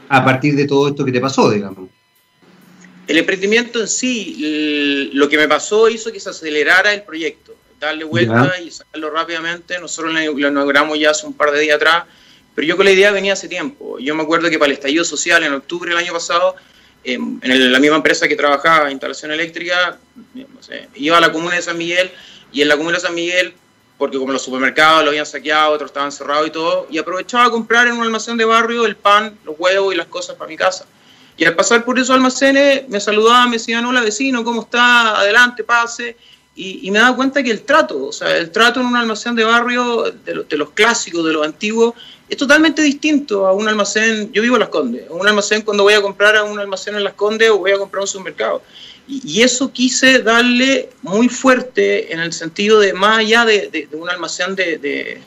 a 0.08 0.24
partir 0.24 0.56
de 0.56 0.66
todo 0.66 0.88
esto 0.88 1.04
que 1.04 1.12
te 1.12 1.20
pasó, 1.20 1.50
digamos? 1.50 1.88
El 3.10 3.18
emprendimiento 3.18 3.80
en 3.80 3.88
sí, 3.88 5.10
lo 5.12 5.28
que 5.28 5.36
me 5.36 5.48
pasó 5.48 5.88
hizo 5.88 6.12
que 6.12 6.20
se 6.20 6.30
acelerara 6.30 6.94
el 6.94 7.02
proyecto, 7.02 7.54
darle 7.78 8.04
vuelta 8.04 8.60
y 8.60 8.70
sacarlo 8.70 9.10
rápidamente. 9.10 9.78
Nosotros 9.78 10.14
lo 10.14 10.48
inauguramos 10.48 10.98
ya 10.98 11.10
hace 11.10 11.26
un 11.26 11.34
par 11.34 11.50
de 11.50 11.60
días 11.60 11.76
atrás 11.76 12.04
pero 12.54 12.66
yo 12.66 12.76
con 12.76 12.84
la 12.84 12.92
idea 12.92 13.10
venía 13.10 13.32
hace 13.32 13.48
tiempo. 13.48 13.98
Yo 13.98 14.14
me 14.14 14.22
acuerdo 14.22 14.50
que 14.50 14.58
para 14.58 14.66
el 14.66 14.74
estallido 14.74 15.04
social 15.04 15.42
en 15.44 15.52
octubre 15.52 15.90
del 15.90 15.98
año 15.98 16.12
pasado, 16.12 16.56
en 17.04 17.40
la 17.72 17.78
misma 17.78 17.96
empresa 17.96 18.28
que 18.28 18.36
trabajaba, 18.36 18.90
instalación 18.90 19.30
eléctrica, 19.30 19.98
iba 20.94 21.16
a 21.16 21.20
la 21.20 21.32
comuna 21.32 21.56
de 21.56 21.62
San 21.62 21.78
Miguel 21.78 22.10
y 22.52 22.62
en 22.62 22.68
la 22.68 22.76
comuna 22.76 22.96
de 22.96 23.02
San 23.02 23.14
Miguel, 23.14 23.54
porque 23.96 24.18
como 24.18 24.32
los 24.32 24.42
supermercados 24.42 25.04
lo 25.04 25.10
habían 25.10 25.26
saqueado, 25.26 25.72
otros 25.72 25.90
estaban 25.90 26.12
cerrados 26.12 26.48
y 26.48 26.50
todo, 26.50 26.86
y 26.90 26.98
aprovechaba 26.98 27.44
a 27.44 27.50
comprar 27.50 27.86
en 27.86 27.94
un 27.94 28.02
almacén 28.02 28.36
de 28.36 28.44
barrio 28.44 28.84
el 28.84 28.96
pan, 28.96 29.38
los 29.44 29.54
huevos 29.58 29.94
y 29.94 29.96
las 29.96 30.08
cosas 30.08 30.36
para 30.36 30.48
mi 30.48 30.56
casa. 30.56 30.86
Y 31.40 31.46
al 31.46 31.56
pasar 31.56 31.86
por 31.86 31.98
esos 31.98 32.10
almacenes 32.10 32.86
me 32.90 33.00
saludaban, 33.00 33.48
me 33.48 33.56
decían, 33.56 33.86
hola 33.86 34.02
vecino, 34.02 34.44
¿cómo 34.44 34.60
está? 34.60 35.18
Adelante, 35.18 35.64
pase. 35.64 36.14
Y, 36.54 36.90
me 36.90 36.98
daba 36.98 37.16
cuenta 37.16 37.42
que 37.42 37.50
el 37.50 37.62
trato, 37.62 38.08
o 38.08 38.12
sea, 38.12 38.36
el 38.36 38.50
trato 38.50 38.80
en 38.80 38.86
un 38.86 38.94
almacén 38.94 39.34
de 39.34 39.44
barrio, 39.44 40.12
de, 40.22 40.44
de 40.46 40.56
los 40.58 40.72
clásicos, 40.72 41.24
de 41.24 41.32
los 41.32 41.46
antiguos, 41.46 41.94
es 42.28 42.36
totalmente 42.36 42.82
distinto 42.82 43.46
a 43.46 43.54
un 43.54 43.66
almacén, 43.66 44.30
yo 44.34 44.42
vivo 44.42 44.56
en 44.56 44.60
Las 44.60 44.68
Condes, 44.68 45.06
un 45.08 45.26
almacén 45.26 45.62
cuando 45.62 45.82
voy 45.84 45.94
a 45.94 46.02
comprar 46.02 46.36
a 46.36 46.42
un 46.44 46.58
almacén 46.58 46.94
en 46.94 47.04
Las 47.04 47.14
Condes 47.14 47.48
o 47.48 47.56
voy 47.56 47.70
a 47.70 47.78
comprar 47.78 48.00
a 48.00 48.02
un 48.02 48.08
supermercado. 48.08 48.62
Y, 49.08 49.40
eso 49.40 49.72
quise 49.72 50.18
darle 50.18 50.90
muy 51.00 51.30
fuerte 51.30 52.12
en 52.12 52.20
el 52.20 52.34
sentido 52.34 52.80
de 52.80 52.92
más 52.92 53.20
allá 53.20 53.46
de, 53.46 53.88
un 53.92 54.10
almacén 54.10 54.54
de, 54.54 55.22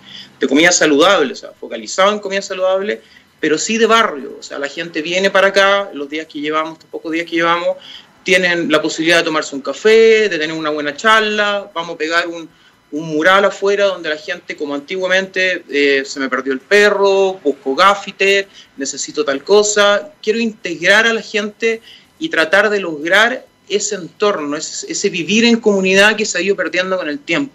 comida 0.48 0.72
saludable, 0.72 1.34
o 1.34 1.36
sea, 1.36 1.54
focalizado 1.60 2.12
en 2.12 2.20
comida 2.20 2.44
saludable, 2.44 3.02
pero 3.44 3.58
sí 3.58 3.78
de 3.78 3.88
barrio. 3.88 4.38
O 4.40 4.42
sea, 4.42 4.58
la 4.58 4.70
gente 4.70 5.02
viene 5.02 5.30
para 5.30 5.48
acá, 5.48 5.90
los 5.94 6.10
días 6.10 6.28
que 6.28 6.40
llevamos, 6.40 6.78
los 6.80 6.86
pocos 6.90 7.12
días 7.12 7.26
que 7.26 7.36
llevamos, 7.36 7.76
tienen 8.24 8.72
la 8.72 8.82
posibilidad 8.82 9.18
de 9.18 9.26
tomarse 9.26 9.54
un 9.54 9.62
café, 9.62 10.30
de 10.30 10.40
tener 10.40 10.54
una 10.54 10.70
buena 10.70 10.96
charla, 10.96 11.70
vamos 11.74 11.96
a 11.96 11.98
pegar 11.98 12.26
un, 12.30 12.48
mural 12.90 13.44
afuera 13.44 13.88
donde 13.88 14.08
la 14.08 14.16
gente, 14.16 14.56
como 14.56 14.74
antiguamente, 14.74 15.66
eh, 15.70 16.06
se 16.06 16.22
me 16.22 16.30
perdió 16.30 16.54
el 16.54 16.62
perro, 16.62 17.34
busco 17.44 17.76
gaffiter, 17.76 18.48
necesito 18.78 19.26
tal 19.26 19.44
cosa. 19.44 20.14
Quiero 20.22 20.40
integrar 20.40 21.06
a 21.06 21.12
la 21.12 21.22
gente 21.22 21.82
y 22.20 22.30
tratar 22.30 22.70
de 22.70 22.80
lograr 22.80 23.46
ese 23.68 23.96
entorno, 23.96 24.56
ese, 24.56 25.10
vivir 25.10 25.44
en 25.44 25.60
comunidad 25.60 26.16
que 26.16 26.26
se 26.26 26.38
ha 26.38 26.42
ido 26.42 26.56
perdiendo 26.56 26.98
con 26.98 27.10
el 27.10 27.20
tiempo. 27.20 27.52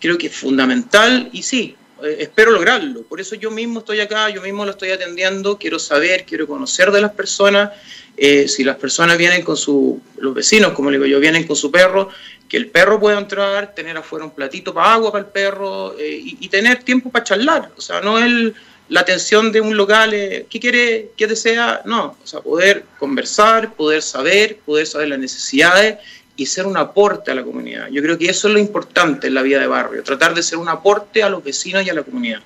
Creo 0.00 0.16
que 0.16 0.28
es 0.28 0.34
fundamental 0.34 1.28
y 1.30 1.42
sí, 1.42 1.76
eh, 2.04 2.16
espero 2.20 2.50
lograrlo. 2.50 3.02
Por 3.02 3.20
eso 3.20 3.34
yo 3.34 3.50
mismo 3.50 3.80
estoy 3.80 4.00
acá, 4.00 4.30
yo 4.30 4.42
mismo 4.42 4.64
lo 4.64 4.72
estoy 4.72 4.90
atendiendo, 4.90 5.58
quiero 5.58 5.78
saber, 5.78 6.24
quiero 6.24 6.46
conocer 6.46 6.90
de 6.90 7.00
las 7.00 7.12
personas. 7.12 7.70
Eh, 8.16 8.48
si 8.48 8.64
las 8.64 8.76
personas 8.76 9.16
vienen 9.16 9.42
con 9.42 9.56
su, 9.56 10.00
los 10.18 10.34
vecinos, 10.34 10.72
como 10.72 10.90
digo 10.90 11.06
yo, 11.06 11.18
vienen 11.20 11.46
con 11.46 11.56
su 11.56 11.70
perro, 11.70 12.10
que 12.48 12.56
el 12.56 12.68
perro 12.68 13.00
pueda 13.00 13.18
entrar, 13.18 13.74
tener 13.74 13.96
afuera 13.96 14.24
un 14.24 14.32
platito 14.32 14.74
para 14.74 14.92
agua 14.92 15.12
para 15.12 15.24
el 15.24 15.30
perro 15.30 15.96
eh, 15.98 16.20
y, 16.22 16.48
tener 16.48 16.82
tiempo 16.82 17.10
para 17.10 17.24
charlar. 17.24 17.70
O 17.76 17.80
sea, 17.80 18.00
no 18.00 18.18
es 18.18 18.52
la 18.88 19.00
atención 19.00 19.52
de 19.52 19.60
un 19.60 19.76
local, 19.76 20.12
eh, 20.12 20.46
¿qué 20.50 20.58
quiere, 20.58 21.12
qué 21.16 21.28
desea? 21.28 21.82
No, 21.84 22.16
o 22.22 22.26
sea, 22.26 22.40
poder 22.40 22.84
conversar, 22.98 23.72
poder 23.74 24.02
saber, 24.02 24.58
poder 24.66 24.86
saber 24.86 25.08
las 25.08 25.18
necesidades 25.20 25.98
y 26.40 26.46
ser 26.46 26.64
un 26.64 26.78
aporte 26.78 27.30
a 27.30 27.34
la 27.34 27.44
comunidad. 27.44 27.88
Yo 27.92 28.00
creo 28.00 28.16
que 28.16 28.24
eso 28.24 28.48
es 28.48 28.54
lo 28.54 28.58
importante 28.58 29.26
en 29.26 29.34
la 29.34 29.42
vida 29.42 29.60
de 29.60 29.66
barrio, 29.66 30.02
tratar 30.02 30.34
de 30.34 30.42
ser 30.42 30.56
un 30.56 30.70
aporte 30.70 31.22
a 31.22 31.28
los 31.28 31.44
vecinos 31.44 31.84
y 31.84 31.90
a 31.90 31.94
la 31.94 32.02
comunidad. 32.02 32.40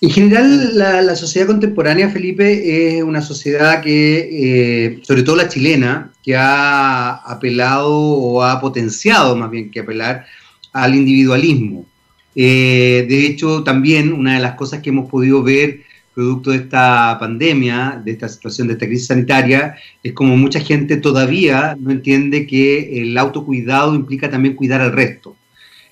En 0.00 0.10
general, 0.10 0.76
la, 0.76 1.14
sociedad 1.14 1.46
contemporánea, 1.46 2.10
Felipe, 2.10 2.96
es 2.96 3.04
una 3.04 3.22
sociedad 3.22 3.80
que, 3.80 4.28
eh, 4.32 5.00
sobre 5.04 5.22
todo 5.22 5.36
la 5.36 5.48
chilena, 5.48 6.12
que 6.24 6.34
ha 6.34 7.14
apelado 7.14 7.96
o 7.96 8.42
ha 8.42 8.60
potenciado, 8.60 9.36
más 9.36 9.52
bien 9.52 9.70
que 9.70 9.78
apelar, 9.78 10.26
al 10.72 10.96
individualismo. 10.96 11.86
Eh, 12.34 13.06
de 13.08 13.24
hecho, 13.24 13.62
también 13.62 14.12
una 14.12 14.34
de 14.34 14.40
las 14.40 14.54
cosas 14.56 14.82
que 14.82 14.90
hemos 14.90 15.08
podido 15.08 15.44
ver 15.44 15.82
producto 16.14 16.50
de 16.50 16.58
esta 16.58 17.16
pandemia, 17.18 18.00
de 18.04 18.12
esta 18.12 18.28
situación, 18.28 18.66
de 18.66 18.74
esta 18.74 18.86
crisis 18.86 19.06
sanitaria, 19.06 19.76
es 20.02 20.12
como 20.12 20.36
mucha 20.36 20.60
gente 20.60 20.96
todavía 20.96 21.76
no 21.78 21.90
entiende 21.90 22.46
que 22.46 23.00
el 23.02 23.16
autocuidado 23.16 23.94
implica 23.94 24.28
también 24.28 24.54
cuidar 24.54 24.80
al 24.80 24.92
resto. 24.92 25.36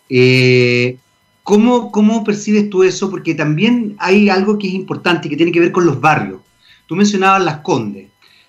Eh, 0.09 0.97
¿Cómo, 1.43 1.91
¿Cómo 1.91 2.25
percibes 2.25 2.69
tú 2.69 2.83
eso? 2.83 3.09
Porque 3.09 3.35
también 3.35 3.97
hay 3.99 4.29
algo 4.29 4.59
que 4.59 4.69
es 4.69 4.75
importante 4.75 5.27
y 5.27 5.31
que 5.31 5.37
tiene 5.37 5.53
que 5.53 5.61
ver 5.61 5.73
con 5.73 5.87
los 5.87 5.99
barrios. 6.01 6.41
Tú 6.87 6.95
mencionabas 6.95 7.43
Las 7.43 7.61
Condes. 7.61 8.09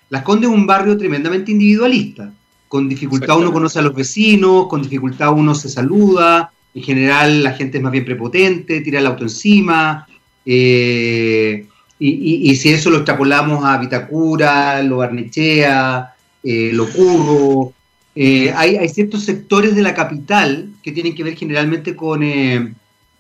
Las 0.10 0.24
Condes 0.24 0.50
es 0.50 0.56
un 0.56 0.68
barrio 0.68 0.98
tremendamente 0.98 1.52
individualista. 1.52 2.34
Con 2.68 2.90
dificultad 2.90 3.38
uno 3.38 3.54
conoce 3.54 3.80
a 3.80 3.84
los 3.84 3.96
vecinos, 3.96 4.68
con 4.68 4.82
dificultad 4.82 5.32
uno 5.32 5.56
se 5.56 5.70
saluda, 5.70 6.52
en 6.74 6.84
general 6.84 7.42
la 7.42 7.54
gente 7.54 7.78
es 7.78 7.84
más 7.84 7.92
bien 7.92 8.06
prepotente, 8.06 8.82
tira 8.82 9.00
el 9.00 9.08
auto 9.08 9.24
encima. 9.24 10.06
Eh, 10.46 11.66
y, 12.02 12.56
si 12.56 12.70
eso 12.70 12.90
lo 12.90 12.98
extrapolamos 12.98 13.66
a 13.66 13.78
Vitacura, 13.78 14.82
Lo 14.84 14.98
Barnechea, 14.98 16.14
eh, 16.44 16.72
Lo 16.74 16.90
Curro, 16.90 17.74
eh, 18.16 18.54
hay, 18.56 18.78
hay, 18.78 18.90
ciertos 18.90 19.26
sectores 19.26 19.76
de 19.76 19.82
la 19.82 19.94
capital 19.94 20.70
que 20.82 20.94
tienen 20.94 21.14
que 21.14 21.24
ver 21.24 21.36
generalmente 21.36 21.96
con 21.96 22.24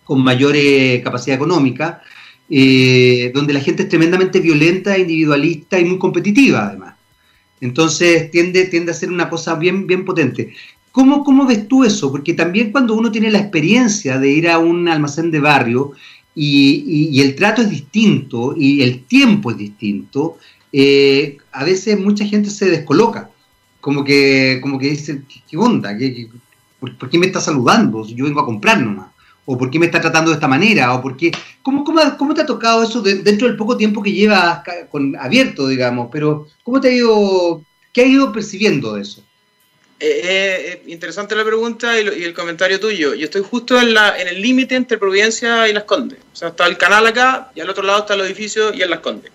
con 0.09 0.23
mayor 0.23 0.55
eh, 0.55 1.01
capacidad 1.03 1.35
económica, 1.35 2.01
eh, 2.49 3.31
donde 3.31 3.53
la 3.53 3.59
gente 3.59 3.83
es 3.83 3.89
tremendamente 3.89 4.39
violenta, 4.39 4.97
individualista 4.97 5.79
y 5.79 5.85
muy 5.85 5.99
competitiva 5.99 6.65
además. 6.65 6.95
Entonces 7.61 8.31
tiende, 8.31 8.65
tiende 8.65 8.91
a 8.91 8.95
ser 8.95 9.11
una 9.11 9.29
cosa 9.29 9.53
bien, 9.53 9.85
bien 9.85 10.05
potente. 10.05 10.55
¿Cómo, 10.91 11.23
¿Cómo 11.23 11.45
ves 11.45 11.67
tú 11.67 11.83
eso? 11.83 12.11
Porque 12.11 12.33
también 12.33 12.71
cuando 12.71 12.95
uno 12.95 13.11
tiene 13.11 13.29
la 13.29 13.37
experiencia 13.37 14.17
de 14.17 14.31
ir 14.31 14.49
a 14.49 14.57
un 14.57 14.87
almacén 14.87 15.29
de 15.29 15.41
barrio 15.41 15.91
y, 16.41 17.19
el 17.21 17.35
trato 17.35 17.61
es 17.61 17.69
distinto 17.69 18.53
y 18.55 18.81
el 18.81 19.03
tiempo 19.03 19.51
es 19.51 19.57
distinto, 19.57 20.37
eh, 20.71 21.37
a 21.51 21.63
veces 21.63 21.99
mucha 21.99 22.25
gente 22.25 22.49
se 22.49 22.69
descoloca, 22.69 23.29
como 23.81 24.03
que, 24.03 24.59
como 24.61 24.79
que 24.79 24.89
dice, 24.91 25.23
¿qué 25.49 25.57
onda? 25.57 25.97
por, 26.79 26.97
por, 26.97 27.09
qué 27.09 27.17
me 27.17 27.25
está 27.25 27.41
saludando? 27.41 28.05
Yo 28.07 28.25
vengo 28.25 28.41
a 28.41 28.45
comprar 28.45 28.79
nomás 28.79 29.07
o 29.51 29.57
por 29.57 29.71
qué 29.71 29.79
me 29.79 29.87
está 29.87 29.99
tratando 29.99 30.29
de 30.29 30.35
esta 30.35 30.47
manera, 30.47 30.93
o 30.93 31.01
por 31.01 31.17
qué, 31.17 31.31
¿cómo, 31.63 31.83
cómo, 31.83 32.33
te 32.35 32.41
ha 32.41 32.45
tocado 32.45 32.83
eso 32.83 33.01
dentro 33.01 33.47
del 33.47 33.57
poco 33.57 33.75
tiempo 33.75 34.03
que 34.03 34.11
llevas 34.11 34.61
con, 34.91 35.15
abierto, 35.15 35.67
digamos? 35.67 36.09
Pero, 36.11 36.45
¿cómo 36.61 36.79
te 36.79 36.89
ha 36.89 36.93
ido, 36.93 37.63
qué 37.91 38.01
ha 38.01 38.05
ido 38.05 38.31
percibiendo 38.31 38.95
eso? 38.95 39.23
Eh, 40.01 40.21
eh, 40.23 40.83
interesante 40.87 41.35
la 41.35 41.43
pregunta 41.43 41.99
y, 41.99 42.07
el 42.07 42.33
comentario 42.33 42.79
tuyo. 42.79 43.13
Yo 43.13 43.25
estoy 43.25 43.43
justo 43.43 43.79
en, 43.79 43.93
la, 43.93 44.19
en 44.19 44.29
el 44.29 44.41
límite 44.41 44.75
entre 44.75 44.97
Providencia 44.97 45.67
y 45.67 45.73
Las 45.73 45.83
Condes. 45.83 46.19
O 46.31 46.35
sea, 46.35 46.49
está 46.49 46.67
el 46.67 46.77
canal 46.77 47.05
acá 47.05 47.51
y 47.53 47.59
al 47.59 47.69
otro 47.69 47.83
lado 47.83 47.99
está 47.99 48.13
el 48.13 48.21
edificio 48.21 48.73
y 48.73 48.81
en 48.81 48.89
Las 48.89 48.99
Condes. 48.99 49.31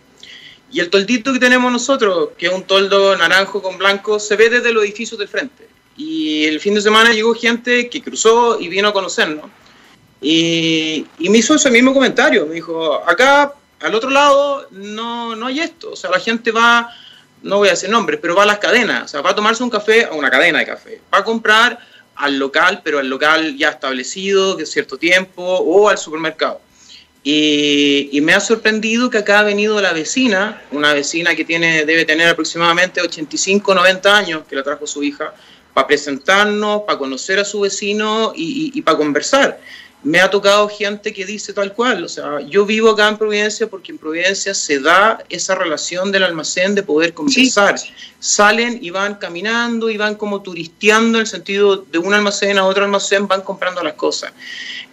Y 0.73 0.81
el 0.81 0.91
toldito 0.91 1.33
que 1.33 1.39
tenemos 1.39 1.71
nosotros, 1.71 2.31
que 2.39 2.47
es 2.47 2.53
un 2.53 2.65
toldo 2.65 3.17
naranjo 3.17 3.63
con 3.63 3.79
blanco, 3.79 4.19
se 4.19 4.37
ve 4.37 4.49
desde 4.49 4.73
los 4.73 4.85
edificios 4.85 5.19
del 5.19 5.29
frente. 5.29 5.69
Y 5.97 6.45
el 6.47 6.59
fin 6.61 6.75
de 6.75 6.81
semana 6.81 7.13
llegó 7.13 7.35
gente 7.35 7.89
que 7.89 8.03
cruzó 8.03 8.59
y 8.59 8.69
vino 8.69 8.89
a 8.89 8.93
conocernos. 8.93 9.51
Y, 10.21 11.07
me 11.21 11.39
hizo 11.39 11.55
ese 11.55 11.71
mismo 11.71 11.93
comentario, 11.93 12.47
me 12.47 12.55
dijo, 12.55 13.07
acá 13.07 13.53
al 13.81 13.95
otro 13.95 14.09
lado 14.09 14.67
no, 14.71 15.37
no 15.37 15.47
hay 15.47 15.61
esto, 15.61 15.93
o 15.93 15.97
sea, 15.97 16.11
la 16.11 16.19
gente 16.19 16.51
va, 16.51 16.91
no 17.45 17.59
voy 17.59 17.69
a 17.69 17.73
decir 17.73 17.91
nombres, 17.91 18.19
pero 18.21 18.35
va 18.35 18.43
a 18.43 18.47
las 18.47 18.59
cadenas, 18.59 19.05
o 19.05 19.09
sea, 19.09 19.21
va 19.21 19.31
a 19.31 19.35
tomarse 19.35 19.63
un 19.63 19.71
café 19.71 20.07
a 20.07 20.13
una 20.13 20.31
cadena 20.31 20.59
de 20.59 20.67
café, 20.67 21.01
va 21.13 21.19
a 21.19 21.25
comprar 21.25 21.79
al 22.17 22.39
local, 22.39 22.81
pero 22.83 22.99
al 22.99 23.09
local 23.09 23.57
ya 23.57 23.69
establecido 23.69 24.57
de 24.57 24.67
cierto 24.67 24.97
tiempo, 24.97 25.43
o 25.43 25.89
al 25.89 25.99
supermercado. 25.99 26.61
Y, 27.23 28.21
me 28.23 28.35
ha 28.35 28.41
sorprendido 28.41 29.09
que 29.09 29.19
acá 29.19 29.41
ha 29.41 29.43
venido 29.43 29.81
la 29.81 29.93
vecina, 29.93 30.63
una 30.71 30.93
vecina 30.93 31.35
que 31.35 31.45
tiene, 31.45 31.85
debe 31.85 32.05
tener 32.05 32.29
aproximadamente 32.29 33.01
85, 33.01 33.75
90 33.75 34.17
años, 34.17 34.43
que 34.49 34.57
la 34.57 34.63
trajo 34.63 34.87
su 34.87 35.03
hija, 35.03 35.35
para 35.73 35.87
presentarnos, 35.87 36.83
para 36.83 36.99
conocer 36.99 37.39
a 37.39 37.45
su 37.45 37.61
vecino 37.61 38.33
y 38.37 38.81
para 38.83 38.97
conversar 38.97 39.59
me 40.05 40.21
ha 40.21 40.31
tocado 40.31 40.69
gente 40.69 41.13
que 41.13 41.25
dice 41.25 41.53
tal 41.53 41.73
cual, 41.73 42.05
o 42.05 42.09
sea, 42.09 42.41
yo 42.41 42.67
vivo 42.67 42.91
acá 42.91 43.09
en 43.09 43.17
Providencia 43.17 43.67
porque 43.67 43.91
en 43.91 43.99
Providencia 43.99 44.55
se 44.55 44.79
da 44.79 45.25
esa 45.31 45.55
relación 45.55 46.13
del 46.13 46.23
almacén 46.23 46.75
de 46.75 46.83
poder 46.83 47.15
conversar. 47.15 47.77
Salen 48.21 48.79
y 48.83 48.91
van 48.91 49.15
caminando 49.17 49.89
y 49.91 49.97
van 49.97 50.15
como 50.15 50.43
turisteando 50.43 51.19
en 51.19 51.23
el 51.23 51.27
sentido 51.27 51.79
de 51.91 51.99
un 51.99 52.13
almacén 52.13 52.59
a 52.59 52.67
otro 52.67 52.85
almacén, 52.85 53.27
van 53.27 53.41
comprando 53.41 53.83
las 53.83 53.95
cosas. 53.95 54.33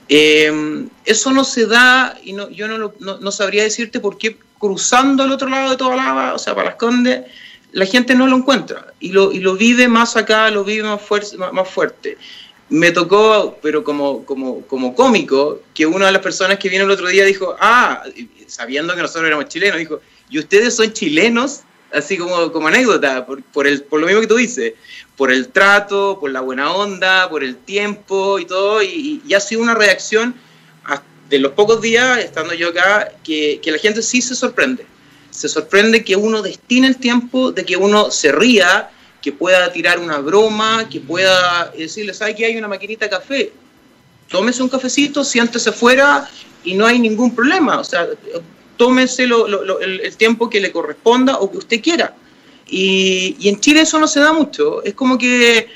Eh, 0.08 0.88
eso 1.06 1.32
no 1.32 1.44
se 1.44 1.68
da, 1.68 2.18
y 2.24 2.34
no, 2.34 2.50
yo 2.50 2.68
no, 2.68 2.94
no, 3.00 3.32
sabría 3.32 3.64
decirte 3.64 4.00
por 4.00 4.18
qué 4.18 4.38
cruzando 4.58 5.24
al 5.24 5.32
otro 5.32 5.50
lado 5.50 5.72
de 5.72 5.78
toda 5.78 5.96
lava, 5.96 6.34
o 6.34 6.40
sea, 6.40 6.54
para 6.56 6.70
las 6.70 6.76
Condes, 6.76 7.22
la 7.72 7.86
gente 7.86 8.14
no 8.16 8.28
lo 8.28 8.38
encuentra 8.38 8.94
y 9.00 9.12
lo, 9.12 9.32
y 9.32 9.40
lo 9.40 9.56
vive 9.56 9.88
más 9.88 10.18
acá, 10.18 10.50
lo 10.52 10.64
vive 10.64 10.84
más, 10.84 11.02
fuerte, 11.02 11.38
más, 11.38 11.68
fuerte. 11.70 12.18
Me 12.72 12.92
tocó, 12.92 13.60
pero 13.62 13.84
como, 13.84 14.26
como, 14.26 14.62
como 14.66 14.96
cómico, 14.96 15.62
que 15.74 15.86
una 15.86 16.08
de 16.08 16.14
las 16.14 16.22
personas 16.22 16.58
que 16.58 16.70
vino 16.70 16.86
el 16.86 16.92
otro 16.92 17.08
día 17.08 17.24
dijo, 17.26 17.56
ah, 17.60 18.04
sabiendo 18.48 18.96
que 18.96 19.02
nosotros 19.02 19.28
éramos 19.28 19.48
chilenos, 19.48 19.78
dijo, 19.78 20.02
¿y 20.30 20.40
ustedes 20.40 20.76
son 20.76 20.92
chilenos? 20.92 21.62
Así 21.94 22.18
como, 22.18 22.52
como 22.52 22.70
anécdota, 22.70 23.26
por, 23.26 23.44
por, 23.44 23.68
el, 23.68 23.84
por 23.84 24.00
lo 24.00 24.08
mismo 24.08 24.22
que 24.22 24.28
tú 24.28 24.38
dices, 24.38 24.74
por 25.16 25.32
el 25.32 25.50
trato, 25.50 26.18
por 26.20 26.32
la 26.32 26.42
buena 26.42 26.72
onda, 26.74 27.30
por 27.30 27.44
el 27.44 27.58
tiempo 27.58 28.40
y 28.40 28.46
todo, 28.46 28.82
y, 28.82 29.22
y 29.28 29.34
ha 29.34 29.40
sido 29.40 29.62
una 29.62 29.76
reacción 29.76 30.34
de 31.30 31.40
los 31.40 31.52
pocos 31.52 31.82
días, 31.82 32.20
estando 32.20 32.54
yo 32.54 32.70
acá, 32.70 33.12
que, 33.24 33.60
que 33.62 33.72
la 33.72 33.78
gente 33.78 34.02
sí 34.02 34.22
se 34.22 34.36
sorprende 34.36 34.86
se 35.32 35.48
sorprende 35.48 36.04
que 36.04 36.16
uno 36.16 36.42
destine 36.42 36.88
el 36.88 36.98
tiempo, 36.98 37.52
de 37.52 37.66
que 37.66 37.78
uno 37.78 38.12
se 38.12 38.32
ría, 38.32 38.92
que 39.22 39.32
pueda 39.32 39.72
tirar 39.72 40.00
una 40.00 40.18
broma, 40.18 40.90
que 40.90 41.00
pueda 41.00 41.72
decirle, 41.78 42.14
¿sabe 42.14 42.36
que 42.36 42.46
hay 42.46 42.58
una 42.58 42.68
maquinita 42.68 43.06
de 43.06 43.12
café? 43.12 43.54
Tómese 44.28 44.64
un 44.64 44.70
cafecito, 44.70 45.24
siéntese 45.24 45.72
fuera 45.72 46.30
y 46.64 46.74
no 46.74 46.86
hay 46.86 47.00
ningún 47.00 47.36
problema. 47.36 47.80
O 47.80 47.84
sea, 47.84 48.08
tómese 48.78 49.24
el, 49.24 50.18
tiempo 50.18 50.50
que 50.50 50.60
le 50.60 50.72
corresponda 50.72 51.38
o 51.38 51.52
que 51.52 51.58
usted 51.58 51.82
quiera. 51.82 52.16
Y, 52.68 53.36
y, 53.40 53.50
en 53.50 53.60
Chile 53.60 53.82
eso 53.82 54.00
no 54.00 54.08
se 54.08 54.22
da 54.22 54.34
mucho. 54.34 54.82
Es 54.84 54.94
como 54.94 55.18
que 55.18 55.68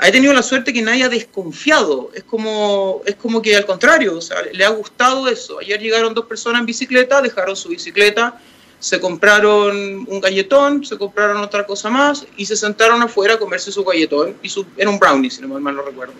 he 0.00 0.12
tenido 0.12 0.32
la 0.32 0.42
suerte 0.42 0.72
que 0.72 0.82
nadie 0.82 1.04
ha 1.04 1.08
desconfiado. 1.08 2.10
Es 2.14 2.24
como, 2.24 3.02
es 3.06 3.16
como 3.16 3.42
que 3.42 3.54
al 3.54 3.66
contrario, 3.66 4.16
o 4.16 4.20
sea, 4.20 4.38
le 4.52 4.64
ha 4.64 4.70
gustado 4.70 5.28
eso. 5.28 5.58
Ayer 5.58 5.80
llegaron 5.80 6.14
dos 6.14 6.26
personas 6.26 6.60
en 6.60 6.66
bicicleta, 6.66 7.20
dejaron 7.20 7.54
su 7.54 7.68
bicicleta 7.68 8.40
se 8.82 8.98
compraron 8.98 10.04
un 10.08 10.20
galletón, 10.20 10.84
se 10.84 10.98
compraron 10.98 11.36
otra 11.36 11.64
cosa 11.64 11.88
más 11.88 12.26
y 12.36 12.46
se 12.46 12.56
sentaron 12.56 13.00
afuera 13.00 13.34
a 13.34 13.38
comerse 13.38 13.70
su 13.70 13.84
galletón. 13.84 14.36
Y 14.42 14.48
su, 14.48 14.66
era 14.76 14.90
un 14.90 14.98
brownie, 14.98 15.30
si 15.30 15.40
no 15.40 15.60
mal 15.60 15.76
no 15.76 15.82
recuerdo. 15.82 16.14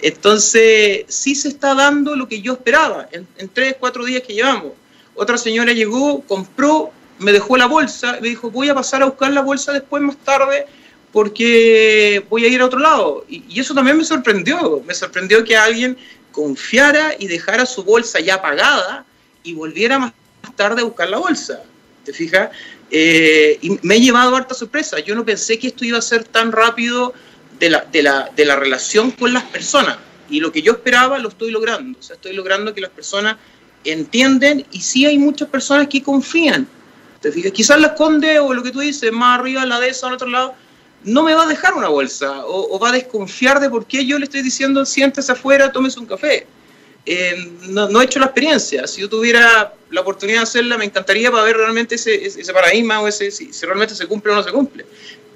Entonces, 0.00 1.04
sí 1.06 1.36
se 1.36 1.46
está 1.46 1.76
dando 1.76 2.16
lo 2.16 2.26
que 2.26 2.42
yo 2.42 2.54
esperaba 2.54 3.08
en, 3.12 3.48
tres, 3.50 3.76
cuatro 3.78 4.04
días 4.04 4.24
que 4.26 4.34
llevamos. 4.34 4.72
Otra 5.14 5.38
señora 5.38 5.72
llegó, 5.72 6.22
compró, 6.22 6.90
me 7.20 7.30
dejó 7.30 7.56
la 7.56 7.66
bolsa, 7.66 8.18
me 8.20 8.30
dijo, 8.30 8.50
voy 8.50 8.68
a 8.68 8.74
pasar 8.74 9.02
a 9.02 9.06
buscar 9.06 9.32
la 9.32 9.42
bolsa 9.42 9.70
después 9.70 10.02
más 10.02 10.16
tarde 10.16 10.66
porque 11.12 12.26
voy 12.28 12.46
a 12.46 12.48
ir 12.48 12.62
a 12.62 12.66
otro 12.66 12.80
lado. 12.80 13.24
Y, 13.28 13.44
y 13.48 13.60
eso 13.60 13.74
también 13.74 13.96
me 13.96 14.04
sorprendió. 14.04 14.82
Me 14.84 14.94
sorprendió 14.94 15.44
que 15.44 15.56
alguien 15.56 15.96
confiara 16.32 17.14
y 17.16 17.28
dejara 17.28 17.64
su 17.64 17.84
bolsa 17.84 18.18
ya 18.18 18.42
pagada 18.42 19.06
y 19.44 19.54
volviera 19.54 20.00
más 20.00 20.12
tarde 20.56 20.80
a 20.80 20.84
buscar 20.84 21.08
la 21.08 21.18
bolsa. 21.18 21.62
¿Te 22.04 22.12
fijas? 22.12 22.50
Eh, 22.90 23.58
y 23.62 23.78
me 23.82 23.96
he 23.96 24.00
llevado 24.00 24.36
harta 24.36 24.54
sorpresa. 24.54 24.98
Yo 25.00 25.14
no 25.14 25.24
pensé 25.24 25.58
que 25.58 25.68
esto 25.68 25.84
iba 25.84 25.98
a 25.98 26.02
ser 26.02 26.24
tan 26.24 26.52
rápido 26.52 27.14
de 27.58 27.70
la, 27.70 27.86
de 27.90 28.02
la, 28.02 28.30
de 28.34 28.44
la 28.44 28.56
relación 28.56 29.10
con 29.12 29.32
las 29.32 29.44
personas. 29.44 29.96
Y 30.28 30.40
lo 30.40 30.52
que 30.52 30.62
yo 30.62 30.72
esperaba 30.72 31.18
lo 31.18 31.28
estoy 31.28 31.50
logrando. 31.50 31.98
O 31.98 32.02
sea, 32.02 32.16
estoy 32.16 32.34
logrando 32.34 32.74
que 32.74 32.80
las 32.80 32.90
personas 32.90 33.36
entienden 33.84 34.66
y 34.70 34.80
sí 34.80 35.06
hay 35.06 35.18
muchas 35.18 35.48
personas 35.48 35.88
que 35.88 36.02
confían. 36.02 36.66
¿Te 37.20 37.30
fijas? 37.30 37.52
Quizás 37.52 37.80
la 37.80 37.88
esconde 37.88 38.38
o 38.38 38.52
lo 38.52 38.62
que 38.62 38.70
tú 38.70 38.80
dices, 38.80 39.12
más 39.12 39.38
arriba, 39.38 39.64
la 39.64 39.78
de 39.80 39.88
esa, 39.88 40.08
al 40.08 40.14
otro 40.14 40.28
lado, 40.28 40.54
no 41.04 41.22
me 41.22 41.34
va 41.34 41.44
a 41.44 41.46
dejar 41.46 41.74
una 41.74 41.88
bolsa 41.88 42.44
o, 42.46 42.74
o 42.74 42.78
va 42.78 42.90
a 42.90 42.92
desconfiar 42.92 43.60
de 43.60 43.70
por 43.70 43.86
qué 43.86 44.04
yo 44.04 44.18
le 44.18 44.24
estoy 44.24 44.42
diciendo 44.42 44.84
siéntese 44.84 45.32
afuera, 45.32 45.70
tómese 45.70 46.00
un 46.00 46.06
café. 46.06 46.46
Eh, 47.04 47.50
no, 47.68 48.00
he 48.00 48.04
hecho 48.04 48.18
la 48.18 48.26
experiencia. 48.26 48.86
Si 48.86 49.00
yo 49.00 49.08
tuviera 49.08 49.74
la 49.90 50.00
oportunidad 50.00 50.38
de 50.38 50.42
hacerla, 50.44 50.78
me 50.78 50.84
encantaría 50.84 51.30
para 51.30 51.42
ver 51.42 51.56
realmente 51.56 51.96
ese, 51.96 52.24
ese 52.24 52.52
paradigma 52.52 53.00
o 53.00 53.10
si, 53.10 53.50
realmente 53.62 53.94
se 53.94 54.06
cumple 54.06 54.32
o 54.32 54.36
no 54.36 54.42
se 54.42 54.52
cumple. 54.52 54.86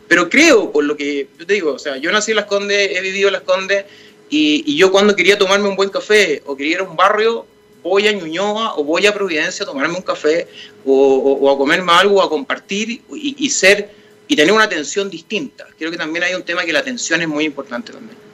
Pero 0.08 0.28
creo, 0.28 0.70
por 0.70 0.84
lo 0.84 0.96
que 0.96 1.28
yo 1.38 1.46
te 1.46 1.54
digo, 1.54 1.72
o 1.72 1.78
sea, 1.78 1.96
yo 1.96 2.12
nací 2.12 2.30
en 2.30 2.36
Las 2.36 2.44
Condes, 2.46 2.96
he 2.96 3.00
vivido 3.00 3.28
en 3.28 3.32
Las 3.32 3.42
Condes, 3.42 3.84
y, 4.28 4.76
yo 4.76 4.90
cuando 4.92 5.14
quería 5.16 5.38
tomarme 5.38 5.68
un 5.68 5.76
buen 5.76 5.88
café 5.88 6.42
o 6.46 6.56
quería 6.56 6.74
ir 6.74 6.80
a 6.80 6.84
un 6.84 6.96
barrio, 6.96 7.46
voy 7.82 8.06
a 8.06 8.12
Ñuñoa 8.12 8.76
o 8.76 8.84
voy 8.84 9.06
a 9.06 9.14
Providencia 9.14 9.64
a 9.64 9.66
tomarme 9.66 9.96
un 9.96 10.02
café 10.02 10.48
o, 10.84 11.50
a 11.50 11.58
comerme 11.58 11.92
algo, 11.92 12.22
a 12.22 12.28
compartir 12.28 13.02
y 13.10 13.50
ser 13.50 13.90
y 14.28 14.36
tener 14.36 14.52
una 14.52 14.64
atención 14.64 15.08
distinta. 15.10 15.66
Creo 15.78 15.90
que 15.90 15.96
también 15.96 16.24
hay 16.24 16.34
un 16.34 16.42
tema 16.42 16.64
que 16.64 16.72
la 16.72 16.80
atención 16.80 17.20
es 17.22 17.28
muy 17.28 17.44
importante 17.44 17.92
también. 17.92 18.25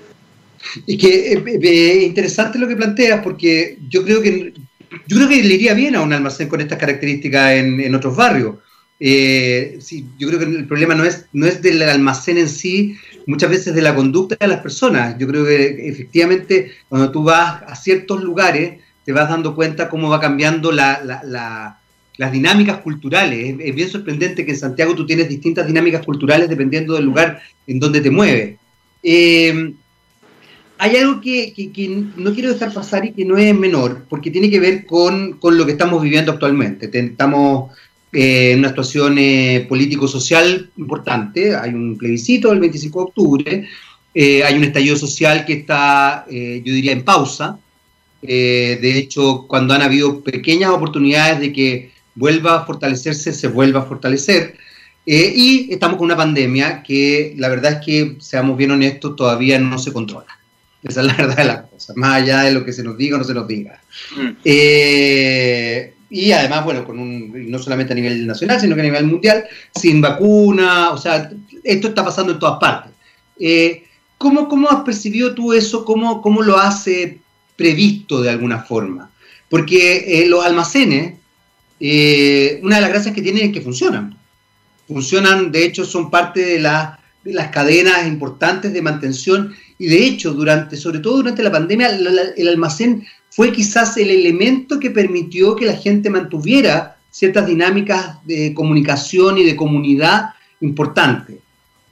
Y 0.87 0.97
que 0.97 1.33
es 1.33 1.39
eh, 1.39 1.59
eh, 1.63 2.03
interesante 2.05 2.59
lo 2.59 2.69
que 2.69 2.77
planteas, 2.77 3.23
porque 3.23 3.79
yo 3.89 4.05
creo 4.05 4.23
que 4.23 4.53
yo 5.07 5.17
creo 5.17 5.29
que 5.29 5.43
le 5.43 5.55
iría 5.55 5.75
bien 5.75 5.97
a 5.97 6.03
un 6.03 6.13
almacén 6.13 6.49
con 6.49 6.61
estas 6.61 6.79
características 6.79 7.53
en, 7.53 7.81
en 7.81 7.95
otros 7.95 8.15
barrios. 8.15 8.57
Eh, 9.05 9.79
sí, 9.81 10.07
yo 10.17 10.29
creo 10.29 10.39
que 10.39 10.45
el 10.45 10.67
problema 10.69 10.95
no 10.95 11.05
es, 11.05 11.27
no 11.33 11.47
es 11.47 11.61
del 11.61 11.83
almacén 11.83 12.39
en 12.39 12.49
sí, 12.49 12.97
muchas 13.27 13.51
veces 13.51 13.75
de 13.75 13.83
la 13.83 13.95
conducta 13.97 14.37
de 14.39 14.47
las 14.47 14.61
personas. 14.61 15.17
Yo 15.19 15.27
creo 15.27 15.45
que 15.45 15.89
efectivamente 15.89 16.71
cuando 16.89 17.11
tú 17.11 17.25
vas 17.25 17.63
a 17.67 17.75
ciertos 17.75 18.23
lugares 18.23 18.81
te 19.05 19.11
vas 19.11 19.29
dando 19.29 19.57
cuenta 19.57 19.89
cómo 19.89 20.09
va 20.09 20.21
cambiando 20.21 20.71
la, 20.71 21.03
la, 21.25 21.81
las 22.17 22.33
dinámicas 22.33 22.79
culturales. 22.79 23.57
Es, 23.59 23.75
bien 23.75 23.89
sorprendente 23.89 24.45
que 24.45 24.53
en 24.53 24.59
Santiago 24.59 24.95
tú 24.95 25.05
tienes 25.05 25.29
distintas 25.29 25.67
dinámicas 25.67 26.05
culturales 26.05 26.49
dependiendo 26.49 26.95
del 26.95 27.05
lugar 27.05 27.43
en 27.67 27.81
donde 27.81 28.01
te 28.01 28.11
mueves. 28.11 28.57
Eh, 29.03 29.75
hay 30.83 30.97
algo 30.97 31.20
que, 31.20 31.55
no 32.16 32.35
quiero 32.35 32.53
dejar 32.53 32.72
pasar 32.72 33.05
y 33.05 33.12
que 33.12 33.24
no 33.24 33.39
es 33.39 33.55
menor, 33.55 34.05
porque 34.09 34.33
tiene 34.33 34.51
que 34.51 34.59
ver 34.59 34.85
con, 34.85 35.39
lo 35.41 35.64
que 35.64 35.70
estamos 35.70 36.03
viviendo 36.03 36.33
actualmente. 36.33 36.91
Estamos 36.93 37.70
eh, 38.12 38.51
en 38.51 38.59
una 38.59 38.70
situación 38.70 39.16
eh, 39.16 39.64
político-social 39.68 40.72
importante, 40.76 41.55
hay 41.55 41.70
un 41.72 41.97
plebiscito 41.97 42.51
el 42.51 42.59
25 42.59 42.99
de 42.99 43.05
octubre, 43.05 43.68
eh, 44.12 44.43
hay 44.43 44.57
un 44.57 44.64
estallido 44.64 44.97
social 44.97 45.45
que 45.45 45.53
está, 45.53 46.26
yo 46.28 46.72
diría, 46.74 46.91
en 46.91 47.05
pausa. 47.05 47.61
de 48.20 48.99
hecho, 48.99 49.47
cuando 49.47 49.74
han 49.74 49.83
habido 49.83 50.20
pequeñas 50.20 50.70
oportunidades 50.70 51.39
de 51.39 51.53
que 51.53 51.93
vuelva 52.16 52.57
a 52.57 52.66
fortalecerse, 52.66 53.33
se 53.33 53.47
vuelva 53.47 53.83
a 53.83 53.85
fortalecer. 53.85 54.57
y 55.07 55.72
estamos 55.72 55.97
con 55.97 56.07
una 56.07 56.16
pandemia 56.16 56.83
que 56.83 57.35
la 57.37 57.49
verdad 57.49 57.74
es 57.74 57.87
que, 57.87 58.16
seamos 58.18 58.57
bien 58.57 58.72
honestos, 58.72 59.14
todavía 59.14 59.61
no 59.61 59.78
se 59.78 59.93
controla. 59.93 60.41
Esa 60.83 61.01
es 61.01 61.07
la 61.07 61.14
verdad 61.14 61.37
de 61.37 61.45
las 61.45 61.61
cosas, 61.62 61.97
más 61.97 62.22
allá 62.22 62.43
de 62.43 62.53
lo 62.53 62.64
que 62.64 62.72
se 62.72 62.83
nos 62.83 62.97
diga 62.97 63.16
o 63.16 63.18
no 63.18 63.24
se 63.24 63.35
nos 63.35 63.47
diga. 63.47 63.80
Mm. 64.16 64.28
Eh, 64.45 65.95
y 66.11 66.33
además, 66.33 66.64
bueno, 66.64 66.85
con 66.85 66.99
un, 66.99 67.51
no 67.51 67.59
solamente 67.59 67.93
a 67.93 67.97
nivel 67.97 68.26
nacional, 68.26 68.61
sino 68.61 68.74
que 68.74 68.80
a 68.80 68.85
nivel 68.85 69.07
mundial, 69.07 69.45
sin 69.74 70.01
vacuna, 70.01 70.91
o 70.91 70.99
sea, 70.99 71.30
esto 71.62 71.89
está 71.89 72.05
pasando 72.05 72.33
en 72.33 72.39
todas 72.39 72.59
partes. 72.59 72.93
Eh, 73.39 73.85
¿cómo, 74.18 74.49
¿cómo, 74.49 74.68
has 74.70 74.83
percibido 74.83 75.35
tú 75.35 75.53
eso? 75.53 75.85
¿Cómo, 75.85 76.20
cómo 76.20 76.43
lo 76.43 76.59
has 76.59 76.87
eh, 76.89 77.18
previsto 77.57 78.20
de 78.20 78.30
alguna 78.30 78.59
forma? 78.59 79.11
Porque 79.49 80.24
los 80.28 80.45
almacenes, 80.45 81.14
una 82.62 82.76
de 82.76 82.80
las 82.80 82.91
gracias 82.91 83.14
que 83.14 83.22
tienen 83.22 83.47
es 83.47 83.53
que 83.53 83.61
funcionan. 83.61 84.16
Funcionan, 84.89 85.53
de 85.53 85.64
hecho, 85.64 85.85
son 85.85 86.11
parte 86.11 86.41
de, 86.41 86.55
de 86.55 87.33
las 87.35 87.49
cadenas 87.49 88.07
importantes 88.07 88.72
de 88.72 88.83
mantención 88.83 89.55
y 89.83 89.87
de 89.89 90.07
hecho, 90.07 90.33
durante, 90.33 90.76
sobre 90.76 91.01
todo 91.01 91.16
durante 91.16 91.43
la 91.43 91.51
pandemia, 91.51 91.89
el 92.37 92.47
almacén 92.47 93.05
fue 93.30 93.51
quizás 93.51 93.97
el 93.97 94.11
elemento 94.11 94.78
que 94.78 94.93
permitió 94.93 95.57
que 95.57 95.66
la 95.66 95.74
gente 95.74 96.09
mantuviera 96.09 96.99
ciertas 97.11 97.49
dinámicas 97.49 98.24
de 98.24 98.55
comunicación 98.55 99.39
y 99.39 99.43
de 99.43 99.57
comunidad 99.57 100.35
importantes. 100.61 101.39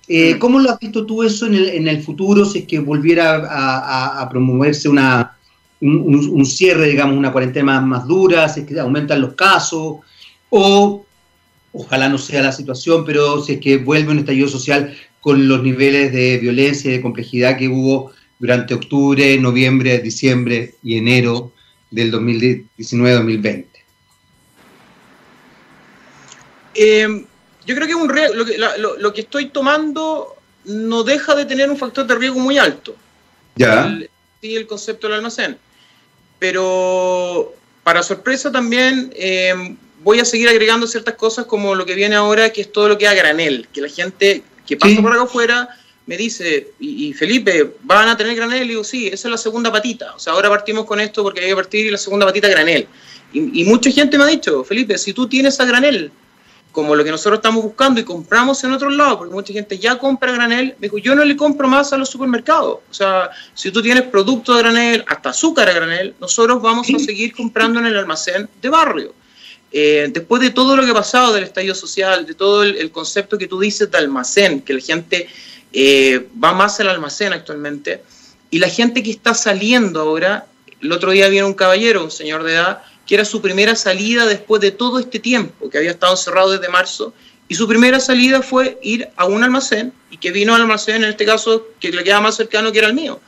Eh. 0.07 0.39
¿Cómo 0.39 0.61
lo 0.61 0.71
has 0.71 0.79
visto 0.79 1.05
tú 1.05 1.25
eso 1.25 1.47
en 1.47 1.55
el, 1.55 1.69
en 1.71 1.89
el 1.89 2.01
futuro 2.01 2.45
si 2.45 2.61
es 2.61 2.67
que 2.69 2.79
volviera 2.79 3.49
a, 4.21 4.29
promoverse 4.29 4.89
una, 4.89 5.37
un, 5.81 6.47
cierre, 6.47 6.91
digamos, 6.91 7.17
una 7.17 7.33
cuarentena 7.33 7.81
más, 7.81 8.07
dura, 8.07 8.49
si 8.49 8.61
es 8.61 8.67
que 8.67 8.79
aumentan 8.79 9.21
los 9.21 9.35
casos, 9.35 9.97
o 10.49 11.05
ojalá 11.73 12.09
no 12.09 12.19
sea 12.19 12.41
la 12.41 12.53
situación, 12.53 13.05
pero 13.05 13.43
si 13.43 13.55
es 13.55 13.61
que 13.61 13.79
vuelve 13.79 14.13
un 14.13 14.21
estallido 14.21 14.47
social 14.47 14.95
con 15.21 15.49
los 15.49 15.63
niveles 15.63 16.13
de 16.13 16.39
violencia 16.39 16.91
y 16.91 16.97
de 16.97 17.03
complejidad 17.03 17.59
que 17.59 17.69
hubo 17.69 18.13
durante 18.39 18.75
octubre, 18.75 19.39
noviembre, 19.39 19.99
diciembre 19.99 20.75
y 20.83 20.97
enero 20.97 21.53
del 21.91 22.13
2019-2020? 22.13 23.67
Eh, 26.75 27.27
yo 27.67 27.75
creo 27.75 27.87
que, 27.87 27.95
un 27.95 28.09
lo, 28.09 28.45
que 28.45 28.57
lo, 28.99 29.13
que 29.13 29.21
estoy 29.21 29.49
tomando 29.51 30.37
no 30.65 31.03
deja 31.03 31.35
de 31.35 31.45
tener 31.45 31.71
un 31.71 31.77
factor 31.77 32.07
de 32.07 32.15
riesgo 32.15 32.41
muy 32.41 32.59
alto. 32.59 32.97
Ya. 33.57 33.87
El, 33.87 34.11
sí, 34.41 34.57
el 34.57 34.67
concepto 34.67 35.07
del 35.07 35.17
almacén. 35.17 35.59
Pero 36.39 37.55
para 37.83 38.03
sorpresa 38.03 38.51
también 38.51 39.13
eh, 39.15 39.77
voy 40.03 40.21
a 40.21 40.25
seguir 40.25 40.49
agregando 40.49 40.87
ciertas 40.87 41.15
cosas 41.15 41.47
como 41.47 41.75
lo 41.75 41.85
que 41.85 41.95
viene 41.95 42.15
ahora, 42.15 42.51
que 42.51 42.63
es 42.63 42.73
todo 42.73 42.89
lo 42.89 42.99
que 42.99 43.05
es 43.05 43.11
a 43.11 43.15
granel, 43.15 43.69
que 43.73 43.81
la 43.81 43.89
gente 43.89 44.43
que 44.71 44.77
pasa 44.77 45.03
por 45.03 45.13
acá 45.13 45.23
afuera 45.23 45.69
me 46.07 46.17
dice, 46.17 46.73
y, 46.81 47.13
Felipe, 47.13 47.77
¿van 47.83 48.09
a 48.09 48.17
tener 48.17 48.35
granel? 48.35 48.65
Y 48.65 48.69
digo, 48.71 48.85
sí, 48.85 49.09
esa 49.09 49.29
es 49.29 49.33
la 49.33 49.39
segunda 49.39 49.71
patita. 49.71 50.15
O 50.15 50.19
sea, 50.19 50.33
ahora 50.33 50.49
partimos 50.49 50.85
con 50.85 50.99
esto 50.99 51.23
porque 51.23 51.41
hay 51.41 51.49
que 51.49 51.55
partir 51.55 51.87
y 51.87 51.91
la 51.91 51.99
segunda 51.99 52.27
patita 52.27 52.49
granel. 52.49 52.89
Y, 53.33 53.61
y 53.61 53.65
mucha 53.65 53.91
gente 53.91 54.19
me 54.19 54.25
ha 54.25 54.27
dicho, 54.27 54.65
Felipe, 54.65 54.99
si 54.99 55.13
tú 55.13 55.29
tienes 55.29 55.61
a 55.61 55.65
granel, 55.67 56.11
como 56.73 56.95
lo 56.95 57.05
que 57.05 57.11
nosotros 57.11 57.39
estamos 57.39 57.63
buscando 57.63 58.01
y 58.01 58.05
compramos 58.05 58.63
en 58.65 58.73
otros 58.73 58.93
lados, 58.95 59.19
porque 59.19 59.35
mucha 59.35 59.53
gente 59.53 59.79
ya 59.79 59.99
compra 59.99 60.33
granel, 60.33 60.75
me 60.79 60.87
dijo, 60.87 60.99
yo 60.99 61.15
no 61.15 61.25
le 61.25 61.37
compro 61.37 61.69
más 61.69 61.93
a 61.93 61.97
los 61.97 62.09
supermercados. 62.09 62.79
O 62.91 62.95
sea, 62.95 63.31
si 63.55 63.71
tú 63.71 63.83
tienes 63.83 64.05
producto 64.05 64.55
de 64.55 64.63
granel, 64.63 65.05
hasta 65.09 65.31
azúcar 65.31 65.69
a 65.69 65.73
granel, 65.73 66.15
nosotros 66.21 66.63
vamos 66.63 66.89
a 66.95 66.99
seguir 66.99 67.35
comprando 67.35 67.81
en 67.81 67.87
el 67.87 67.97
almacén 67.97 68.49
de 68.61 68.69
barrio. 68.69 69.15
Eh, 69.73 70.09
después 70.13 70.43
de 70.43 70.51
todo 70.51 70.77
lo 70.77 70.85
que 70.85 70.91
ha 70.91 70.95
pasado 70.95 71.33
del 71.33 71.45
estallido 71.45 71.75
social, 71.75 72.27
de 72.27 72.35
todo 72.35 72.63
el, 72.65 72.91
concepto 72.91 73.39
que 73.39 73.47
tú 73.47 73.61
dices 73.61 73.91
de 73.91 73.99
almacén, 73.99 74.63
que 74.63 74.75
la 74.75 74.81
gente 74.81 75.29
eh, 75.73 76.29
va 76.43 76.53
más 76.53 76.81
al 76.81 76.89
almacén 76.89 77.33
actualmente, 77.33 78.03
y 78.51 78.59
la 78.59 78.69
gente 78.69 79.03
que 79.03 79.11
está 79.11 79.33
saliendo 79.33 80.01
ahora, 80.01 80.47
el 80.81 80.91
otro 80.91 81.13
día 81.13 81.29
viene 81.29 81.47
un 81.47 81.55
caballero, 81.55 82.03
un 82.03 82.11
señor 82.11 82.43
de 82.43 82.55
edad, 82.55 82.83
que 83.07 83.15
era 83.15 83.25
su 83.25 83.41
primera 83.41 83.77
salida 83.77 84.27
después 84.27 84.61
de 84.61 84.73
todo 84.73 84.99
este 84.99 85.21
tiempo, 85.21 85.71
que 85.71 85.79
había 85.79 85.91
estado 85.91 86.15
encerrado 86.15 86.51
desde 86.51 86.69
marzo, 86.69 87.15
y 87.49 87.55
su 87.55 87.67
primera 87.67 88.01
salida 88.01 88.43
fue 88.43 88.79
ir 88.83 89.09
a 89.17 89.25
un 89.27 89.45
almacén, 89.45 89.93
y 90.11 90.19
que 90.19 90.33
vino 90.33 90.55
al 90.55 90.63
almacén, 90.63 91.03
en 91.05 91.11
este 91.11 91.25
caso, 91.25 91.69
que 91.79 91.91
le 91.91 92.03
quedaba 92.03 92.23
más 92.23 92.37
cercano, 92.37 92.73
que 92.73 92.79
era 92.79 92.89
el 92.89 92.95
mío. 92.95 93.21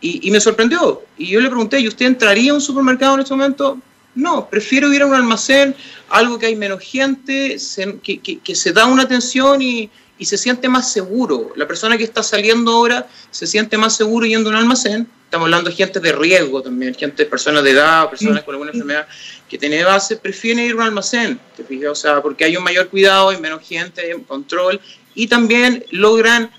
Y, 0.00 0.30
me 0.32 0.40
sorprendió. 0.40 1.02
Y 1.16 1.28
yo 1.28 1.40
le 1.40 1.48
pregunté, 1.48 1.78
¿y 1.78 1.86
usted 1.86 2.06
entraría 2.06 2.50
a 2.50 2.54
un 2.54 2.60
supermercado 2.60 3.14
en 3.14 3.20
este 3.20 3.34
momento? 3.34 3.78
No, 4.14 4.48
prefiero 4.48 4.92
ir 4.92 5.02
a 5.02 5.06
un 5.06 5.14
almacén, 5.14 5.74
algo 6.08 6.38
que 6.38 6.46
hay 6.46 6.56
menos 6.56 6.82
gente, 6.82 7.56
que, 8.02 8.20
que, 8.20 8.54
se 8.54 8.72
da 8.72 8.86
una 8.86 9.04
atención 9.04 9.62
y, 9.62 9.90
y, 10.18 10.24
se 10.26 10.36
siente 10.36 10.68
más 10.68 10.92
seguro. 10.92 11.52
La 11.56 11.66
persona 11.66 11.96
que 11.96 12.04
está 12.04 12.22
saliendo 12.22 12.72
ahora 12.72 13.08
se 13.30 13.46
siente 13.46 13.78
más 13.78 13.96
seguro 13.96 14.26
yendo 14.26 14.50
a 14.50 14.52
un 14.52 14.58
almacén 14.58 15.08
estamos 15.32 15.46
hablando 15.46 15.70
de 15.70 15.76
gente 15.76 15.98
de 15.98 16.12
riesgo 16.12 16.60
también, 16.60 16.94
gente, 16.94 17.24
personas 17.24 17.64
de 17.64 17.70
edad, 17.70 18.10
personas 18.10 18.42
con 18.42 18.52
alguna 18.52 18.70
enfermedad 18.70 19.06
que 19.48 19.56
tiene 19.56 19.82
base, 19.82 20.18
prefieren 20.18 20.62
ir 20.66 20.72
a 20.72 20.74
un 20.74 20.82
almacén, 20.82 21.40
¿te 21.56 21.64
fijas? 21.64 21.90
O 21.90 21.94
sea, 21.94 22.20
porque 22.20 22.44
hay 22.44 22.54
un 22.54 22.62
mayor 22.62 22.88
cuidado, 22.90 23.30
hay 23.30 23.40
menos 23.40 23.66
gente, 23.66 24.02
hay 24.02 24.12
un 24.12 24.24
control, 24.24 24.78
y 25.14 25.28
también 25.28 25.86
logran, 25.90 26.50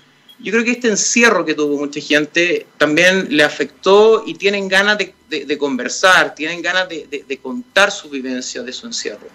yo 0.44 0.52
creo 0.52 0.62
que 0.62 0.72
este 0.72 0.88
encierro 0.88 1.42
que 1.46 1.54
tuvo 1.54 1.78
mucha 1.78 2.00
gente 2.00 2.66
también 2.76 3.28
le 3.30 3.42
afectó 3.42 4.24
y 4.26 4.34
tienen 4.34 4.68
ganas 4.68 4.98
de, 4.98 5.58
conversar, 5.58 6.34
tienen 6.34 6.60
ganas 6.60 6.86
de, 6.86 7.40
contar 7.42 7.90
su 7.90 8.10
vivencia 8.10 8.62
de 8.62 8.70
su 8.70 8.86
encierro. 8.86 9.26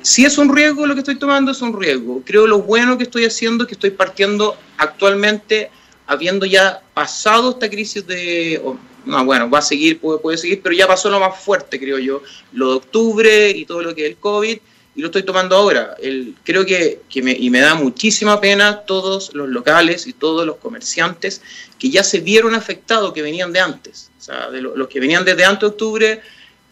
Si 0.00 0.24
es 0.24 0.38
un 0.38 0.54
riesgo 0.54 0.86
lo 0.86 0.94
que 0.94 1.00
estoy 1.00 1.16
tomando, 1.16 1.52
es 1.52 1.60
un 1.60 1.78
riesgo. 1.78 2.22
Creo 2.24 2.46
lo 2.46 2.62
bueno 2.62 2.96
que 2.96 3.04
estoy 3.04 3.26
haciendo 3.26 3.64
es 3.64 3.68
que 3.68 3.74
estoy 3.74 3.90
partiendo 3.90 4.56
actualmente 4.78 5.70
habiendo 6.06 6.46
ya 6.46 6.80
pasado 6.94 7.50
esta 7.50 7.68
crisis 7.68 8.06
de, 8.06 8.62
no, 9.04 9.24
bueno, 9.26 9.50
va 9.50 9.58
a 9.58 9.62
seguir, 9.62 10.00
puede 10.00 10.38
seguir, 10.38 10.62
pero 10.62 10.74
ya 10.74 10.86
pasó 10.86 11.10
lo 11.10 11.20
más 11.20 11.38
fuerte, 11.38 11.78
creo 11.78 11.98
yo, 11.98 12.22
lo 12.52 12.70
de 12.70 12.76
octubre 12.76 13.50
y 13.50 13.66
todo 13.66 13.82
lo 13.82 13.94
que 13.94 14.06
es 14.06 14.10
el 14.12 14.16
COVID, 14.16 14.58
y 14.94 15.00
lo 15.00 15.06
estoy 15.06 15.22
tomando 15.22 15.56
ahora. 15.56 15.96
El, 16.00 16.34
creo 16.44 16.64
que, 16.66 17.00
que 17.08 17.22
me, 17.22 17.32
y 17.32 17.50
me 17.50 17.60
da 17.60 17.74
muchísima 17.74 18.40
pena 18.40 18.80
todos 18.80 19.34
los 19.34 19.48
locales 19.48 20.06
y 20.06 20.12
todos 20.12 20.46
los 20.46 20.56
comerciantes 20.56 21.42
que 21.78 21.90
ya 21.90 22.02
se 22.02 22.20
vieron 22.20 22.54
afectados, 22.54 23.12
que 23.12 23.22
venían 23.22 23.52
de 23.52 23.60
antes, 23.60 24.10
o 24.18 24.22
sea, 24.22 24.50
de 24.50 24.60
los 24.60 24.88
que 24.88 25.00
venían 25.00 25.24
desde 25.24 25.44
antes 25.44 25.60
de 25.60 25.66
octubre, 25.66 26.20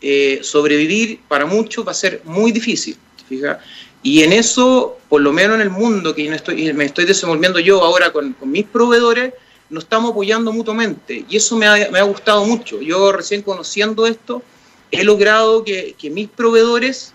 eh, 0.01 0.41
sobrevivir 0.43 1.21
para 1.27 1.47
muchos 1.47 1.87
va 1.87 1.91
a 1.93 1.95
ser 1.95 2.23
muy 2.25 2.53
difícil, 2.53 2.97
fija 3.29 3.61
y 4.03 4.23
en 4.23 4.33
eso, 4.33 4.99
por 5.09 5.21
lo 5.21 5.33
menos 5.33 5.57
en 5.57 5.62
el 5.62 5.71
mundo 5.71 6.14
que 6.14 6.27
estoy, 6.29 6.73
me 6.73 6.85
estoy 6.85 7.05
desenvolviendo 7.05 7.59
yo 7.59 7.83
ahora 7.83 8.12
con, 8.12 8.37
mis 8.43 8.64
proveedores, 8.64 9.35
nos 9.71 9.85
estamos 9.85 10.12
apoyando 10.12 10.53
mutuamente. 10.53 11.25
Y 11.29 11.37
eso 11.37 11.57
me 11.57 11.66
ha, 11.66 12.03
gustado 12.03 12.45
mucho. 12.45 12.81
Yo 12.81 13.12
recién 13.12 13.43
conociendo 13.43 14.07
esto, 14.07 14.43
he 14.91 15.05
logrado 15.05 15.64
que, 15.64 15.97
mis 16.11 16.29
proveedores 16.29 17.12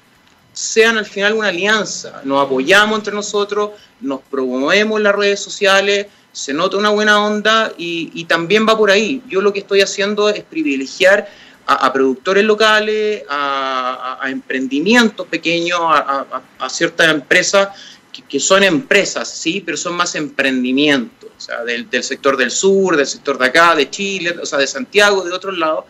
sean 0.54 0.98
al 0.98 1.06
final 1.06 1.34
una 1.34 1.50
alianza. 1.50 2.22
Nos 2.24 2.46
apoyamos 2.46 3.00
entre 3.00 3.14
nosotros, 3.14 3.72
nos 4.00 4.22
promovemos 4.22 5.02
las 5.02 5.16
redes 5.16 5.40
sociales, 5.40 6.08
se 6.32 6.54
nota 6.54 6.78
una 6.78 6.90
buena 6.90 7.26
onda 7.26 7.74
y, 7.78 8.12
y 8.14 8.26
también 8.26 8.66
va 8.68 8.78
por 8.78 8.90
ahí. 8.90 9.22
Yo 9.28 9.42
lo 9.42 9.52
que 9.52 9.60
estoy 9.60 9.82
haciendo 9.82 10.30
es 10.30 10.44
privilegiar 10.44 11.28
a, 11.66 11.94
productores 11.94 12.44
locales, 12.44 13.24
a, 13.30 14.20
emprendimientos 14.26 15.28
pequeños, 15.28 15.80
a, 15.82 16.70
ciertas 16.70 17.10
empresas 17.10 17.70
que, 18.30 18.40
son 18.40 18.64
empresas, 18.64 19.30
sí, 19.30 19.62
pero 19.66 19.78
son 19.78 19.96
más 19.96 20.16
emprendimientos, 20.16 21.30
o 21.36 21.42
sea, 21.42 21.64
del, 21.64 21.88
sector 22.04 22.38
del 22.38 22.52
sur, 22.52 22.96
del 22.96 23.08
sector 23.08 23.38
de 23.38 23.46
acá, 23.46 23.76
de 23.76 23.90
Chile, 23.90 24.36
o 24.42 24.46
sea, 24.46 24.60
de 24.60 24.68
Santiago, 24.68 25.24
de 25.24 25.32
otros 25.32 25.58
lados, 25.58 25.86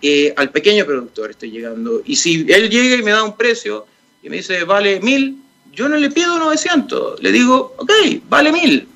eh, 0.00 0.32
al 0.36 0.50
pequeño 0.50 0.84
productor 0.84 1.30
estoy 1.30 1.50
llegando. 1.50 2.02
Y 2.04 2.16
si 2.16 2.46
él 2.48 2.70
llega 2.70 2.96
y 2.96 3.02
me 3.02 3.10
da 3.10 3.22
un 3.22 3.36
precio 3.36 3.86
y 4.28 4.30
me 4.30 4.36
dice, 4.36 4.64
vale 4.64 5.00
mil, 5.00 5.38
yo 5.72 5.88
no 5.88 5.96
le 5.96 6.10
pido 6.10 6.38
900, 6.38 7.22
le 7.22 7.32
digo, 7.32 7.74
ok, 7.78 7.90
vale 8.28 8.52
mil. 8.52 8.86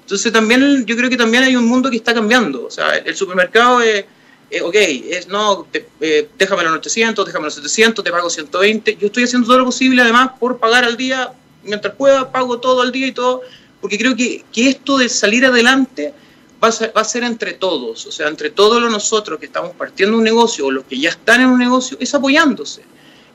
Entonces 0.00 0.32
también 0.32 0.84
yo 0.84 0.96
creo 0.96 1.08
que 1.08 1.16
también 1.16 1.44
hay 1.44 1.54
un 1.54 1.66
mundo 1.66 1.88
que 1.88 1.96
está 1.96 2.12
cambiando, 2.12 2.66
o 2.66 2.70
sea, 2.70 2.96
el 2.96 3.14
supermercado 3.14 3.80
es 3.80 4.04
eh, 4.50 4.60
ok, 4.60 4.74
es 4.74 5.28
no, 5.28 5.66
eh, 6.00 6.28
déjame 6.36 6.62
los 6.64 6.74
800, 6.74 7.24
déjame 7.24 7.46
los 7.46 7.54
700, 7.54 8.04
te 8.04 8.10
pago 8.10 8.28
120. 8.28 8.98
Yo 9.00 9.06
estoy 9.06 9.24
haciendo 9.24 9.46
todo 9.46 9.58
lo 9.60 9.64
posible 9.64 10.02
además 10.02 10.32
por 10.38 10.58
pagar 10.58 10.84
al 10.84 10.98
día, 10.98 11.32
mientras 11.62 11.94
pueda, 11.94 12.30
pago 12.30 12.60
todo 12.60 12.82
al 12.82 12.92
día 12.92 13.06
y 13.06 13.12
todo, 13.12 13.40
porque 13.80 13.96
creo 13.96 14.14
que, 14.14 14.44
que 14.52 14.68
esto 14.68 14.98
de 14.98 15.08
salir 15.08 15.46
adelante 15.46 16.12
va 16.62 16.68
a, 16.68 16.72
ser, 16.72 16.92
va 16.94 17.00
a, 17.00 17.04
ser, 17.04 17.24
entre 17.24 17.54
todos, 17.54 18.04
o 18.04 18.12
sea, 18.12 18.28
entre 18.28 18.50
todos 18.50 18.82
los 18.82 18.92
nosotros 18.92 19.38
que 19.38 19.46
estamos 19.46 19.74
partiendo 19.74 20.18
un 20.18 20.24
negocio 20.24 20.66
o 20.66 20.70
los 20.70 20.84
que 20.84 21.00
ya 21.00 21.08
están 21.08 21.40
en 21.40 21.48
un 21.48 21.58
negocio, 21.58 21.96
es 21.98 22.14
apoyándose. 22.14 22.82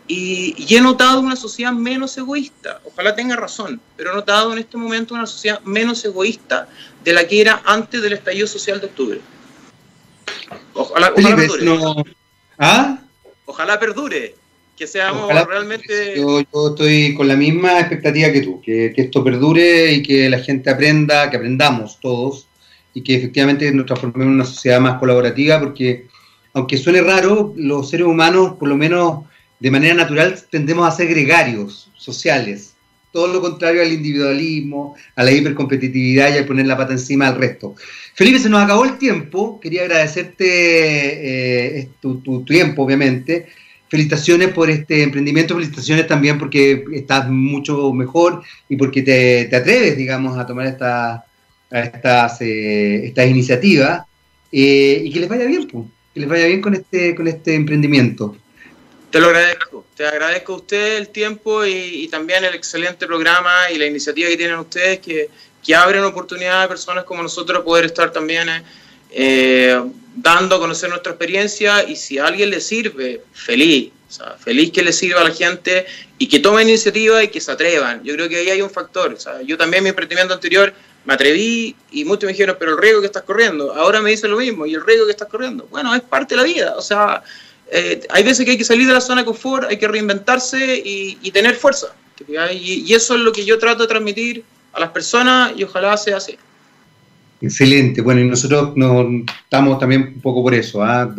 Y, 0.07 0.55
y, 0.57 0.75
he 0.75 0.81
notado 0.81 1.19
una 1.19 1.35
sociedad 1.35 1.73
menos 1.73 2.17
egoísta, 2.17 2.79
ojalá 2.85 3.13
tenga 3.13 3.35
razón, 3.35 3.81
pero 3.97 4.11
he 4.11 4.15
notado 4.15 4.53
en 4.53 4.59
este 4.59 4.77
momento 4.77 5.13
una 5.13 5.25
sociedad 5.25 5.59
menos 5.65 6.05
egoísta 6.05 6.69
de 7.03 7.11
la 7.11 7.27
que 7.27 7.41
era 7.41 7.61
antes 7.65 8.01
del 8.01 8.13
estallido 8.13 8.47
social 8.47 8.79
de 8.79 8.85
octubre. 8.85 9.19
Ojalá, 10.73 11.13
perdure. 11.13 12.03
¿Ah? 12.57 12.99
Ojalá 13.45 13.79
perdure. 13.79 14.35
Que 14.77 14.85
seamos 14.85 15.33
realmente. 15.47 16.15
Yo, 16.15 16.39
estoy 16.69 17.15
con 17.15 17.27
la 17.27 17.35
misma 17.35 17.79
expectativa 17.79 18.31
que 18.31 18.41
tú, 18.41 18.61
que, 18.61 18.93
esto 18.95 19.23
perdure 19.23 19.91
y 19.91 20.03
que 20.03 20.29
la 20.29 20.39
gente 20.39 20.69
aprenda, 20.69 21.29
que 21.31 21.37
aprendamos 21.37 21.99
todos 21.99 22.47
y 22.93 23.01
que 23.01 23.15
efectivamente 23.15 23.71
nos 23.71 23.87
transformemos 23.87 24.27
en 24.27 24.35
una 24.35 24.45
sociedad 24.45 24.79
más 24.79 24.99
colaborativa, 24.99 25.59
porque 25.59 26.07
aunque 26.53 26.77
suene 26.77 27.01
raro, 27.01 27.53
los 27.55 27.89
seres 27.89 28.05
humanos, 28.05 28.53
por 28.59 28.67
lo 28.69 28.77
menos 28.77 29.25
de 29.59 29.71
manera 29.71 29.95
natural, 29.95 30.37
tendemos 30.49 30.87
a 30.87 30.95
ser 30.95 31.07
gregarios, 31.07 31.89
sociales. 31.95 32.73
Todo 33.11 33.27
lo 33.27 33.41
contrario 33.41 33.81
al 33.81 33.91
individualismo, 33.91 34.95
a 35.15 35.23
la 35.23 35.31
hipercompetitividad 35.31 36.35
y 36.35 36.37
a 36.37 36.45
poner 36.45 36.67
la 36.67 36.77
pata 36.77 36.93
encima 36.93 37.27
al 37.27 37.35
resto. 37.35 37.75
Felipe, 38.13 38.39
se 38.39 38.49
nos 38.49 38.63
acabó 38.63 38.85
el 38.85 38.97
tiempo. 38.97 39.59
Quería 39.59 39.83
agradecerte 39.83 41.79
eh, 41.79 41.89
tu, 41.99 42.43
tiempo, 42.45 42.83
obviamente. 42.83 43.47
Felicitaciones 43.89 44.49
por 44.49 44.69
este 44.69 45.01
emprendimiento, 45.01 45.55
felicitaciones 45.55 46.07
también 46.07 46.37
porque 46.37 46.83
estás 46.93 47.29
mucho 47.29 47.93
mejor 47.93 48.43
y 48.67 48.75
porque 48.75 49.01
te, 49.01 49.55
atreves, 49.55 49.95
digamos, 49.95 50.37
a 50.37 50.45
tomar 50.45 50.67
esta, 50.67 51.25
estas, 51.71 52.41
eh, 52.41 53.05
estas 53.05 53.29
iniciativas 53.29 54.05
eh, 54.51 55.01
y 55.05 55.11
que 55.11 55.21
les 55.21 55.29
vaya 55.29 55.45
bien, 55.45 55.67
que 55.67 56.19
les 56.19 56.27
vaya 56.27 56.47
bien 56.47 56.61
con 56.61 56.73
este, 56.73 57.15
con 57.15 57.27
este 57.27 57.55
emprendimiento. 57.55 58.35
Te 59.11 59.19
lo 59.19 59.27
agradezco, 59.27 59.85
te 59.95 60.05
agradezco 60.05 60.53
a 60.53 60.55
usted 60.57 60.97
el 60.97 61.09
tiempo 61.09 61.65
y, 61.65 62.03
y 62.03 62.07
también 62.09 62.43
el 62.43 62.53
excelente 62.53 63.07
programa 63.07 63.71
y 63.71 63.77
la 63.77 63.85
iniciativa 63.85 64.29
que 64.29 64.37
tienen 64.37 64.59
ustedes 64.59 64.99
que 64.99 65.29
que 65.67 65.75
abren 65.75 66.03
oportunidades 66.05 66.63
a 66.63 66.67
personas 66.69 67.03
como 67.03 67.21
nosotros 67.21 67.59
a 67.59 67.63
poder 67.63 67.83
estar 67.83 68.09
también 68.13 68.47
eh, 69.11 69.83
dando 70.15 70.55
a 70.55 70.59
conocer 70.59 70.89
nuestra 70.89 71.11
experiencia 71.11 71.83
y 71.83 71.97
si 71.97 72.17
a 72.17 72.25
alguien 72.25 72.49
le 72.49 72.61
sirve, 72.61 73.21
feliz. 73.33 73.91
O 74.07 74.11
sea, 74.11 74.37
feliz 74.39 74.71
que 74.71 74.81
le 74.81 74.93
sirva 74.93 75.19
a 75.19 75.25
la 75.25 75.33
gente 75.33 75.85
y 76.17 76.29
que 76.29 76.39
tomen 76.39 76.69
iniciativa 76.69 77.21
y 77.21 77.27
que 77.27 77.41
se 77.41 77.51
atrevan. 77.51 78.01
Yo 78.05 78.13
creo 78.13 78.29
que 78.29 78.37
ahí 78.37 78.49
hay 78.49 78.61
un 78.61 78.69
factor. 78.69 79.11
O 79.13 79.19
sea, 79.19 79.41
yo 79.41 79.57
también 79.57 79.83
mi 79.83 79.89
emprendimiento 79.89 80.33
anterior 80.33 80.73
me 81.03 81.13
atreví 81.13 81.75
y 81.91 82.05
muchos 82.05 82.23
me 82.23 82.31
dijeron, 82.31 82.55
pero 82.57 82.71
el 82.71 82.77
riesgo 82.77 83.01
que 83.01 83.07
estás 83.07 83.23
corriendo. 83.23 83.73
Ahora 83.73 83.99
me 83.99 84.11
dicen 84.11 84.31
lo 84.31 84.37
mismo, 84.37 84.65
y 84.65 84.73
el 84.73 84.85
riesgo 84.85 85.05
que 85.05 85.11
estás 85.11 85.27
corriendo. 85.27 85.67
Bueno, 85.69 85.93
es 85.93 86.01
parte 86.01 86.35
de 86.35 86.41
la 86.41 86.47
vida. 86.47 86.75
O 86.77 86.81
sea, 86.81 87.21
eh, 87.71 88.01
hay 88.09 88.23
veces 88.23 88.45
que 88.45 88.51
hay 88.51 88.57
que 88.57 88.63
salir 88.63 88.87
de 88.87 88.93
la 88.93 89.01
zona 89.01 89.21
de 89.21 89.25
confort, 89.25 89.69
hay 89.69 89.77
que 89.77 89.87
reinventarse 89.87 90.81
y, 90.83 91.31
tener 91.31 91.55
fuerza. 91.55 91.87
y, 92.53 92.93
eso 92.93 93.15
es 93.15 93.21
lo 93.21 93.31
que 93.31 93.45
yo 93.45 93.59
trato 93.59 93.83
de 93.83 93.87
transmitir 93.87 94.43
a 94.73 94.79
las 94.79 94.89
personas 94.89 95.53
y 95.55 95.63
ojalá 95.63 95.97
sea 95.97 96.17
así. 96.17 96.37
Excelente, 97.39 98.01
bueno, 98.01 98.21
y 98.21 98.27
nosotros 98.27 98.75
nos 98.75 99.05
estamos 99.43 99.77
también 99.79 100.13
un 100.15 100.21
poco 100.21 100.41
por 100.41 100.55
eso. 100.55 100.83
¿ah? 100.83 101.13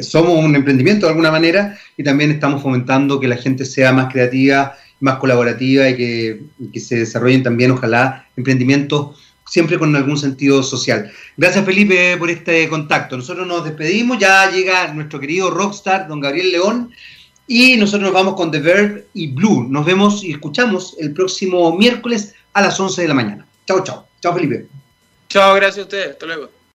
Somos 0.00 0.44
un 0.44 0.54
emprendimiento 0.54 1.06
de 1.06 1.10
alguna 1.10 1.30
manera 1.30 1.76
y 1.96 2.04
también 2.04 2.30
estamos 2.30 2.62
fomentando 2.62 3.18
que 3.18 3.26
la 3.26 3.36
gente 3.36 3.64
sea 3.64 3.92
más 3.92 4.12
creativa, 4.12 4.76
más 5.00 5.16
colaborativa 5.16 5.88
y 5.88 5.96
que, 5.96 6.80
se 6.80 6.96
desarrollen 6.96 7.42
también, 7.42 7.72
ojalá, 7.72 8.28
emprendimientos 8.36 9.25
siempre 9.46 9.78
con 9.78 9.94
algún 9.94 10.18
sentido 10.18 10.62
social. 10.62 11.10
Gracias 11.36 11.64
Felipe 11.64 12.16
por 12.18 12.30
este 12.30 12.68
contacto. 12.68 13.16
Nosotros 13.16 13.46
nos 13.46 13.64
despedimos, 13.64 14.18
ya 14.18 14.50
llega 14.50 14.92
nuestro 14.92 15.20
querido 15.20 15.50
rockstar, 15.50 16.08
don 16.08 16.20
Gabriel 16.20 16.52
León, 16.52 16.92
y 17.46 17.76
nosotros 17.76 18.02
nos 18.02 18.12
vamos 18.12 18.34
con 18.34 18.50
The 18.50 18.60
Verb 18.60 19.06
y 19.14 19.28
Blue. 19.28 19.66
Nos 19.68 19.86
vemos 19.86 20.24
y 20.24 20.32
escuchamos 20.32 20.96
el 20.98 21.12
próximo 21.12 21.76
miércoles 21.76 22.34
a 22.52 22.62
las 22.62 22.78
11 22.78 23.02
de 23.02 23.08
la 23.08 23.14
mañana. 23.14 23.46
Chao, 23.66 23.82
chao. 23.84 24.06
Chao 24.20 24.34
Felipe. 24.34 24.66
Chao, 25.28 25.54
gracias 25.54 25.78
a 25.78 25.82
ustedes. 25.82 26.10
Hasta 26.10 26.26
luego. 26.26 26.55